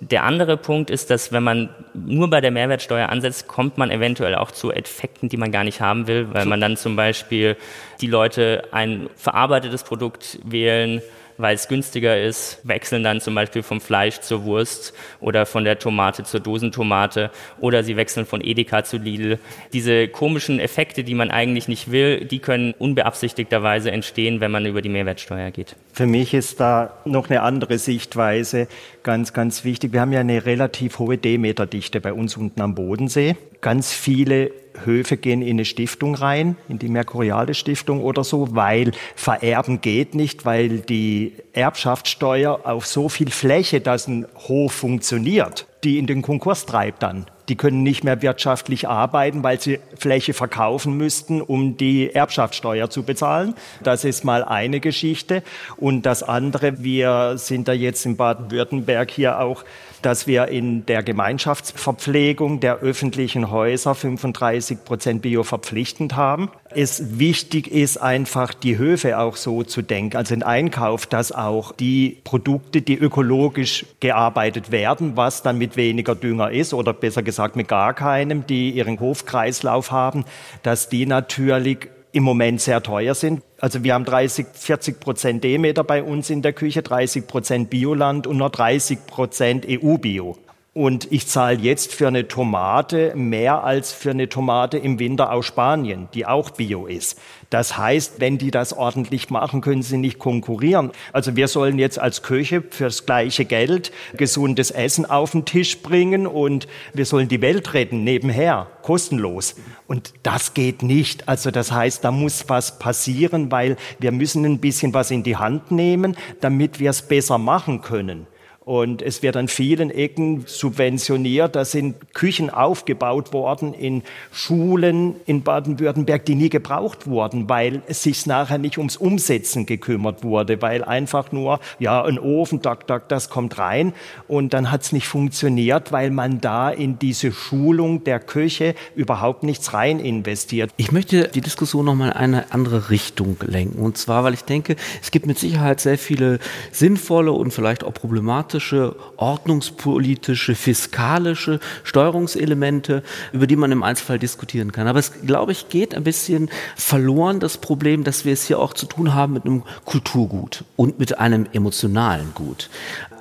Der 0.00 0.24
andere 0.24 0.56
Punkt 0.56 0.90
ist, 0.90 1.08
dass 1.08 1.30
wenn 1.30 1.44
man 1.44 1.68
nur 1.94 2.28
bei 2.28 2.40
der 2.40 2.50
Mehrwertsteuer 2.50 3.08
ansetzt, 3.08 3.46
kommt 3.46 3.78
man 3.78 3.92
eventuell 3.92 4.34
auch 4.34 4.50
zu 4.50 4.72
Effekten, 4.72 5.28
die 5.28 5.36
man 5.36 5.52
gar 5.52 5.62
nicht 5.62 5.80
haben 5.80 6.08
will, 6.08 6.26
weil 6.32 6.46
man 6.46 6.60
dann 6.60 6.76
zum 6.76 6.96
Beispiel 6.96 7.56
die 8.00 8.08
Leute 8.08 8.64
ein 8.72 9.08
verarbeitetes 9.14 9.84
Produkt 9.84 10.40
wählen, 10.44 11.00
weil 11.38 11.54
es 11.54 11.68
günstiger 11.68 12.20
ist, 12.20 12.60
wechseln 12.62 13.02
dann 13.02 13.20
zum 13.20 13.34
Beispiel 13.34 13.62
vom 13.62 13.80
Fleisch 13.80 14.20
zur 14.20 14.44
Wurst 14.44 14.94
oder 15.20 15.46
von 15.46 15.64
der 15.64 15.78
Tomate 15.78 16.24
zur 16.24 16.40
Dosentomate 16.40 17.30
oder 17.60 17.82
sie 17.82 17.96
wechseln 17.96 18.26
von 18.26 18.40
Edeka 18.40 18.84
zu 18.84 18.98
Lidl. 18.98 19.38
Diese 19.72 20.08
komischen 20.08 20.60
Effekte, 20.60 21.04
die 21.04 21.14
man 21.14 21.30
eigentlich 21.30 21.68
nicht 21.68 21.90
will, 21.90 22.24
die 22.24 22.38
können 22.38 22.74
unbeabsichtigterweise 22.78 23.90
entstehen, 23.90 24.40
wenn 24.40 24.50
man 24.50 24.66
über 24.66 24.82
die 24.82 24.88
Mehrwertsteuer 24.88 25.50
geht. 25.50 25.76
Für 25.92 26.06
mich 26.06 26.34
ist 26.34 26.60
da 26.60 26.96
noch 27.04 27.30
eine 27.30 27.42
andere 27.42 27.78
Sichtweise 27.78 28.68
ganz, 29.02 29.32
ganz 29.32 29.64
wichtig. 29.64 29.92
Wir 29.92 30.00
haben 30.00 30.12
ja 30.12 30.20
eine 30.20 30.46
relativ 30.46 30.98
hohe 30.98 31.16
Demeterdichte 31.16 32.00
bei 32.00 32.12
uns 32.12 32.36
unten 32.36 32.60
am 32.60 32.74
Bodensee. 32.74 33.36
Ganz 33.60 33.92
viele 33.92 34.50
Höfe 34.84 35.16
gehen 35.16 35.42
in 35.42 35.56
eine 35.56 35.64
Stiftung 35.64 36.14
rein, 36.14 36.56
in 36.68 36.78
die 36.78 36.88
Mercuriale 36.88 37.54
Stiftung 37.54 38.02
oder 38.02 38.24
so, 38.24 38.54
weil 38.54 38.92
vererben 39.14 39.80
geht 39.80 40.14
nicht, 40.14 40.44
weil 40.44 40.80
die 40.80 41.34
Erbschaftssteuer 41.52 42.60
auf 42.64 42.86
so 42.86 43.08
viel 43.08 43.30
Fläche, 43.30 43.80
dass 43.80 44.06
ein 44.08 44.26
Hof 44.48 44.72
funktioniert, 44.72 45.66
die 45.84 45.98
in 45.98 46.06
den 46.06 46.22
Konkurs 46.22 46.66
treibt 46.66 47.02
dann. 47.02 47.26
Die 47.48 47.56
können 47.56 47.82
nicht 47.82 48.02
mehr 48.02 48.22
wirtschaftlich 48.22 48.88
arbeiten, 48.88 49.42
weil 49.44 49.60
sie 49.60 49.78
Fläche 49.96 50.34
verkaufen 50.34 50.96
müssten, 50.96 51.40
um 51.40 51.76
die 51.76 52.12
Erbschaftssteuer 52.12 52.90
zu 52.90 53.04
bezahlen. 53.04 53.54
Das 53.82 54.04
ist 54.04 54.24
mal 54.24 54.42
eine 54.42 54.80
Geschichte. 54.80 55.42
Und 55.76 56.06
das 56.06 56.22
andere, 56.24 56.82
wir 56.82 57.38
sind 57.38 57.68
da 57.68 57.72
jetzt 57.72 58.04
in 58.04 58.16
Baden-Württemberg 58.16 59.10
hier 59.10 59.38
auch 59.38 59.64
dass 60.02 60.26
wir 60.26 60.48
in 60.48 60.86
der 60.86 61.02
Gemeinschaftsverpflegung 61.02 62.60
der 62.60 62.78
öffentlichen 62.78 63.50
Häuser 63.50 63.94
35 63.94 64.84
Prozent 64.84 65.22
Bio 65.22 65.42
verpflichtend 65.42 66.16
haben. 66.16 66.50
Es 66.70 67.18
wichtig 67.18 67.70
ist 67.70 67.96
einfach, 67.96 68.54
die 68.54 68.78
Höfe 68.78 69.18
auch 69.18 69.36
so 69.36 69.62
zu 69.62 69.82
denken, 69.82 70.16
also 70.16 70.34
den 70.34 70.42
Einkauf, 70.42 71.06
dass 71.06 71.32
auch 71.32 71.72
die 71.72 72.18
Produkte, 72.24 72.82
die 72.82 72.96
ökologisch 72.96 73.86
gearbeitet 74.00 74.70
werden, 74.70 75.16
was 75.16 75.42
dann 75.42 75.58
mit 75.58 75.76
weniger 75.76 76.14
Dünger 76.14 76.50
ist 76.50 76.74
oder 76.74 76.92
besser 76.92 77.22
gesagt 77.22 77.56
mit 77.56 77.68
gar 77.68 77.94
keinem, 77.94 78.46
die 78.46 78.70
ihren 78.70 79.00
Hofkreislauf 79.00 79.90
haben, 79.90 80.24
dass 80.62 80.88
die 80.88 81.06
natürlich 81.06 81.88
im 82.16 82.22
Moment 82.22 82.62
sehr 82.62 82.82
teuer 82.82 83.14
sind. 83.14 83.42
Also 83.60 83.84
wir 83.84 83.92
haben 83.92 84.06
30, 84.06 84.46
40 84.54 85.00
Prozent 85.00 85.44
Demeter 85.44 85.84
bei 85.84 86.02
uns 86.02 86.30
in 86.30 86.40
der 86.40 86.54
Küche, 86.54 86.80
30 86.80 87.26
Prozent 87.26 87.68
Bioland 87.68 88.26
und 88.26 88.38
nur 88.38 88.48
30 88.48 89.06
Prozent 89.06 89.66
EU-Bio. 89.68 90.38
Und 90.76 91.10
ich 91.10 91.26
zahle 91.26 91.56
jetzt 91.56 91.94
für 91.94 92.06
eine 92.06 92.28
Tomate 92.28 93.14
mehr 93.16 93.64
als 93.64 93.92
für 93.92 94.10
eine 94.10 94.28
Tomate 94.28 94.76
im 94.76 94.98
Winter 94.98 95.32
aus 95.32 95.46
Spanien, 95.46 96.08
die 96.12 96.26
auch 96.26 96.50
bio 96.50 96.84
ist. 96.84 97.18
Das 97.48 97.78
heißt, 97.78 98.20
wenn 98.20 98.36
die 98.36 98.50
das 98.50 98.74
ordentlich 98.74 99.30
machen, 99.30 99.62
können 99.62 99.80
sie 99.80 99.96
nicht 99.96 100.18
konkurrieren. 100.18 100.90
Also 101.14 101.34
wir 101.34 101.48
sollen 101.48 101.78
jetzt 101.78 101.98
als 101.98 102.22
Köche 102.22 102.60
fürs 102.60 103.06
gleiche 103.06 103.46
Geld 103.46 103.90
gesundes 104.18 104.70
Essen 104.70 105.06
auf 105.06 105.30
den 105.30 105.46
Tisch 105.46 105.80
bringen 105.80 106.26
und 106.26 106.68
wir 106.92 107.06
sollen 107.06 107.28
die 107.28 107.40
Welt 107.40 107.72
retten 107.72 108.04
nebenher, 108.04 108.66
kostenlos. 108.82 109.54
Und 109.86 110.12
das 110.24 110.52
geht 110.52 110.82
nicht. 110.82 111.26
Also 111.26 111.50
das 111.50 111.72
heißt, 111.72 112.04
da 112.04 112.10
muss 112.10 112.50
was 112.50 112.78
passieren, 112.78 113.50
weil 113.50 113.78
wir 113.98 114.12
müssen 114.12 114.44
ein 114.44 114.58
bisschen 114.58 114.92
was 114.92 115.10
in 115.10 115.22
die 115.22 115.36
Hand 115.36 115.70
nehmen, 115.70 116.18
damit 116.42 116.80
wir 116.80 116.90
es 116.90 117.00
besser 117.00 117.38
machen 117.38 117.80
können. 117.80 118.26
Und 118.66 119.00
es 119.00 119.22
wird 119.22 119.36
an 119.36 119.46
vielen 119.46 119.92
Ecken 119.92 120.42
subventioniert. 120.44 121.54
Da 121.54 121.64
sind 121.64 122.12
Küchen 122.14 122.50
aufgebaut 122.50 123.32
worden 123.32 123.72
in 123.72 124.02
Schulen 124.32 125.14
in 125.24 125.42
Baden-Württemberg, 125.42 126.24
die 126.24 126.34
nie 126.34 126.48
gebraucht 126.48 127.06
wurden, 127.06 127.48
weil 127.48 127.82
es 127.86 128.02
sich 128.02 128.26
nachher 128.26 128.58
nicht 128.58 128.76
ums 128.78 128.96
Umsetzen 128.96 129.66
gekümmert 129.66 130.24
wurde, 130.24 130.60
weil 130.62 130.82
einfach 130.82 131.30
nur, 131.30 131.60
ja, 131.78 132.02
ein 132.04 132.18
Ofen, 132.18 132.60
tak, 132.60 132.88
tak, 132.88 133.08
das 133.08 133.30
kommt 133.30 133.56
rein. 133.56 133.92
Und 134.26 134.52
dann 134.52 134.72
hat 134.72 134.82
es 134.82 134.90
nicht 134.90 135.06
funktioniert, 135.06 135.92
weil 135.92 136.10
man 136.10 136.40
da 136.40 136.68
in 136.68 136.98
diese 136.98 137.30
Schulung 137.30 138.02
der 138.02 138.18
Köche 138.18 138.74
überhaupt 138.96 139.44
nichts 139.44 139.74
rein 139.74 140.00
investiert. 140.00 140.72
Ich 140.76 140.90
möchte 140.90 141.28
die 141.28 141.40
Diskussion 141.40 141.84
nochmal 141.84 142.08
in 142.08 142.16
eine 142.16 142.52
andere 142.52 142.90
Richtung 142.90 143.36
lenken. 143.46 143.78
Und 143.78 143.96
zwar, 143.96 144.24
weil 144.24 144.34
ich 144.34 144.42
denke, 144.42 144.74
es 145.00 145.12
gibt 145.12 145.26
mit 145.26 145.38
Sicherheit 145.38 145.78
sehr 145.78 145.98
viele 145.98 146.40
sinnvolle 146.72 147.30
und 147.30 147.52
vielleicht 147.52 147.84
auch 147.84 147.94
problematische 147.94 148.55
demokratische, 148.56 148.96
ordnungspolitische, 149.16 150.54
fiskalische 150.54 151.60
Steuerungselemente, 151.84 153.02
über 153.32 153.46
die 153.46 153.56
man 153.56 153.72
im 153.72 153.82
Einzelfall 153.82 154.18
diskutieren 154.18 154.72
kann. 154.72 154.88
Aber 154.88 154.98
es, 154.98 155.12
glaube 155.24 155.52
ich, 155.52 155.68
geht 155.68 155.94
ein 155.94 156.04
bisschen 156.04 156.50
verloren, 156.76 157.40
das 157.40 157.58
Problem, 157.58 158.04
dass 158.04 158.24
wir 158.24 158.32
es 158.32 158.46
hier 158.46 158.58
auch 158.58 158.74
zu 158.74 158.86
tun 158.86 159.14
haben 159.14 159.34
mit 159.34 159.44
einem 159.44 159.62
Kulturgut 159.84 160.64
und 160.76 160.98
mit 160.98 161.18
einem 161.18 161.46
emotionalen 161.52 162.32
Gut. 162.34 162.68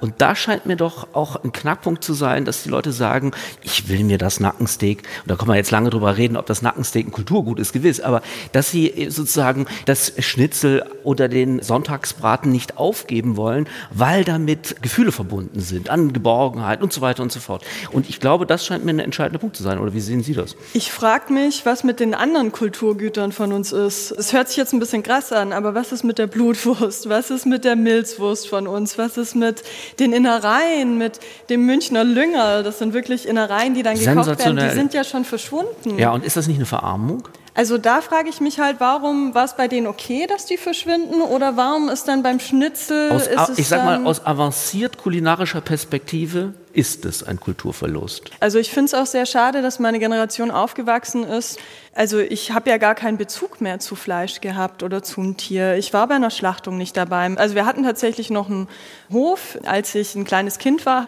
Und 0.02 0.16
da 0.20 0.36
scheint 0.36 0.66
mir 0.66 0.76
doch 0.76 1.08
auch 1.14 1.38
ein 1.44 1.52
Knackpunkt 1.52 2.04
zu 2.04 2.14
sein, 2.14 2.46
dass 2.46 2.64
die 2.64 2.70
Leute 2.70 2.92
sagen, 2.92 3.32
ich 3.64 3.88
will 3.90 4.04
mir 4.04 4.18
das 4.18 4.40
Nackensteak, 4.40 5.00
und 5.00 5.32
da 5.32 5.36
kann 5.36 5.48
man 5.48 5.58
jetzt 5.58 5.72
lange 5.72 5.90
drüber 5.90 6.18
reden, 6.18 6.38
ob 6.38 6.46
das 6.46 6.62
Nackensteak 6.62 7.08
ein 7.08 7.12
Kulturgut 7.12 7.60
ist, 7.60 7.74
gewiss, 7.74 8.02
aber 8.02 8.22
dass 8.52 8.70
sie 8.70 9.08
sozusagen 9.10 9.66
das 9.86 10.14
Schnitzel 10.20 10.84
oder 11.04 11.28
den 11.28 11.62
Sonntagsbraten 11.62 12.52
nicht 12.52 12.78
aufgeben 12.78 13.38
wollen, 13.38 13.68
weil 13.90 14.24
damit 14.24 14.76
Gefühle 14.82 15.12
verbunden 15.12 15.25
sind, 15.56 15.90
an 15.90 16.14
Geborgenheit 16.14 16.82
und 16.82 16.94
so 16.94 17.02
weiter 17.02 17.24
und 17.24 17.32
so 17.32 17.40
fort. 17.40 17.64
Und 17.92 18.10
ich 18.10 18.20
glaube, 18.20 18.46
das 18.46 18.66
scheint 18.66 18.86
mir 18.86 18.92
ein 18.92 19.00
entscheidender 19.00 19.40
Punkt 19.40 19.56
zu 19.56 19.64
sein. 19.64 19.80
Oder 19.80 19.94
wie 19.94 20.02
sehen 20.02 20.24
Sie 20.24 20.34
das? 20.34 20.56
Ich 20.74 20.92
frage 20.92 21.34
mich, 21.34 21.66
was 21.66 21.84
mit 21.84 22.00
den 22.00 22.14
anderen 22.14 22.52
Kulturgütern 22.52 23.32
von 23.32 23.52
uns 23.52 23.72
ist. 23.72 24.12
Es 24.12 24.34
hört 24.34 24.48
sich 24.48 24.58
jetzt 24.58 24.74
ein 24.74 24.80
bisschen 24.80 25.04
krass 25.04 25.32
an, 25.32 25.54
aber 25.54 25.76
was 25.76 25.92
ist 25.92 26.04
mit 26.04 26.18
der 26.18 26.28
Blutwurst? 26.28 27.10
Was 27.10 27.30
ist 27.30 27.46
mit 27.46 27.66
der 27.66 27.76
Milzwurst 27.76 28.48
von 28.48 28.68
uns? 28.68 28.98
Was 28.98 29.18
ist 29.18 29.36
mit 29.36 29.64
den 30.00 30.14
Innereien, 30.14 30.98
mit 30.98 31.20
dem 31.50 31.66
Münchner 31.66 32.04
Lünger. 32.04 32.64
Das 32.64 32.80
sind 32.80 32.94
wirklich 32.94 33.28
Innereien, 33.28 33.74
die 33.74 33.84
dann 33.84 33.98
gekocht 33.98 34.40
werden. 34.40 34.58
Die 34.58 34.70
sind 34.76 34.94
ja 34.94 35.04
schon 35.04 35.26
verschwunden. 35.26 35.98
Ja, 35.98 36.12
und 36.12 36.24
ist 36.24 36.38
das 36.38 36.48
nicht 36.48 36.58
eine 36.58 36.66
Verarmung? 36.66 37.28
Also 37.56 37.78
da 37.78 38.02
frage 38.02 38.28
ich 38.30 38.42
mich 38.42 38.60
halt, 38.60 38.82
warum 38.82 39.34
war 39.34 39.46
es 39.46 39.56
bei 39.56 39.70
denen 39.70 39.88
okay, 39.88 40.28
dass 40.28 40.46
die 40.46 40.58
verschwinden 40.58 41.22
oder 41.22 41.56
warum 41.56 41.88
ist 41.88 42.06
dann 42.06 42.22
beim 42.22 42.42
Schnitzel 42.42 43.10
aus, 43.12 43.30
Ich 43.58 43.70
sag 43.70 43.86
mal, 43.86 44.06
aus 44.06 44.26
avanciert 44.26 44.98
kulinarischer 44.98 45.62
Perspektive 45.62 46.54
ist 46.74 47.06
es 47.06 47.24
ein 47.24 47.40
Kulturverlust. 47.40 48.32
Also 48.42 48.60
ich 48.60 48.72
finde 48.72 48.88
es 48.88 48.94
auch 48.94 49.06
sehr 49.06 49.26
schade, 49.26 49.62
dass 49.62 49.80
meine 49.80 50.00
Generation 50.00 50.52
aufgewachsen 50.52 51.24
ist. 51.24 51.58
Also 51.94 52.20
ich 52.20 52.52
habe 52.52 52.70
ja 52.70 52.78
gar 52.78 52.94
keinen 52.94 53.18
Bezug 53.18 53.62
mehr 53.62 53.80
zu 53.80 53.96
Fleisch 53.96 54.42
gehabt 54.42 54.84
oder 54.84 55.02
zum 55.02 55.38
Tier. 55.38 55.76
Ich 55.78 55.94
war 55.94 56.08
bei 56.10 56.16
einer 56.16 56.32
Schlachtung 56.32 56.78
nicht 56.78 56.98
dabei. 56.98 57.38
Also 57.38 57.56
wir 57.56 57.66
hatten 57.66 57.84
tatsächlich 57.84 58.30
noch 58.30 58.50
einen 58.50 58.68
Hof, 59.14 59.58
als 59.64 59.96
ich 59.96 60.14
ein 60.16 60.26
kleines 60.26 60.58
Kind 60.60 60.86
war. 60.86 61.08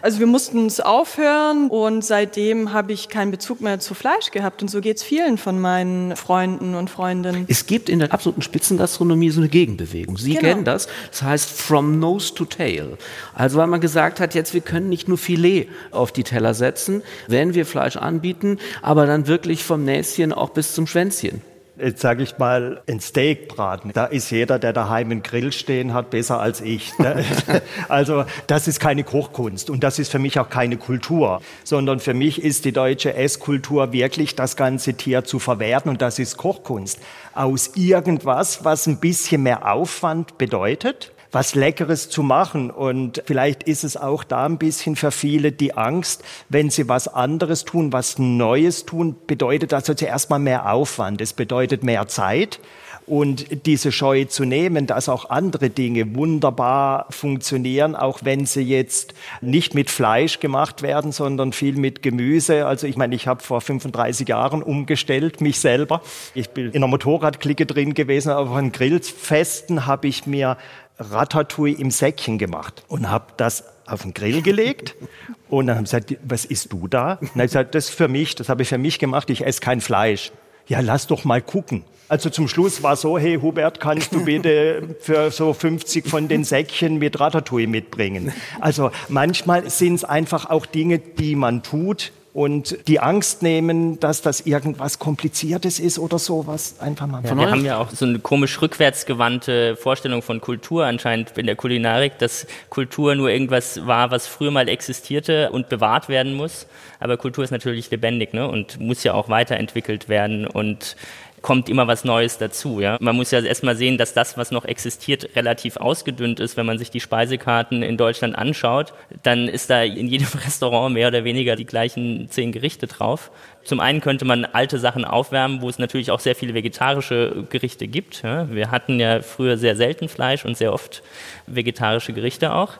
Also 0.00 0.20
wir 0.20 0.26
mussten 0.26 0.66
es 0.66 0.78
aufhören 0.78 1.68
und 1.70 2.04
seitdem 2.04 2.72
habe 2.72 2.92
ich 2.92 3.08
keinen 3.08 3.32
Bezug 3.32 3.60
mehr 3.60 3.80
zu 3.80 3.94
Fleisch 3.94 4.30
gehabt. 4.30 4.62
Und 4.62 4.70
so 4.70 4.80
geht 4.80 4.98
es 4.98 5.02
vielen 5.02 5.38
von 5.38 5.60
meinen 5.60 6.14
Freunden 6.14 6.74
und 6.74 6.88
Freundinnen. 6.88 7.46
Es 7.48 7.66
gibt 7.66 7.88
in 7.88 7.98
der 7.98 8.12
absoluten 8.12 8.42
Spitzengastronomie 8.42 9.30
so 9.30 9.40
eine 9.40 9.48
Gegenbewegung. 9.48 10.16
Sie 10.16 10.34
genau. 10.34 10.40
kennen 10.40 10.64
das. 10.64 10.86
Das 11.10 11.22
heißt 11.22 11.50
from 11.50 11.98
nose 11.98 12.32
to 12.34 12.44
tail. 12.44 12.96
Also 13.34 13.58
weil 13.58 13.66
man 13.66 13.80
gesagt 13.80 14.20
hat, 14.20 14.34
jetzt 14.34 14.54
wir 14.54 14.60
können 14.60 14.88
nicht 14.88 15.08
nur 15.08 15.18
Filet 15.18 15.68
auf 15.90 16.12
die 16.12 16.22
Teller 16.22 16.54
setzen, 16.54 17.02
wenn 17.26 17.54
wir 17.54 17.66
Fleisch 17.66 17.96
anbieten, 17.96 18.58
aber 18.82 19.06
dann 19.06 19.26
wirklich 19.26 19.64
vom 19.64 19.84
Näschen 19.84 20.32
auch 20.32 20.50
bis 20.50 20.74
zum 20.74 20.86
Schwänzchen 20.86 21.42
jetzt 21.80 22.00
sage 22.00 22.22
ich 22.22 22.38
mal, 22.38 22.82
ein 22.88 23.00
Steak 23.00 23.48
braten. 23.48 23.92
Da 23.92 24.06
ist 24.06 24.30
jeder, 24.30 24.58
der 24.58 24.72
daheim 24.72 25.10
einen 25.10 25.22
Grill 25.22 25.52
stehen 25.52 25.94
hat, 25.94 26.10
besser 26.10 26.40
als 26.40 26.60
ich. 26.60 26.98
Ne? 26.98 27.24
also 27.88 28.24
das 28.46 28.68
ist 28.68 28.80
keine 28.80 29.04
Kochkunst 29.04 29.70
und 29.70 29.84
das 29.84 29.98
ist 29.98 30.10
für 30.10 30.18
mich 30.18 30.38
auch 30.38 30.50
keine 30.50 30.76
Kultur, 30.76 31.40
sondern 31.64 32.00
für 32.00 32.14
mich 32.14 32.42
ist 32.42 32.64
die 32.64 32.72
deutsche 32.72 33.14
Esskultur 33.14 33.92
wirklich 33.92 34.34
das 34.34 34.56
ganze 34.56 34.94
Tier 34.94 35.24
zu 35.24 35.38
verwerten 35.38 35.90
und 35.90 36.02
das 36.02 36.18
ist 36.18 36.36
Kochkunst. 36.36 37.00
Aus 37.34 37.72
irgendwas, 37.76 38.64
was 38.64 38.86
ein 38.86 38.98
bisschen 38.98 39.42
mehr 39.42 39.70
Aufwand 39.72 40.38
bedeutet, 40.38 41.12
was 41.32 41.54
Leckeres 41.54 42.08
zu 42.08 42.22
machen. 42.22 42.70
Und 42.70 43.22
vielleicht 43.26 43.62
ist 43.64 43.84
es 43.84 43.96
auch 43.96 44.24
da 44.24 44.46
ein 44.46 44.58
bisschen 44.58 44.96
für 44.96 45.10
viele 45.10 45.52
die 45.52 45.74
Angst, 45.74 46.24
wenn 46.48 46.70
sie 46.70 46.88
was 46.88 47.08
anderes 47.08 47.64
tun, 47.64 47.92
was 47.92 48.18
Neues 48.18 48.86
tun, 48.86 49.16
bedeutet 49.26 49.72
das 49.72 49.84
also 49.84 49.94
zuerst 49.94 50.30
mal 50.30 50.38
mehr 50.38 50.72
Aufwand. 50.72 51.20
Es 51.20 51.32
bedeutet 51.32 51.82
mehr 51.82 52.08
Zeit. 52.08 52.60
Und 53.08 53.64
diese 53.64 53.90
Scheu 53.90 54.26
zu 54.26 54.44
nehmen, 54.44 54.86
dass 54.86 55.08
auch 55.08 55.30
andere 55.30 55.70
Dinge 55.70 56.14
wunderbar 56.14 57.06
funktionieren, 57.08 57.96
auch 57.96 58.20
wenn 58.22 58.44
sie 58.44 58.60
jetzt 58.60 59.14
nicht 59.40 59.74
mit 59.74 59.88
Fleisch 59.88 60.40
gemacht 60.40 60.82
werden, 60.82 61.10
sondern 61.10 61.54
viel 61.54 61.76
mit 61.76 62.02
Gemüse. 62.02 62.66
Also 62.66 62.86
ich 62.86 62.98
meine, 62.98 63.14
ich 63.14 63.26
habe 63.26 63.42
vor 63.42 63.62
35 63.62 64.28
Jahren 64.28 64.62
umgestellt, 64.62 65.40
mich 65.40 65.58
selber. 65.58 66.02
Ich 66.34 66.50
bin 66.50 66.66
in 66.66 66.76
einer 66.76 66.86
Motorradklicke 66.86 67.64
drin 67.64 67.94
gewesen, 67.94 68.28
aber 68.28 68.56
an 68.56 68.72
Grillfesten 68.72 69.86
habe 69.86 70.06
ich 70.06 70.26
mir 70.26 70.58
Ratatouille 70.98 71.76
im 71.76 71.90
Säckchen 71.90 72.38
gemacht 72.38 72.84
und 72.88 73.10
habe 73.10 73.26
das 73.36 73.64
auf 73.86 74.02
den 74.02 74.14
Grill 74.14 74.42
gelegt 74.42 74.94
und 75.48 75.66
dann 75.66 75.76
haben 75.76 75.86
sie 75.86 76.00
gesagt, 76.00 76.16
was 76.24 76.44
isst 76.44 76.72
du 76.72 76.88
da? 76.88 77.12
Und 77.14 77.22
dann 77.22 77.28
habe 77.30 77.44
ich 77.44 77.50
gesagt, 77.50 77.74
das 77.74 77.88
ist 77.90 77.94
für 77.94 78.08
mich, 78.08 78.34
das 78.34 78.48
habe 78.48 78.62
ich 78.62 78.68
für 78.68 78.78
mich 78.78 78.98
gemacht, 78.98 79.30
ich 79.30 79.44
esse 79.44 79.60
kein 79.60 79.80
Fleisch. 79.80 80.32
Ja, 80.66 80.80
lass 80.80 81.06
doch 81.06 81.24
mal 81.24 81.40
gucken. 81.40 81.84
Also 82.08 82.30
zum 82.30 82.48
Schluss 82.48 82.82
war 82.82 82.96
so, 82.96 83.18
hey 83.18 83.38
Hubert, 83.40 83.80
kannst 83.80 84.12
du 84.12 84.24
bitte 84.24 84.96
für 85.00 85.30
so 85.30 85.52
50 85.52 86.08
von 86.08 86.28
den 86.28 86.44
Säckchen 86.44 86.98
mit 86.98 87.20
Ratatouille 87.20 87.66
mitbringen? 87.66 88.32
Also 88.60 88.90
manchmal 89.08 89.68
sind 89.68 89.96
es 89.96 90.04
einfach 90.04 90.48
auch 90.48 90.64
Dinge, 90.64 90.98
die 90.98 91.36
man 91.36 91.62
tut, 91.62 92.12
und 92.38 92.86
die 92.86 93.00
Angst 93.00 93.42
nehmen, 93.42 93.98
dass 93.98 94.22
das 94.22 94.42
irgendwas 94.42 95.00
Kompliziertes 95.00 95.80
ist 95.80 95.98
oder 95.98 96.20
sowas. 96.20 96.76
Einfach 96.78 97.08
mal. 97.08 97.24
Ja, 97.24 97.36
wir 97.36 97.50
haben 97.50 97.64
ja 97.64 97.78
auch 97.78 97.90
so 97.90 98.04
eine 98.06 98.20
komisch 98.20 98.62
rückwärtsgewandte 98.62 99.74
Vorstellung 99.74 100.22
von 100.22 100.40
Kultur 100.40 100.86
anscheinend 100.86 101.36
in 101.36 101.46
der 101.46 101.56
Kulinarik, 101.56 102.16
dass 102.18 102.46
Kultur 102.70 103.16
nur 103.16 103.28
irgendwas 103.28 103.84
war, 103.88 104.12
was 104.12 104.28
früher 104.28 104.52
mal 104.52 104.68
existierte 104.68 105.50
und 105.50 105.68
bewahrt 105.68 106.08
werden 106.08 106.34
muss. 106.34 106.68
Aber 107.00 107.16
Kultur 107.16 107.42
ist 107.42 107.50
natürlich 107.50 107.90
lebendig 107.90 108.32
ne? 108.32 108.46
und 108.46 108.78
muss 108.78 109.02
ja 109.02 109.14
auch 109.14 109.28
weiterentwickelt 109.28 110.08
werden 110.08 110.46
und 110.46 110.94
kommt 111.42 111.68
immer 111.68 111.86
was 111.86 112.04
Neues 112.04 112.38
dazu. 112.38 112.80
Ja? 112.80 112.96
Man 113.00 113.16
muss 113.16 113.30
ja 113.30 113.40
erstmal 113.40 113.76
sehen, 113.76 113.98
dass 113.98 114.14
das, 114.14 114.36
was 114.36 114.50
noch 114.50 114.64
existiert, 114.64 115.36
relativ 115.36 115.76
ausgedünnt 115.76 116.40
ist. 116.40 116.56
Wenn 116.56 116.66
man 116.66 116.78
sich 116.78 116.90
die 116.90 117.00
Speisekarten 117.00 117.82
in 117.82 117.96
Deutschland 117.96 118.36
anschaut, 118.36 118.92
dann 119.22 119.48
ist 119.48 119.70
da 119.70 119.82
in 119.82 120.08
jedem 120.08 120.28
Restaurant 120.44 120.94
mehr 120.94 121.08
oder 121.08 121.24
weniger 121.24 121.56
die 121.56 121.66
gleichen 121.66 122.28
zehn 122.30 122.52
Gerichte 122.52 122.86
drauf. 122.86 123.30
Zum 123.64 123.80
einen 123.80 124.00
könnte 124.00 124.24
man 124.24 124.44
alte 124.46 124.78
Sachen 124.78 125.04
aufwärmen, 125.04 125.60
wo 125.60 125.68
es 125.68 125.78
natürlich 125.78 126.10
auch 126.10 126.20
sehr 126.20 126.34
viele 126.34 126.54
vegetarische 126.54 127.44
Gerichte 127.50 127.86
gibt. 127.86 128.22
Wir 128.22 128.70
hatten 128.70 128.98
ja 128.98 129.20
früher 129.20 129.58
sehr 129.58 129.76
selten 129.76 130.08
Fleisch 130.08 130.46
und 130.46 130.56
sehr 130.56 130.72
oft 130.72 131.02
vegetarische 131.46 132.14
Gerichte 132.14 132.54
auch. 132.54 132.78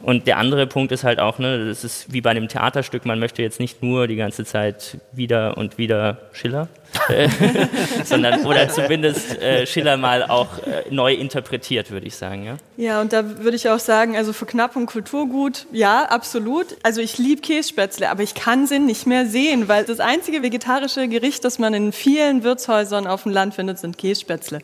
Und 0.00 0.28
der 0.28 0.36
andere 0.36 0.66
Punkt 0.66 0.92
ist 0.92 1.02
halt 1.02 1.18
auch, 1.18 1.38
ne, 1.38 1.66
das 1.66 1.82
ist 1.82 2.12
wie 2.12 2.20
bei 2.20 2.30
einem 2.30 2.46
Theaterstück, 2.46 3.04
man 3.04 3.18
möchte 3.18 3.42
jetzt 3.42 3.58
nicht 3.58 3.82
nur 3.82 4.06
die 4.06 4.14
ganze 4.14 4.44
Zeit 4.44 4.98
wieder 5.10 5.56
und 5.56 5.76
wieder 5.76 6.18
Schiller, 6.32 6.68
sondern 8.04 8.44
oder 8.44 8.68
zumindest 8.68 9.40
äh, 9.40 9.66
Schiller 9.66 9.96
mal 9.96 10.24
auch 10.24 10.58
äh, 10.58 10.84
neu 10.90 11.14
interpretiert, 11.14 11.90
würde 11.90 12.06
ich 12.06 12.16
sagen. 12.16 12.44
Ja? 12.44 12.56
ja, 12.76 13.00
und 13.00 13.12
da 13.12 13.38
würde 13.38 13.56
ich 13.56 13.68
auch 13.68 13.78
sagen, 13.78 14.16
also 14.16 14.32
Verknappung 14.32 14.86
Kulturgut, 14.86 15.66
ja, 15.72 16.04
absolut. 16.04 16.76
Also 16.82 17.00
ich 17.00 17.18
liebe 17.18 17.40
Kässpätzle, 17.40 18.10
aber 18.10 18.22
ich 18.22 18.34
kann 18.34 18.66
sie 18.66 18.78
nicht 18.78 19.06
mehr 19.06 19.26
sehen, 19.26 19.68
weil 19.68 19.84
das 19.84 20.00
einzige 20.00 20.42
vegetarische 20.42 21.08
Gericht, 21.08 21.44
das 21.44 21.58
man 21.58 21.74
in 21.74 21.92
vielen 21.92 22.42
Wirtshäusern 22.42 23.06
auf 23.06 23.24
dem 23.24 23.32
Land 23.32 23.54
findet, 23.54 23.78
sind 23.78 23.98
Kässpätzle. 23.98 24.60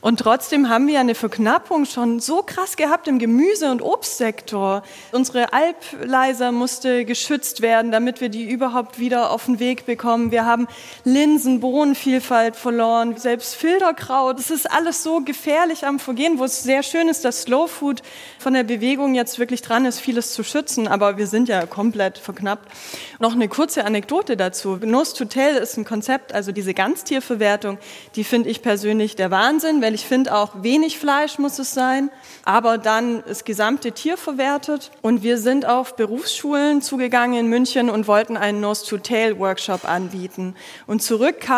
Und 0.00 0.20
trotzdem 0.20 0.68
haben 0.68 0.86
wir 0.86 1.00
eine 1.00 1.14
Verknappung 1.14 1.86
schon 1.86 2.20
so 2.20 2.42
krass 2.42 2.76
gehabt 2.76 3.08
im 3.08 3.18
Gemüse- 3.18 3.70
und 3.70 3.82
Obstsektor. 3.82 4.82
Unsere 5.12 5.52
Alpleiser 5.52 6.52
musste 6.52 7.04
geschützt 7.04 7.62
werden, 7.62 7.90
damit 7.90 8.20
wir 8.20 8.28
die 8.28 8.44
überhaupt 8.44 8.98
wieder 8.98 9.30
auf 9.30 9.46
den 9.46 9.58
Weg 9.58 9.86
bekommen. 9.86 10.30
Wir 10.30 10.44
haben 10.46 10.66
Linsen, 11.04 11.62
Bohnenvielfalt 11.64 12.56
verloren, 12.56 13.16
selbst 13.16 13.54
Filterkraut. 13.54 14.38
Das 14.38 14.50
ist 14.50 14.70
alles 14.70 15.02
so 15.02 15.22
gefährlich 15.22 15.86
am 15.86 15.98
Vergehen, 15.98 16.38
wo 16.38 16.44
es 16.44 16.62
sehr 16.62 16.82
schön 16.82 17.08
ist, 17.08 17.24
dass 17.24 17.44
Slow 17.44 17.68
Food 17.68 18.02
von 18.38 18.52
der 18.52 18.64
Bewegung 18.64 19.14
jetzt 19.14 19.38
wirklich 19.38 19.62
dran 19.62 19.86
ist, 19.86 19.98
vieles 19.98 20.34
zu 20.34 20.44
schützen. 20.44 20.86
Aber 20.86 21.16
wir 21.16 21.26
sind 21.26 21.48
ja 21.48 21.64
komplett 21.64 22.18
verknappt. 22.18 22.70
Noch 23.18 23.32
eine 23.32 23.48
kurze 23.48 23.86
Anekdote 23.86 24.36
dazu. 24.36 24.76
Nose 24.76 25.14
to 25.14 25.24
Tail 25.24 25.56
ist 25.56 25.78
ein 25.78 25.86
Konzept, 25.86 26.34
also 26.34 26.52
diese 26.52 26.74
Ganztierverwertung, 26.74 27.78
die 28.14 28.24
finde 28.24 28.50
ich 28.50 28.60
persönlich 28.60 29.16
der 29.16 29.30
Wahnsinn, 29.30 29.80
weil 29.80 29.94
ich 29.94 30.04
finde 30.04 30.34
auch 30.34 30.50
wenig 30.62 30.98
Fleisch 30.98 31.38
muss 31.38 31.58
es 31.58 31.72
sein, 31.72 32.10
aber 32.44 32.76
dann 32.76 33.24
das 33.26 33.44
gesamte 33.44 33.92
Tier 33.92 34.18
verwertet. 34.18 34.90
Und 35.00 35.22
wir 35.22 35.38
sind 35.38 35.64
auf 35.64 35.96
Berufsschulen 35.96 36.82
zugegangen 36.82 37.38
in 37.40 37.48
München 37.48 37.88
und 37.88 38.06
wollten 38.06 38.36
einen 38.36 38.60
Nose 38.60 38.84
to 38.84 38.98
Tail 38.98 39.38
Workshop 39.38 39.88
anbieten. 39.88 40.56
Und 40.86 41.02
zurück 41.02 41.40
kam, 41.40 41.53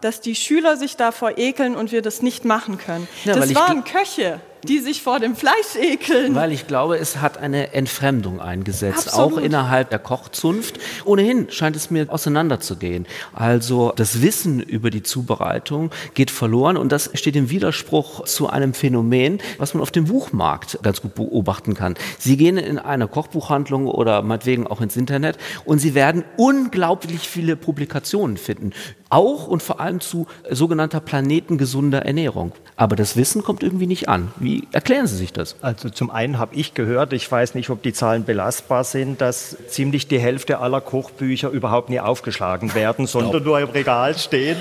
dass 0.00 0.20
die 0.20 0.34
Schüler 0.34 0.76
sich 0.76 0.96
davor 0.96 1.38
ekeln 1.38 1.76
und 1.76 1.92
wir 1.92 2.02
das 2.02 2.22
nicht 2.22 2.44
machen 2.44 2.78
können. 2.78 3.08
Ja, 3.24 3.34
das 3.34 3.54
waren 3.54 3.84
Köche 3.84 4.40
die 4.64 4.78
sich 4.78 5.02
vor 5.02 5.20
dem 5.20 5.36
Fleisch 5.36 5.76
ekeln. 5.80 6.34
Weil 6.34 6.52
ich 6.52 6.66
glaube, 6.66 6.98
es 6.98 7.20
hat 7.20 7.38
eine 7.38 7.72
Entfremdung 7.72 8.40
eingesetzt, 8.40 9.08
Absolut. 9.08 9.38
auch 9.38 9.38
innerhalb 9.38 9.90
der 9.90 9.98
Kochzunft. 9.98 10.78
Ohnehin 11.04 11.50
scheint 11.50 11.76
es 11.76 11.90
mir 11.90 12.06
auseinanderzugehen. 12.08 13.06
Also 13.32 13.92
das 13.96 14.22
Wissen 14.22 14.60
über 14.60 14.90
die 14.90 15.02
Zubereitung 15.02 15.90
geht 16.14 16.30
verloren 16.30 16.76
und 16.76 16.92
das 16.92 17.10
steht 17.14 17.36
im 17.36 17.50
Widerspruch 17.50 18.24
zu 18.24 18.48
einem 18.48 18.74
Phänomen, 18.74 19.38
was 19.58 19.74
man 19.74 19.82
auf 19.82 19.90
dem 19.90 20.06
Buchmarkt 20.06 20.78
ganz 20.82 21.02
gut 21.02 21.14
beobachten 21.14 21.74
kann. 21.74 21.94
Sie 22.18 22.36
gehen 22.36 22.56
in 22.56 22.78
eine 22.78 23.08
Kochbuchhandlung 23.08 23.86
oder 23.86 24.22
meinetwegen 24.22 24.66
auch 24.66 24.80
ins 24.80 24.96
Internet 24.96 25.38
und 25.64 25.78
Sie 25.78 25.94
werden 25.94 26.24
unglaublich 26.36 27.28
viele 27.28 27.56
Publikationen 27.56 28.36
finden. 28.36 28.72
Auch 29.10 29.46
und 29.46 29.62
vor 29.62 29.80
allem 29.80 30.00
zu 30.00 30.26
sogenannter 30.50 31.00
planetengesunder 31.00 32.04
Ernährung. 32.04 32.52
Aber 32.76 32.96
das 32.96 33.16
Wissen 33.16 33.44
kommt 33.44 33.62
irgendwie 33.62 33.86
nicht 33.86 34.08
an. 34.08 34.32
Wie 34.36 34.53
erklären 34.72 35.06
Sie 35.06 35.16
sich 35.16 35.32
das? 35.32 35.56
Also 35.60 35.90
zum 35.90 36.10
einen 36.10 36.38
habe 36.38 36.54
ich 36.54 36.74
gehört, 36.74 37.12
ich 37.12 37.30
weiß 37.30 37.54
nicht, 37.54 37.70
ob 37.70 37.82
die 37.82 37.92
Zahlen 37.92 38.24
belastbar 38.24 38.84
sind, 38.84 39.20
dass 39.20 39.56
ziemlich 39.68 40.08
die 40.08 40.18
Hälfte 40.18 40.58
aller 40.58 40.80
Kochbücher 40.80 41.50
überhaupt 41.50 41.90
nie 41.90 42.00
aufgeschlagen 42.00 42.74
werden, 42.74 43.06
sondern 43.06 43.42
nur 43.42 43.60
im 43.60 43.70
Regal 43.70 44.16
stehen. 44.16 44.56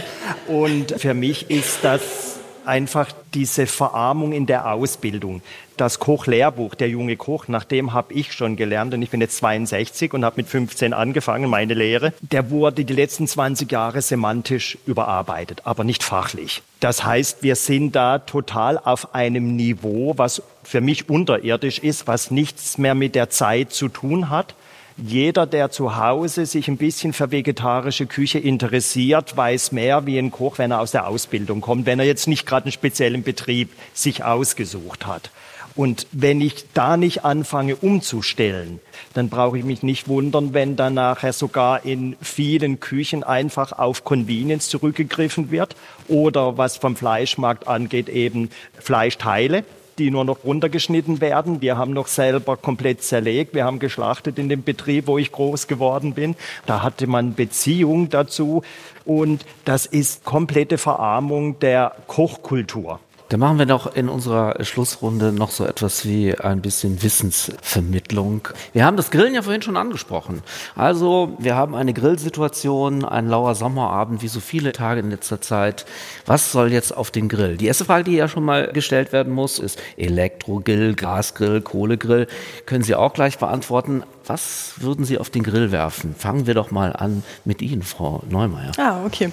Und 0.47 0.93
für 0.97 1.13
mich 1.13 1.49
ist 1.49 1.79
das 1.83 2.32
einfach 2.65 3.11
diese 3.33 3.67
Verarmung 3.67 4.31
in 4.31 4.45
der 4.45 4.71
Ausbildung. 4.71 5.41
Das 5.77 5.99
Kochlehrbuch, 5.99 6.75
der 6.75 6.89
junge 6.89 7.15
Koch, 7.15 7.47
nach 7.47 7.63
dem 7.63 7.93
habe 7.93 8.13
ich 8.13 8.31
schon 8.31 8.55
gelernt 8.55 8.93
und 8.93 9.01
ich 9.01 9.09
bin 9.09 9.21
jetzt 9.21 9.37
62 9.37 10.13
und 10.13 10.23
habe 10.23 10.35
mit 10.37 10.47
15 10.47 10.93
angefangen, 10.93 11.49
meine 11.49 11.73
Lehre. 11.73 12.13
Der 12.21 12.51
wurde 12.51 12.85
die 12.85 12.93
letzten 12.93 13.27
20 13.27 13.71
Jahre 13.71 14.01
semantisch 14.01 14.77
überarbeitet, 14.85 15.61
aber 15.63 15.83
nicht 15.83 16.03
fachlich. 16.03 16.61
Das 16.79 17.03
heißt, 17.03 17.41
wir 17.41 17.55
sind 17.55 17.95
da 17.95 18.19
total 18.19 18.77
auf 18.77 19.15
einem 19.15 19.55
Niveau, 19.55 20.13
was 20.17 20.43
für 20.63 20.81
mich 20.81 21.09
unterirdisch 21.09 21.79
ist, 21.79 22.05
was 22.05 22.29
nichts 22.29 22.77
mehr 22.77 22.93
mit 22.93 23.15
der 23.15 23.29
Zeit 23.29 23.71
zu 23.71 23.89
tun 23.89 24.29
hat. 24.29 24.53
Jeder, 24.97 25.47
der 25.47 25.71
zu 25.71 25.97
Hause 25.97 26.45
sich 26.45 26.67
ein 26.67 26.77
bisschen 26.77 27.13
für 27.13 27.31
vegetarische 27.31 28.05
Küche 28.05 28.37
interessiert, 28.37 29.35
weiß 29.35 29.71
mehr 29.71 30.05
wie 30.05 30.19
ein 30.19 30.29
Koch, 30.29 30.59
wenn 30.59 30.69
er 30.69 30.81
aus 30.81 30.91
der 30.91 31.07
Ausbildung 31.07 31.61
kommt, 31.61 31.87
wenn 31.87 31.99
er 31.99 32.05
jetzt 32.05 32.27
nicht 32.27 32.45
gerade 32.45 32.65
einen 32.65 32.73
speziellen 32.73 33.23
Betrieb 33.23 33.69
sich 33.93 34.23
ausgesucht 34.23 35.07
hat. 35.07 35.31
Und 35.75 36.05
wenn 36.11 36.41
ich 36.41 36.65
da 36.75 36.97
nicht 36.97 37.25
anfange 37.25 37.75
umzustellen, 37.75 38.79
dann 39.15 39.29
brauche 39.29 39.57
ich 39.57 39.63
mich 39.63 39.81
nicht 39.81 40.07
wundern, 40.07 40.53
wenn 40.53 40.75
dann 40.75 40.93
nachher 40.93 41.33
sogar 41.33 41.83
in 41.83 42.15
vielen 42.21 42.79
Küchen 42.79 43.23
einfach 43.23 43.71
auf 43.71 44.03
Convenience 44.03 44.69
zurückgegriffen 44.69 45.49
wird 45.49 45.75
oder 46.07 46.59
was 46.59 46.77
vom 46.77 46.95
Fleischmarkt 46.95 47.67
angeht, 47.67 48.09
eben 48.09 48.51
Fleischteile 48.79 49.63
die 49.97 50.11
nur 50.11 50.25
noch 50.25 50.43
runtergeschnitten 50.43 51.21
werden. 51.21 51.61
Wir 51.61 51.77
haben 51.77 51.93
noch 51.93 52.07
selber 52.07 52.57
komplett 52.57 53.03
zerlegt. 53.03 53.53
Wir 53.53 53.65
haben 53.65 53.79
geschlachtet 53.79 54.39
in 54.39 54.49
dem 54.49 54.63
Betrieb, 54.63 55.07
wo 55.07 55.17
ich 55.17 55.31
groß 55.31 55.67
geworden 55.67 56.13
bin. 56.13 56.35
Da 56.65 56.83
hatte 56.83 57.07
man 57.07 57.35
Beziehung 57.35 58.09
dazu. 58.09 58.63
Und 59.05 59.45
das 59.65 59.85
ist 59.85 60.23
komplette 60.23 60.77
Verarmung 60.77 61.59
der 61.59 61.95
Kochkultur. 62.07 62.99
Dann 63.33 63.39
machen 63.39 63.57
wir 63.57 63.65
doch 63.65 63.95
in 63.95 64.09
unserer 64.09 64.63
Schlussrunde 64.63 65.31
noch 65.31 65.49
so 65.49 65.65
etwas 65.65 66.05
wie 66.05 66.37
ein 66.37 66.61
bisschen 66.61 67.01
Wissensvermittlung. 67.01 68.47
Wir 68.73 68.85
haben 68.85 68.95
das 68.95 69.09
Grillen 69.09 69.33
ja 69.33 69.41
vorhin 69.41 69.63
schon 69.63 69.75
angesprochen. 69.75 70.43
Also 70.75 71.35
wir 71.39 71.55
haben 71.55 71.73
eine 71.73 71.93
Grillsituation, 71.93 73.03
ein 73.03 73.27
lauer 73.27 73.55
Sommerabend, 73.55 74.21
wie 74.21 74.27
so 74.27 74.39
viele 74.39 74.71
Tage 74.71 74.99
in 74.99 75.09
letzter 75.09 75.41
Zeit. 75.41 75.87
Was 76.27 76.51
soll 76.51 76.71
jetzt 76.71 76.95
auf 76.95 77.09
den 77.09 77.27
Grill? 77.27 77.57
Die 77.57 77.65
erste 77.65 77.85
Frage, 77.85 78.03
die 78.03 78.15
ja 78.15 78.27
schon 78.27 78.45
mal 78.45 78.71
gestellt 78.71 79.11
werden 79.11 79.33
muss, 79.33 79.57
ist 79.57 79.81
Elektrogrill, 79.97 80.93
Gasgrill, 80.93 81.61
Kohlegrill. 81.61 82.27
Können 82.67 82.83
Sie 82.83 82.93
auch 82.93 83.13
gleich 83.13 83.39
beantworten. 83.39 84.03
Was 84.27 84.75
würden 84.77 85.05
Sie 85.05 85.17
auf 85.17 85.31
den 85.31 85.41
Grill 85.41 85.71
werfen? 85.71 86.13
Fangen 86.15 86.45
wir 86.45 86.53
doch 86.53 86.69
mal 86.69 86.93
an 86.93 87.23
mit 87.45 87.63
Ihnen, 87.63 87.81
Frau 87.81 88.21
Neumeier. 88.29 88.73
Ah, 88.77 89.03
okay. 89.07 89.31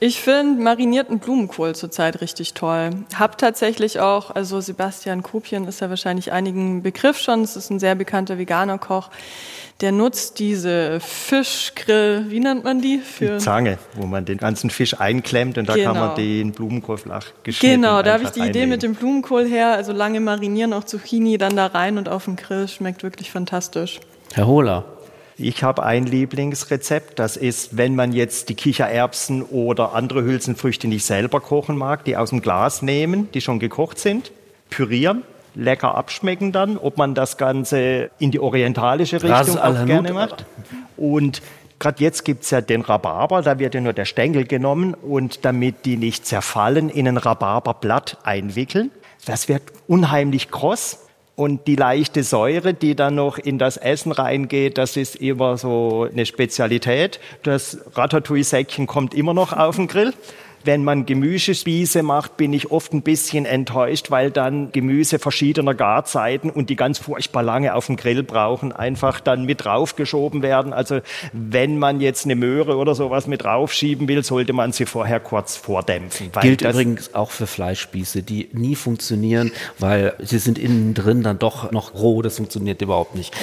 Ich 0.00 0.20
finde 0.20 0.62
marinierten 0.62 1.18
Blumenkohl 1.18 1.74
zurzeit 1.74 2.20
richtig 2.20 2.54
toll. 2.54 2.90
Hab 3.18 3.38
tatsächlich 3.38 4.00
auch, 4.00 4.34
also 4.34 4.60
Sebastian 4.60 5.22
Kopien 5.22 5.66
ist 5.66 5.80
ja 5.80 5.90
wahrscheinlich 5.90 6.32
einigen 6.32 6.82
Begriff 6.82 7.18
schon. 7.18 7.42
Es 7.42 7.56
ist 7.56 7.70
ein 7.70 7.78
sehr 7.78 7.94
bekannter 7.94 8.38
veganer 8.38 8.78
Koch. 8.78 9.10
Der 9.82 9.92
nutzt 9.92 10.38
diese 10.38 11.00
Fischgrill, 11.00 12.26
wie 12.28 12.40
nennt 12.40 12.64
man 12.64 12.80
die? 12.80 12.98
Für 12.98 13.34
die 13.34 13.38
Zange, 13.38 13.78
wo 13.94 14.06
man 14.06 14.24
den 14.24 14.38
ganzen 14.38 14.70
Fisch 14.70 14.98
einklemmt 14.98 15.58
und 15.58 15.68
da 15.68 15.74
genau. 15.74 15.92
kann 15.92 16.00
man 16.00 16.14
genau. 16.14 16.28
den 16.28 16.52
Blumenkohl 16.52 16.96
flach 16.96 17.26
geschnitten 17.42 17.82
Genau, 17.82 18.02
da 18.02 18.14
habe 18.14 18.24
ich 18.24 18.30
die. 18.30 18.40
Idee 18.40 18.66
mit 18.66 18.82
dem 18.82 18.94
Blumenkohl 18.94 19.46
her. 19.46 19.74
Also 19.74 19.92
lange 19.92 20.20
marinieren, 20.20 20.72
auch 20.72 20.84
Zucchini, 20.84 21.36
dann 21.36 21.56
da 21.56 21.66
rein 21.66 21.98
und 21.98 22.08
auf 22.08 22.24
den 22.24 22.36
Grill. 22.36 22.68
Schmeckt 22.68 23.02
wirklich 23.02 23.30
fantastisch. 23.30 24.00
Herr 24.32 24.46
Hohler. 24.46 24.95
Ich 25.38 25.62
habe 25.62 25.82
ein 25.82 26.06
Lieblingsrezept. 26.06 27.18
Das 27.18 27.36
ist, 27.36 27.76
wenn 27.76 27.94
man 27.94 28.12
jetzt 28.12 28.48
die 28.48 28.54
Kichererbsen 28.54 29.42
oder 29.42 29.92
andere 29.92 30.22
Hülsenfrüchte 30.22 30.88
nicht 30.88 31.04
selber 31.04 31.40
kochen 31.40 31.76
mag, 31.76 32.04
die 32.04 32.16
aus 32.16 32.30
dem 32.30 32.40
Glas 32.40 32.80
nehmen, 32.80 33.28
die 33.32 33.42
schon 33.42 33.58
gekocht 33.58 33.98
sind, 33.98 34.32
pürieren, 34.70 35.24
lecker 35.54 35.94
abschmecken 35.94 36.52
dann, 36.52 36.78
ob 36.78 36.96
man 36.96 37.14
das 37.14 37.36
Ganze 37.36 38.10
in 38.18 38.30
die 38.30 38.40
orientalische 38.40 39.22
Richtung 39.22 39.58
auch 39.58 39.84
gerne 39.84 40.12
macht. 40.12 40.46
Und 40.96 41.42
Gerade 41.78 42.02
jetzt 42.02 42.24
gibt's 42.24 42.50
ja 42.50 42.62
den 42.62 42.80
Rhabarber, 42.80 43.42
da 43.42 43.58
wird 43.58 43.74
ja 43.74 43.82
nur 43.82 43.92
der 43.92 44.06
Stängel 44.06 44.46
genommen 44.46 44.94
und 44.94 45.44
damit 45.44 45.84
die 45.84 45.98
nicht 45.98 46.24
zerfallen, 46.26 46.88
in 46.88 47.06
ein 47.06 47.18
Rhabarberblatt 47.18 48.16
einwickeln. 48.22 48.90
Das 49.26 49.48
wird 49.48 49.62
unheimlich 49.86 50.50
kross 50.50 51.05
und 51.36 51.66
die 51.66 51.76
leichte 51.76 52.22
Säure, 52.22 52.74
die 52.74 52.96
dann 52.96 53.14
noch 53.14 53.38
in 53.38 53.58
das 53.58 53.76
Essen 53.76 54.10
reingeht, 54.10 54.78
das 54.78 54.96
ist 54.96 55.16
immer 55.16 55.58
so 55.58 56.08
eine 56.10 56.24
Spezialität. 56.24 57.20
Das 57.42 57.78
Ratatouille-Säckchen 57.94 58.86
kommt 58.86 59.14
immer 59.14 59.34
noch 59.34 59.52
auf 59.52 59.76
den 59.76 59.86
Grill 59.86 60.14
wenn 60.66 60.84
man 60.84 61.06
Gemüsespieße 61.06 62.02
macht, 62.02 62.36
bin 62.36 62.52
ich 62.52 62.70
oft 62.70 62.92
ein 62.92 63.02
bisschen 63.02 63.46
enttäuscht, 63.46 64.10
weil 64.10 64.30
dann 64.30 64.72
Gemüse 64.72 65.18
verschiedener 65.18 65.74
Garzeiten 65.74 66.50
und 66.50 66.70
die 66.70 66.76
ganz 66.76 66.98
furchtbar 66.98 67.42
lange 67.42 67.74
auf 67.74 67.86
dem 67.86 67.96
Grill 67.96 68.22
brauchen, 68.22 68.72
einfach 68.72 69.20
dann 69.20 69.44
mit 69.44 69.64
draufgeschoben 69.64 70.42
werden. 70.42 70.72
Also 70.72 71.00
wenn 71.32 71.78
man 71.78 72.00
jetzt 72.00 72.24
eine 72.24 72.34
Möhre 72.34 72.76
oder 72.76 72.94
sowas 72.94 73.26
mit 73.26 73.44
draufschieben 73.44 74.08
will, 74.08 74.22
sollte 74.22 74.52
man 74.52 74.72
sie 74.72 74.86
vorher 74.86 75.20
kurz 75.20 75.56
vordämpfen. 75.56 76.30
Gilt 76.40 76.62
übrigens 76.62 77.14
auch 77.14 77.30
für 77.30 77.46
Fleischspieße, 77.46 78.22
die 78.22 78.48
nie 78.52 78.74
funktionieren, 78.74 79.52
weil 79.78 80.14
sie 80.18 80.38
sind 80.38 80.58
innen 80.58 80.94
drin 80.94 81.22
dann 81.22 81.38
doch 81.38 81.70
noch 81.72 81.94
roh, 81.94 82.22
das 82.22 82.36
funktioniert 82.36 82.82
überhaupt 82.82 83.14
nicht. 83.14 83.34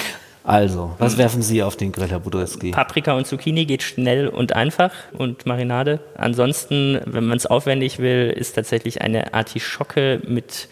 Also, 0.46 0.94
was 0.98 1.16
werfen 1.16 1.40
Sie 1.40 1.62
auf 1.62 1.74
den 1.78 1.90
Grill, 1.90 2.08
Herr 2.10 2.20
Budreski? 2.20 2.70
Paprika 2.72 3.14
und 3.14 3.26
Zucchini 3.26 3.64
geht 3.64 3.82
schnell 3.82 4.28
und 4.28 4.52
einfach 4.52 4.92
und 5.14 5.46
Marinade. 5.46 6.00
Ansonsten, 6.16 7.00
wenn 7.06 7.24
man 7.24 7.38
es 7.38 7.46
aufwendig 7.46 7.98
will, 7.98 8.30
ist 8.36 8.52
tatsächlich 8.54 9.00
eine 9.00 9.32
Artischocke 9.32 10.20
mit 10.28 10.68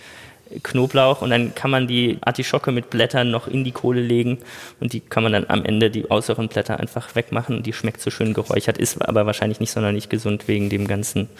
Knoblauch 0.62 1.22
und 1.22 1.30
dann 1.30 1.54
kann 1.54 1.70
man 1.70 1.86
die 1.86 2.18
Artischocke 2.20 2.70
mit 2.70 2.90
Blättern 2.90 3.30
noch 3.30 3.48
in 3.48 3.64
die 3.64 3.72
Kohle 3.72 4.02
legen 4.02 4.38
und 4.80 4.92
die 4.92 5.00
kann 5.00 5.22
man 5.22 5.32
dann 5.32 5.46
am 5.48 5.64
Ende 5.64 5.90
die 5.90 6.10
äußeren 6.10 6.48
Blätter 6.48 6.78
einfach 6.78 7.14
wegmachen 7.14 7.56
und 7.56 7.66
die 7.66 7.72
schmeckt 7.72 8.02
so 8.02 8.10
schön 8.10 8.34
geräuchert, 8.34 8.76
ist 8.76 9.00
aber 9.00 9.24
wahrscheinlich 9.24 9.60
nicht 9.60 9.70
sonderlich 9.70 10.10
gesund 10.10 10.48
wegen 10.48 10.68
dem 10.68 10.86
ganzen 10.86 11.30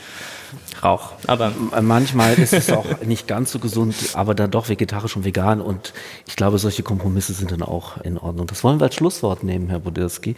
Rauch. 0.84 1.12
Aber 1.26 1.52
manchmal 1.80 2.34
ist 2.34 2.52
es 2.52 2.70
auch 2.70 2.84
nicht 3.04 3.28
ganz 3.28 3.52
so 3.52 3.58
gesund, 3.58 3.94
aber 4.14 4.34
dann 4.34 4.50
doch 4.50 4.68
vegetarisch 4.68 5.16
und 5.16 5.24
vegan 5.24 5.60
und 5.60 5.92
ich 6.26 6.36
glaube, 6.36 6.58
solche 6.58 6.82
Kompromisse 6.82 7.32
sind 7.32 7.52
dann 7.52 7.62
auch 7.62 7.98
in 8.02 8.18
Ordnung. 8.18 8.46
Das 8.46 8.64
wollen 8.64 8.80
wir 8.80 8.84
als 8.86 8.96
Schlusswort 8.96 9.44
nehmen, 9.44 9.68
Herr 9.68 9.80
Budirski. 9.80 10.34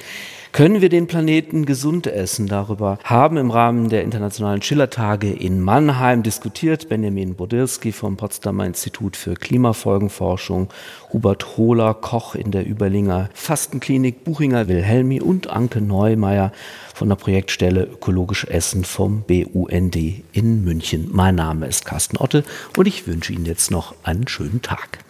Können 0.52 0.80
wir 0.80 0.88
den 0.88 1.08
Planeten 1.08 1.66
gesund 1.66 2.06
essen? 2.06 2.46
Darüber 2.46 2.98
haben 3.02 3.38
im 3.38 3.50
Rahmen 3.50 3.88
der 3.88 4.04
internationalen 4.04 4.62
Schillertage 4.62 5.32
in 5.32 5.60
Mannheim 5.60 6.22
diskutiert 6.22 6.88
Benjamin 6.88 7.34
Budirski 7.34 7.90
vom 7.90 8.16
Potsdamer 8.16 8.64
Institut 8.64 9.16
für 9.16 9.34
Klimafolgenforschung, 9.34 10.68
Hubert 11.12 11.56
Hohler, 11.56 11.94
Koch 11.94 12.34
in 12.34 12.52
der 12.52 12.68
Überlinger 12.68 13.30
Fastenklinik, 13.34 14.22
Buchinger 14.22 14.68
Wilhelmi 14.68 15.20
und 15.20 15.48
Anke 15.48 15.80
Neumeier 15.80 16.52
von 16.94 17.08
der 17.08 17.16
Projektstelle 17.16 17.84
Ökologisch 17.84 18.44
Essen 18.44 18.84
vom 18.84 19.22
BUND 19.22 19.96
in 20.32 20.64
München. 20.64 21.10
Mein 21.12 21.34
Name 21.34 21.66
ist 21.66 21.84
Carsten 21.84 22.16
Otte 22.16 22.44
und 22.76 22.86
ich 22.86 23.06
wünsche 23.06 23.32
Ihnen 23.34 23.44
jetzt 23.44 23.70
noch 23.70 23.94
einen 24.04 24.28
schönen 24.28 24.62
Tag. 24.62 25.03